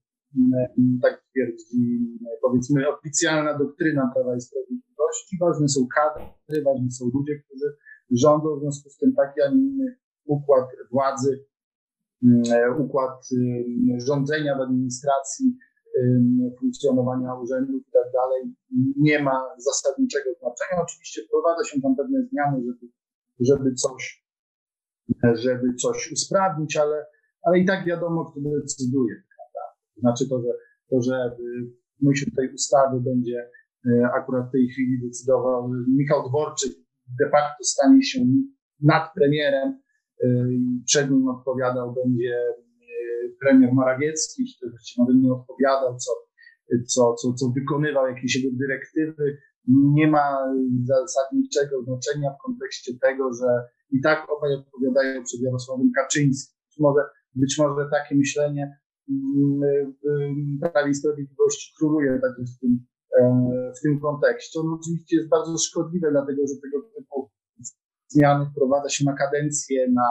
tak 1.01 1.23
twierdzi 1.29 2.17
powiedzmy 2.41 2.89
oficjalna 2.89 3.57
doktryna 3.57 4.11
Prawa 4.13 4.35
i 4.35 4.41
Sprawiedliwości. 4.41 5.37
Ważne 5.41 5.67
są 5.67 5.87
kadry, 5.95 6.63
ważni 6.63 6.91
są 6.91 7.05
ludzie, 7.13 7.33
którzy 7.39 7.77
rządzą, 8.11 8.57
w 8.57 8.61
związku 8.61 8.89
z 8.89 8.97
tym 8.97 9.13
taki, 9.13 9.41
a 9.41 9.49
nie 9.49 9.61
inny 9.61 9.97
układ 10.25 10.65
władzy, 10.91 11.45
układ 12.79 13.29
rządzenia 13.97 14.57
w 14.57 14.61
administracji 14.61 15.57
funkcjonowania 16.59 17.33
urzędów 17.33 17.81
i 17.87 17.91
tak 17.91 18.11
dalej 18.13 18.55
nie 18.97 19.23
ma 19.23 19.55
zasadniczego 19.57 20.29
znaczenia. 20.39 20.83
Oczywiście 20.83 21.21
wprowadza 21.27 21.63
się 21.63 21.81
tam 21.81 21.95
pewne 21.95 22.27
zmiany, 22.31 22.63
żeby, 22.65 22.91
żeby 23.39 23.73
coś, 23.73 24.25
żeby 25.33 25.73
coś 25.73 26.11
usprawnić, 26.11 26.77
ale, 26.77 27.05
ale 27.43 27.59
i 27.59 27.65
tak 27.65 27.85
wiadomo, 27.85 28.25
kto 28.25 28.39
decyduje. 28.41 29.15
Prawda? 29.35 29.63
Znaczy 29.97 30.29
to, 30.29 30.41
że, 30.41 30.49
to, 30.89 31.01
że 31.01 31.35
w 31.37 32.05
myśl 32.05 32.31
tej 32.35 32.53
ustawy 32.53 33.01
będzie 33.01 33.49
e, 33.85 34.09
akurat 34.13 34.49
w 34.49 34.51
tej 34.51 34.67
chwili 34.67 35.07
decydował 35.07 35.71
Michał 35.87 36.29
Dworczyk, 36.29 36.84
de 37.19 37.29
facto 37.29 37.63
stanie 37.63 38.03
się 38.03 38.19
nad 38.81 39.13
premierem, 39.15 39.81
e, 40.23 40.27
przed 40.85 41.11
nim 41.11 41.27
odpowiadał 41.27 41.93
będzie 41.93 42.37
premier 43.41 43.73
Morawiecki, 43.73 44.43
który 44.57 44.71
właściwie 44.71 45.13
nie 45.13 45.33
odpowiadał, 45.33 45.97
co, 45.97 46.11
co, 46.87 47.13
co, 47.13 47.33
co 47.33 47.45
wykonywał 47.55 48.07
jakieś 48.07 48.35
jego 48.35 48.57
dyrektywy, 48.57 49.37
nie 49.67 50.07
ma 50.07 50.53
zasadniczego 50.83 51.83
znaczenia 51.83 52.29
w 52.31 52.43
kontekście 52.45 52.91
tego, 53.01 53.33
że 53.33 53.47
i 53.91 54.01
tak 54.01 54.27
obaj 54.37 54.53
odpowiadają 54.53 55.23
przed 55.23 55.41
Jarosławem 55.41 55.91
Kaczyńskim. 55.95 56.55
Być 56.69 56.79
może, 56.79 57.01
być 57.35 57.57
może 57.57 57.89
takie 57.91 58.15
myślenie 58.15 58.77
w 60.03 60.71
Prawie 60.71 60.91
i 60.91 60.95
Sprawiedliwości 60.95 61.73
króluje 61.77 62.19
także 62.21 62.43
w 62.57 62.59
tym, 62.59 62.85
w 63.77 63.81
tym 63.83 63.99
kontekście. 63.99 64.59
On 64.59 64.77
oczywiście 64.79 65.17
jest 65.17 65.29
bardzo 65.29 65.57
szkodliwe, 65.57 66.11
dlatego 66.11 66.41
że 66.47 66.53
tego 66.61 66.87
typu 66.97 67.29
zmiany 68.07 68.45
wprowadza 68.51 68.89
się 68.89 69.05
na 69.05 69.13
kadencję, 69.13 69.91
na 69.91 70.07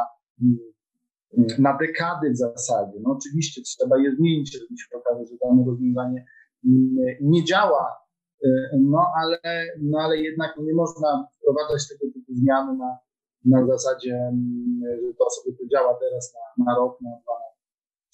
na 1.58 1.76
dekady 1.78 2.30
w 2.30 2.36
zasadzie. 2.36 2.98
No 3.02 3.10
oczywiście 3.10 3.62
trzeba 3.62 3.98
je 3.98 4.16
zmienić, 4.16 4.54
jeżeli 4.54 4.78
się 4.78 4.96
okaże, 4.98 5.26
że 5.26 5.34
dane 5.42 5.64
rozwiązanie 5.66 6.24
mm, 6.64 6.94
nie 7.20 7.44
działa, 7.44 7.96
y, 8.44 8.48
no 8.80 9.06
ale, 9.22 9.38
no 9.82 9.98
ale 9.98 10.16
jednak 10.18 10.56
nie 10.56 10.74
można 10.74 11.28
wprowadzać 11.38 11.88
tego 11.88 12.12
typu 12.14 12.34
zmiany 12.34 12.76
na, 12.76 12.98
na 13.44 13.66
zasadzie, 13.66 14.14
mm, 14.14 14.80
że 15.02 15.14
to 15.18 15.30
sobie 15.30 15.56
to 15.56 15.64
działa 15.72 15.98
teraz 16.00 16.34
na, 16.34 16.64
na 16.64 16.76
rok, 16.76 17.00
na 17.00 17.10
dwa, 17.10 17.32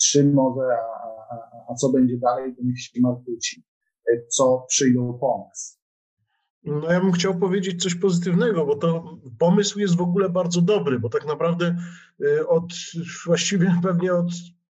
trzy 0.01 0.25
może, 0.25 0.63
a, 0.63 1.35
a, 1.35 1.65
a 1.69 1.75
co 1.75 1.89
będzie 1.89 2.19
dalej, 2.19 2.57
to 2.57 2.63
niech 2.65 2.81
się 2.81 3.01
martwi 3.01 3.33
co 4.29 4.65
przyjdą 4.69 5.19
po 5.21 5.47
nas. 5.49 5.81
No 6.65 6.93
ja 6.93 7.01
bym 7.01 7.13
chciał 7.13 7.39
powiedzieć 7.39 7.83
coś 7.83 7.95
pozytywnego, 7.95 8.67
bo 8.67 8.77
to 8.77 9.19
pomysł 9.39 9.79
jest 9.79 9.97
w 9.97 10.01
ogóle 10.01 10.29
bardzo 10.29 10.61
dobry, 10.61 10.99
bo 10.99 11.09
tak 11.09 11.27
naprawdę 11.27 11.77
y, 12.21 12.49
od 12.49 12.73
właściwie 13.27 13.75
pewnie 13.83 14.15
od 14.15 14.27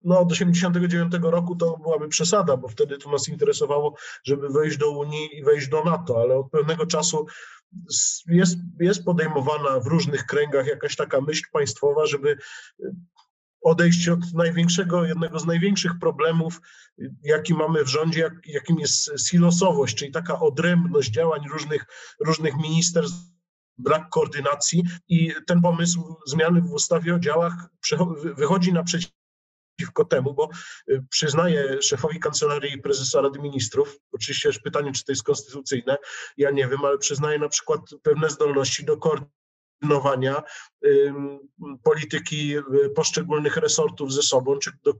no, 0.05 0.21
od 0.21 0.33
89 0.33 1.15
roku 1.23 1.57
to 1.57 1.77
byłaby 1.83 2.09
przesada, 2.09 2.57
bo 2.57 2.69
wtedy 2.69 2.99
to 2.99 3.11
nas 3.11 3.29
interesowało, 3.29 3.95
żeby 4.25 4.49
wejść 4.49 4.77
do 4.77 4.91
Unii 4.91 5.39
i 5.39 5.45
wejść 5.45 5.69
do 5.69 5.85
NATO, 5.85 6.21
ale 6.21 6.37
od 6.37 6.51
pewnego 6.51 6.87
czasu 6.87 7.27
jest, 8.29 8.59
jest 8.81 9.05
podejmowana 9.05 9.81
w 9.81 9.87
różnych 9.87 10.27
kręgach 10.27 10.67
jakaś 10.67 10.97
taka 10.97 11.21
myśl 11.21 11.43
państwowa, 11.53 12.07
żeby 12.07 12.37
odejść 13.67 14.09
od 14.09 14.33
największego, 14.35 15.05
jednego 15.05 15.39
z 15.39 15.47
największych 15.47 15.93
problemów, 16.01 16.61
jaki 17.23 17.55
mamy 17.55 17.85
w 17.85 17.89
rządzie, 17.89 18.21
jak, 18.21 18.33
jakim 18.47 18.79
jest 18.79 19.11
silosowość, 19.29 19.97
czyli 19.97 20.13
taka 20.13 20.41
odrębność 20.41 21.11
działań 21.11 21.41
różnych, 21.53 21.87
różnych 22.21 22.57
ministerstw, 22.57 23.17
brak 23.79 24.09
koordynacji. 24.11 24.83
I 25.09 25.33
ten 25.47 25.63
pomysł 25.63 26.17
zmiany 26.27 26.61
w 26.61 26.73
ustawie 26.73 27.15
o 27.15 27.19
działach 27.19 27.55
wychodzi 28.37 28.73
naprzeciw 28.73 29.11
przeciwko 29.77 30.05
temu, 30.05 30.35
bo 30.35 30.49
y, 30.91 31.05
przyznaję 31.11 31.83
szefowi 31.83 32.21
kancelarii 32.21 32.83
prezesa 32.83 33.21
Rady 33.21 33.39
Ministrów, 33.39 33.99
oczywiście 34.13 34.51
pytanie, 34.65 34.93
czy 34.93 35.05
to 35.05 35.13
jest 35.13 35.23
konstytucyjne, 35.23 35.97
ja 36.37 36.51
nie 36.51 36.69
wiem, 36.69 36.85
ale 36.85 36.99
przyznaję 36.99 37.39
na 37.39 37.49
przykład 37.49 37.81
pewne 38.03 38.31
zdolności 38.31 38.85
do 38.85 38.97
koordynacji 38.97 39.36
koordynowania 39.81 40.43
polityki 41.83 42.59
y, 42.59 42.63
poszczególnych 42.95 43.57
resortów 43.57 44.13
ze 44.13 44.23
sobą, 44.23 44.59
czy 44.59 44.71
do 44.85 44.95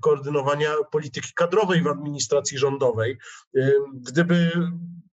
koordynowania 0.00 0.70
polityki 0.90 1.32
kadrowej 1.34 1.82
w 1.82 1.86
administracji 1.86 2.58
rządowej. 2.58 3.18
Gdyby 3.94 4.52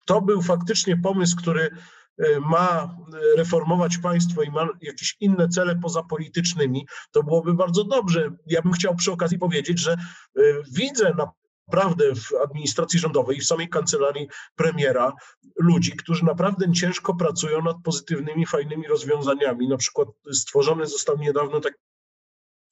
to 0.07 0.21
był 0.21 0.43
faktycznie 0.43 0.97
pomysł, 0.97 1.37
który 1.37 1.63
y, 1.63 2.41
ma 2.41 2.97
reformować 3.37 3.99
państwo 3.99 4.43
i 4.43 4.51
ma 4.51 4.69
jakieś 4.81 5.17
inne 5.21 5.49
cele 5.49 5.77
pozapolitycznymi, 5.77 6.87
to 7.11 7.23
byłoby 7.23 7.55
bardzo 7.55 7.85
dobrze. 7.85 8.31
Ja 8.47 8.63
bym 8.63 8.73
chciał 8.73 8.97
przy 8.97 9.13
okazji 9.13 9.39
powiedzieć, 9.39 9.79
że 9.79 9.97
y, 10.39 10.63
widzę 10.73 11.15
na 11.19 11.31
naprawdę 11.71 12.15
w 12.15 12.35
administracji 12.45 12.99
rządowej 12.99 13.41
w 13.41 13.47
samej 13.47 13.69
kancelarii 13.69 14.29
premiera 14.57 15.13
ludzi, 15.59 15.93
którzy 15.93 16.25
naprawdę 16.25 16.73
ciężko 16.73 17.15
pracują 17.15 17.63
nad 17.63 17.77
pozytywnymi, 17.85 18.47
fajnymi 18.47 18.87
rozwiązaniami. 18.87 19.69
Na 19.69 19.77
przykład 19.77 20.09
stworzony 20.33 20.87
został 20.87 21.17
niedawno 21.19 21.61
taki 21.61 21.77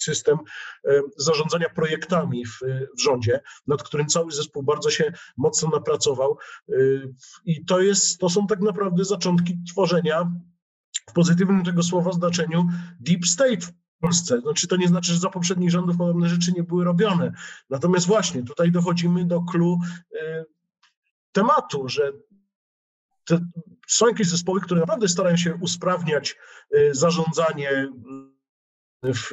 system 0.03 0.38
e, 0.86 1.01
zarządzania 1.16 1.68
projektami 1.68 2.46
w, 2.46 2.59
w, 2.99 3.03
rządzie, 3.03 3.40
nad 3.66 3.82
którym 3.82 4.07
cały 4.07 4.32
zespół 4.32 4.62
bardzo 4.62 4.90
się 4.90 5.12
mocno 5.36 5.68
napracował. 5.68 6.38
E, 6.68 6.74
I 7.44 7.64
to, 7.64 7.80
jest, 7.80 8.18
to 8.18 8.28
są 8.28 8.46
tak 8.46 8.61
naprawdę 8.61 9.05
zaczątki 9.05 9.59
tworzenia 9.72 10.32
w 11.11 11.12
pozytywnym 11.12 11.64
tego 11.64 11.82
słowa 11.82 12.12
znaczeniu 12.12 12.66
deep 13.01 13.26
state 13.26 13.66
Polsce. 13.99 14.40
Znaczy, 14.40 14.68
to 14.68 14.76
nie 14.76 14.88
znaczy, 14.88 15.12
że 15.12 15.18
za 15.18 15.30
poprzednich 15.30 15.70
rządów 15.70 15.96
podobne 15.96 16.28
rzeczy 16.28 16.53
nie 16.53 16.62
były 16.62 16.84
robione. 16.84 17.32
Natomiast 17.70 18.07
właśnie 18.07 18.42
tutaj 18.42 18.72
dochodzimy 18.72 19.24
do 19.24 19.40
clue 19.40 19.78
y, 20.14 20.44
tematu, 21.32 21.88
że 21.88 22.12
te, 23.24 23.40
są 23.88 24.09
jakieś 24.09 24.28
zespoły, 24.28 24.61
które 24.61 24.80
naprawdę 24.80 25.09
starają 25.09 25.36
się 25.36 25.55
usprawniać 25.55 26.36
y, 26.76 26.94
zarządzanie 26.94 27.88
w, 29.03 29.30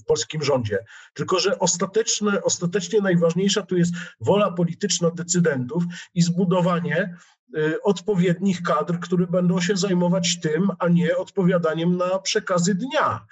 w, 0.00 0.04
polskim 0.04 0.42
rządzie. 0.42 0.78
Tylko, 1.14 1.38
że 1.38 1.58
ostateczne, 1.58 2.42
ostatecznie 2.42 3.00
najważniejsza 3.00 3.62
tu 3.62 3.76
jest 3.76 3.94
wola 4.20 4.52
polityczna 4.52 5.10
decydentów 5.10 5.84
i 6.14 6.22
zbudowanie 6.22 7.16
y, 7.56 7.82
odpowiednich 7.82 8.62
kadr, 8.62 9.00
które 9.00 9.26
będą 9.26 9.60
się 9.60 9.76
zajmować 9.76 10.40
tym, 10.40 10.70
a 10.78 10.88
nie 10.88 11.16
odpowiadaniem 11.16 11.96
na 11.96 12.18
przekazy 12.18 12.74
dnia. 12.74 13.26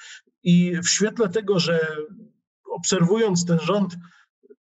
I 0.49 0.81
w 0.85 0.89
świetle 0.89 1.29
tego, 1.29 1.61
że 1.61 1.97
obserwując 2.65 3.45
ten 3.45 3.59
rząd, 3.61 3.97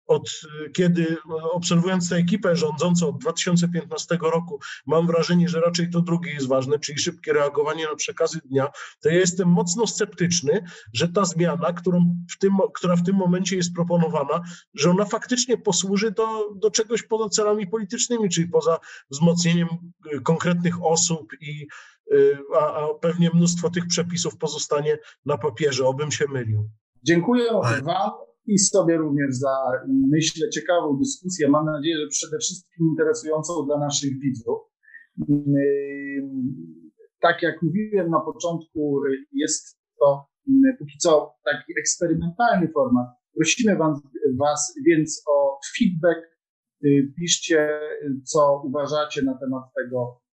od 0.06 0.30
kiedy 0.74 1.16
obserwując 1.52 2.08
tę 2.08 2.16
ekipę 2.16 2.56
rządzącą 2.56 3.08
od 3.08 3.18
2015 3.18 4.18
roku, 4.20 4.60
mam 4.86 5.06
wrażenie, 5.06 5.48
że 5.48 5.60
raczej 5.60 5.90
to 5.90 6.00
drugie 6.00 6.32
jest 6.32 6.48
ważne, 6.48 6.78
czyli 6.78 6.98
szybkie 6.98 7.32
reagowanie 7.32 7.84
na 7.84 7.96
przekazy 7.96 8.40
dnia, 8.44 8.68
to 9.00 9.08
ja 9.08 9.14
jestem 9.14 9.48
mocno 9.48 9.86
sceptyczny, 9.86 10.64
że 10.92 11.08
ta 11.08 11.24
zmiana, 11.24 11.72
którą 11.72 12.16
w 12.30 12.38
tym, 12.38 12.52
która 12.74 12.96
w 12.96 13.02
tym 13.02 13.16
momencie 13.16 13.56
jest 13.56 13.74
proponowana, 13.74 14.40
że 14.74 14.90
ona 14.90 15.04
faktycznie 15.04 15.58
posłuży 15.58 16.10
do, 16.10 16.54
do 16.54 16.70
czegoś 16.70 17.02
poza 17.02 17.28
celami 17.28 17.66
politycznymi, 17.66 18.28
czyli 18.28 18.48
poza 18.48 18.78
wzmocnieniem 19.10 19.68
konkretnych 20.24 20.84
osób 20.84 21.32
i 21.40 21.66
a, 22.54 22.58
a 22.58 22.94
pewnie 22.94 23.30
mnóstwo 23.34 23.70
tych 23.70 23.86
przepisów 23.86 24.38
pozostanie 24.38 24.98
na 25.26 25.38
papierze, 25.38 25.86
obym 25.86 26.10
się 26.10 26.24
mylił. 26.32 26.68
Dziękuję 27.02 27.44
Wam 27.84 28.10
i 28.46 28.58
sobie 28.58 28.96
również 28.96 29.36
za, 29.36 29.56
myślę, 29.88 30.50
ciekawą 30.50 30.98
dyskusję. 30.98 31.48
Mam 31.48 31.66
nadzieję, 31.66 31.96
że 31.96 32.08
przede 32.08 32.38
wszystkim 32.38 32.86
interesującą 32.90 33.66
dla 33.66 33.78
naszych 33.78 34.20
widzów. 34.20 34.58
Y, 35.30 36.28
tak 37.20 37.42
jak 37.42 37.62
mówiłem 37.62 38.10
na 38.10 38.20
początku, 38.20 39.00
jest 39.32 39.78
to 40.00 40.26
mm, 40.48 40.76
póki 40.78 40.98
co 40.98 41.34
taki 41.44 41.72
eksperymentalny 41.80 42.68
format. 42.68 43.06
Prosimy 43.34 43.76
was, 43.76 44.00
was 44.38 44.74
więc 44.86 45.22
o 45.26 45.58
feedback. 45.78 46.38
Y, 46.84 47.12
Piszcie, 47.16 47.80
y, 48.02 48.20
co 48.24 48.62
uważacie 48.64 49.22
na 49.22 49.38
temat 49.38 49.62
tego, 49.76 50.20
y, 50.22 50.27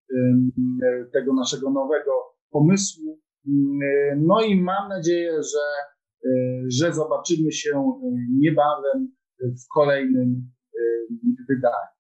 tego 1.13 1.33
naszego 1.33 1.71
nowego 1.71 2.11
pomysłu. 2.49 3.19
No 4.17 4.41
i 4.41 4.61
mam 4.61 4.89
nadzieję, 4.89 5.31
że, 5.43 5.65
y, 6.29 6.65
że 6.67 6.93
zobaczymy 6.93 7.51
się 7.51 7.69
y, 7.69 8.09
niebawem 8.39 9.15
w 9.39 9.73
kolejnym 9.73 10.51
wydaniu. 11.49 11.95